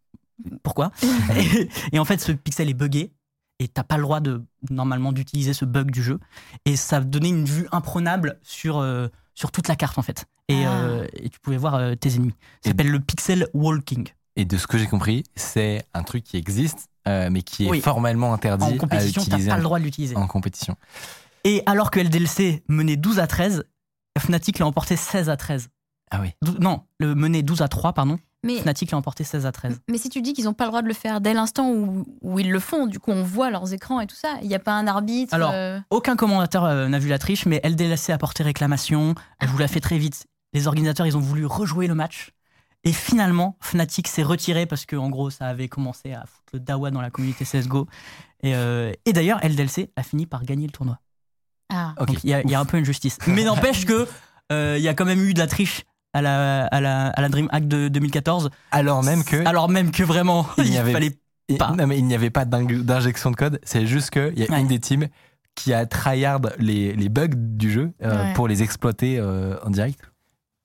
Pourquoi 0.63 0.91
et, 1.35 1.69
et 1.91 1.99
en 1.99 2.05
fait, 2.05 2.19
ce 2.19 2.31
pixel 2.31 2.69
est 2.69 2.73
buggé. 2.73 3.11
Et 3.59 3.67
t'as 3.67 3.83
pas 3.83 3.97
le 3.97 4.03
droit 4.03 4.21
de 4.21 4.43
normalement 4.71 5.11
d'utiliser 5.11 5.53
ce 5.53 5.65
bug 5.65 5.91
du 5.91 6.01
jeu. 6.01 6.19
Et 6.65 6.75
ça 6.75 6.99
donnait 7.01 7.29
une 7.29 7.45
vue 7.45 7.67
imprenable 7.71 8.39
sur, 8.41 8.79
euh, 8.79 9.07
sur 9.35 9.51
toute 9.51 9.67
la 9.67 9.75
carte 9.75 9.99
en 9.99 10.01
fait. 10.01 10.25
Et, 10.47 10.65
Ah. 10.65 10.79
euh, 10.79 11.07
et 11.13 11.29
tu 11.29 11.39
pouvais 11.39 11.57
voir 11.57 11.75
euh, 11.75 11.93
tes 11.93 12.15
ennemis. 12.15 12.33
Ça 12.63 12.71
s'appelle 12.71 12.89
le 12.89 12.99
pixel 12.99 13.47
walking. 13.53 14.07
Et 14.35 14.45
de 14.45 14.57
ce 14.57 14.65
que 14.65 14.79
j'ai 14.79 14.87
compris, 14.87 15.23
c'est 15.35 15.83
un 15.93 16.01
truc 16.03 16.23
qui 16.23 16.37
existe, 16.37 16.87
euh, 17.07 17.29
mais 17.31 17.41
qui 17.41 17.65
est 17.65 17.69
Oui. 17.69 17.81
formellement 17.81 18.33
interdit 18.33 18.65
En 18.65 18.77
compétition, 18.77 19.21
à 19.21 19.25
t'as 19.25 19.31
utiliser 19.31 19.49
pas 19.49 19.55
en, 19.55 19.57
le 19.57 19.63
droit 19.63 19.79
de 19.79 19.83
l'utiliser. 19.83 20.15
en 20.15 20.27
compétition. 20.27 20.75
Et 21.43 21.63
alors 21.65 21.89
que 21.91 21.99
LDLC 21.99 22.63
menait 22.67 22.97
12 22.97 23.19
à 23.19 23.27
13, 23.27 23.63
Fnatic 24.19 24.59
l'a 24.59 24.67
emporté 24.67 24.95
16 24.95 25.29
à 25.29 25.37
13. 25.37 25.69
Ah 26.11 26.19
oui. 26.21 26.29
Dou- 26.41 26.57
non, 26.59 26.81
le 26.99 27.15
menait 27.15 27.41
12 27.41 27.61
à 27.61 27.67
3, 27.67 27.93
pardon. 27.93 28.19
Mais, 28.43 28.57
Fnatic 28.57 28.89
l'a 28.91 28.97
emporté 28.97 29.23
16 29.23 29.45
à 29.45 29.51
13. 29.51 29.81
mais 29.87 29.97
si 29.99 30.09
tu 30.09 30.21
dis 30.21 30.33
qu'ils 30.33 30.45
n'ont 30.45 30.53
pas 30.53 30.63
le 30.65 30.69
droit 30.71 30.81
de 30.81 30.87
le 30.87 30.93
faire 30.95 31.21
dès 31.21 31.33
l'instant 31.33 31.69
où, 31.71 32.05
où 32.21 32.39
ils 32.39 32.49
le 32.51 32.59
font, 32.59 32.87
du 32.87 32.97
coup 32.99 33.11
on 33.11 33.21
voit 33.23 33.51
leurs 33.51 33.71
écrans 33.71 33.99
et 34.01 34.07
tout 34.07 34.15
ça, 34.15 34.37
il 34.41 34.47
n'y 34.47 34.55
a 34.55 34.59
pas 34.59 34.73
un 34.73 34.87
arbitre. 34.87 35.31
Alors, 35.33 35.51
euh, 35.53 35.79
Aucun 35.91 36.15
commentateur 36.15 36.65
euh, 36.65 36.87
n'a 36.87 36.97
vu 36.97 37.07
la 37.07 37.19
triche, 37.19 37.45
mais 37.45 37.61
LDLC 37.63 38.09
a 38.11 38.17
porté 38.17 38.41
réclamation. 38.43 39.13
Je 39.41 39.47
vous 39.47 39.57
la 39.59 39.67
fais 39.67 39.79
très 39.79 39.99
vite. 39.99 40.25
Les 40.53 40.65
organisateurs, 40.67 41.05
ils 41.05 41.15
ont 41.15 41.21
voulu 41.21 41.45
rejouer 41.45 41.85
le 41.87 41.93
match. 41.95 42.31
Et 42.83 42.93
finalement, 42.93 43.57
Fnatic 43.61 44.07
s'est 44.07 44.23
retiré 44.23 44.65
parce 44.65 44.85
que, 44.85 44.95
en 44.95 45.09
gros, 45.09 45.29
ça 45.29 45.45
avait 45.45 45.67
commencé 45.67 46.13
à 46.13 46.21
foutre 46.25 46.49
le 46.53 46.59
dawa 46.59 46.89
dans 46.91 47.01
la 47.01 47.11
communauté 47.11 47.45
CSGO. 47.45 47.87
Et, 48.41 48.55
euh, 48.55 48.91
et 49.05 49.13
d'ailleurs, 49.13 49.39
LDLC 49.43 49.91
a 49.95 50.03
fini 50.03 50.25
par 50.25 50.43
gagner 50.43 50.65
le 50.65 50.71
tournoi. 50.71 50.99
Ah. 51.71 51.93
Ok. 51.99 52.07
Donc 52.07 52.23
il 52.23 52.29
y, 52.31 52.33
a- 52.33 52.41
il 52.41 52.49
y 52.49 52.55
a 52.55 52.59
un 52.59 52.65
peu 52.65 52.77
une 52.77 52.85
justice. 52.85 53.17
Mais 53.27 53.43
n'empêche 53.43 53.85
que 53.85 54.07
euh, 54.51 54.75
il 54.77 54.83
y 54.83 54.87
a 54.87 54.93
quand 54.95 55.05
même 55.05 55.21
eu 55.23 55.33
de 55.33 55.39
la 55.39 55.47
triche 55.47 55.83
à 56.13 56.21
la, 56.21 56.65
à 56.65 56.81
la, 56.81 57.07
à 57.09 57.21
la 57.21 57.29
DreamHack 57.29 57.67
de 57.67 57.87
2014. 57.87 58.49
Alors 58.71 59.03
même 59.03 59.23
que 59.23 59.45
Alors 59.47 59.69
même 59.69 59.91
que 59.91 60.03
vraiment, 60.03 60.47
Il 60.57 60.65
il, 60.65 60.71
n'y 60.71 60.77
avait- 60.77 60.91
fallait. 60.91 61.17
pas. 61.59 61.71
non, 61.71 61.85
mais 61.87 61.97
il 61.99 62.05
n'y 62.05 62.15
avait 62.15 62.29
pas 62.31 62.45
d'injection 62.45 63.29
de 63.31 63.35
code. 63.35 63.59
C'est 63.63 63.85
juste 63.85 64.09
qu'il 64.09 64.37
y 64.39 64.43
a 64.45 64.51
Ouais. 64.51 64.59
une 64.59 64.67
des 64.67 64.79
teams 64.79 65.07
qui 65.55 65.71
a 65.73 65.85
tryhard 65.85 66.41
les, 66.57 66.93
les 66.93 67.09
bugs 67.09 67.27
du 67.35 67.71
jeu 67.71 67.93
euh, 68.03 68.23
Ouais. 68.23 68.33
pour 68.33 68.47
les 68.47 68.63
exploiter 68.63 69.17
euh, 69.19 69.57
en 69.63 69.69
direct. 69.69 69.99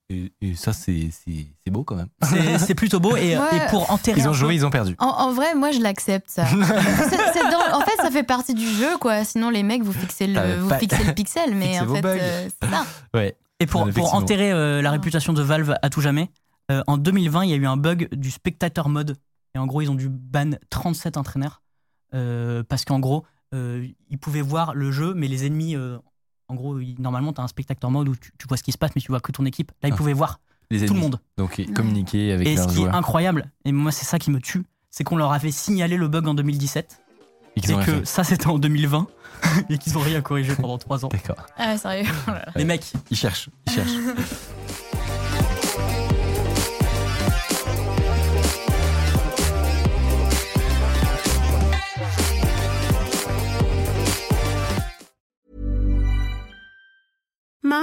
Et, 0.09 0.33
et 0.40 0.55
ça, 0.55 0.73
c'est 0.73 1.11
c'est- 1.11 1.49
c'est 1.64 1.71
beau 1.73 1.83
quand 1.83 1.97
même. 1.97 2.07
C'est 2.23 2.59
c'est 2.59 2.75
plutôt 2.77 3.01
beau. 3.01 3.16
Et, 3.16 3.37
Ouais. 3.37 3.45
et 3.57 3.71
pour 3.71 3.90
enterrer. 3.90 4.21
Ils 4.21 4.29
ont 4.29 4.33
joué, 4.33 4.55
ils 4.55 4.64
ont 4.64 4.71
perdu. 4.71 4.95
En, 5.01 5.07
en 5.09 5.33
vrai, 5.33 5.55
moi 5.57 5.73
je 5.73 5.81
l'accepte 5.81 6.31
ça. 6.31 6.47
C'est- 6.49 7.33
c'est 7.33 7.51
dans- 7.51 7.77
en 7.77 7.81
fait, 7.81 7.97
ça 7.97 8.11
fait 8.12 8.23
partie 8.23 8.55
du 8.55 8.66
jeu, 8.69 8.97
quoi. 9.01 9.25
Sinon, 9.25 9.51
les 9.51 9.62
mecs, 9.64 9.83
vous 9.83 9.92
fixez 9.92 10.29
le, 10.29 10.57
vous 10.59 10.69
pas- 10.69 10.79
fixez 10.79 11.03
le 11.03 11.12
pixel, 11.14 11.55
mais 11.57 11.73
Fixez 11.79 11.81
en 11.87 11.95
fait, 11.97 12.05
euh, 12.07 12.49
c'est 12.62 12.71
ça. 12.71 12.87
Ouais. 13.14 13.37
Et 13.59 13.66
pour, 13.66 13.88
pour 13.90 14.14
enterrer 14.14 14.53
euh, 14.53 14.81
la 14.83 14.90
réputation 14.92 15.33
de 15.33 15.42
Valve 15.42 15.75
à 15.83 15.90
tout 15.90 16.01
jamais, 16.01 16.31
euh, 16.71 16.83
en 16.87 16.99
2020, 16.99 17.45
il 17.45 17.51
y 17.51 17.55
a 17.55 17.57
eu 17.57 17.66
un 17.66 17.77
bug 17.77 18.09
du 18.14 18.31
spectator 18.31 18.88
mode. 18.88 19.16
Et 19.55 19.59
en 19.59 19.66
gros, 19.66 19.81
ils 19.83 19.90
ont 19.90 19.95
dû 19.95 20.09
ban 20.09 20.51
37 20.71 21.16
entraîneurs. 21.16 21.62
euh, 22.14 22.62
parce 22.69 22.85
qu'en 22.85 23.01
gros, 23.01 23.25
euh, 23.55 23.85
ils 24.11 24.19
pouvaient 24.19 24.40
voir 24.42 24.75
le 24.75 24.92
jeu, 24.92 25.14
mais 25.16 25.27
les 25.27 25.47
ennemis. 25.47 25.75
En 26.48 26.54
gros, 26.54 26.78
normalement, 26.98 27.32
tu 27.32 27.40
as 27.40 27.44
un 27.44 27.48
spectator 27.48 27.90
mode 27.90 28.09
où 28.09 28.16
tu, 28.16 28.30
tu 28.38 28.46
vois 28.48 28.56
ce 28.56 28.62
qui 28.62 28.72
se 28.72 28.78
passe, 28.78 28.92
mais 28.94 29.02
tu 29.02 29.09
vois 29.12 29.20
que 29.20 29.32
ton 29.32 29.44
équipe. 29.44 29.72
Là, 29.82 29.88
ils 29.88 29.92
Ah. 29.92 29.96
pouvaient 29.96 30.12
voir 30.12 30.40
Les 30.70 30.85
tout 30.87 30.94
le 30.94 31.00
monde. 31.00 31.20
Donc 31.37 31.59
ils 31.59 31.72
communiquaient 31.72 32.32
avec 32.32 32.46
Et 32.48 32.56
ce 32.56 32.66
qui 32.68 32.82
est 32.82 32.88
incroyable, 32.88 33.50
et 33.64 33.72
moi, 33.72 33.92
c'est 33.92 34.04
ça 34.04 34.18
qui 34.18 34.30
me 34.30 34.40
tue, 34.40 34.64
c'est 34.90 35.04
qu'on 35.04 35.16
leur 35.16 35.32
avait 35.32 35.50
signalé 35.50 35.96
le 35.96 36.09
bug 36.09 36.26
en 36.28 36.35
2017. 36.35 37.00
Et 37.56 37.61
qu'ils 37.61 37.70
Et 37.70 37.74
ont 37.74 37.82
que 37.82 38.04
ça, 38.04 38.22
c'était 38.24 38.48
en 38.48 38.59
2020. 38.59 39.06
et 39.70 39.78
qu'ils 39.78 39.96
ont 39.96 40.02
rien 40.02 40.20
corrigé 40.22 40.54
pendant 40.54 40.78
3 40.78 41.04
ans. 41.04 41.09
D'accord. 41.09 41.37
Ah, 41.56 41.72
ouais, 41.72 41.78
sérieux. 41.78 42.06
Oh. 42.28 42.32
Les 42.56 42.64
mecs, 42.64 42.92
Ils 43.11 43.16
cherchent. 43.16 43.48
Ils 43.66 43.72
cherchent. 43.72 43.90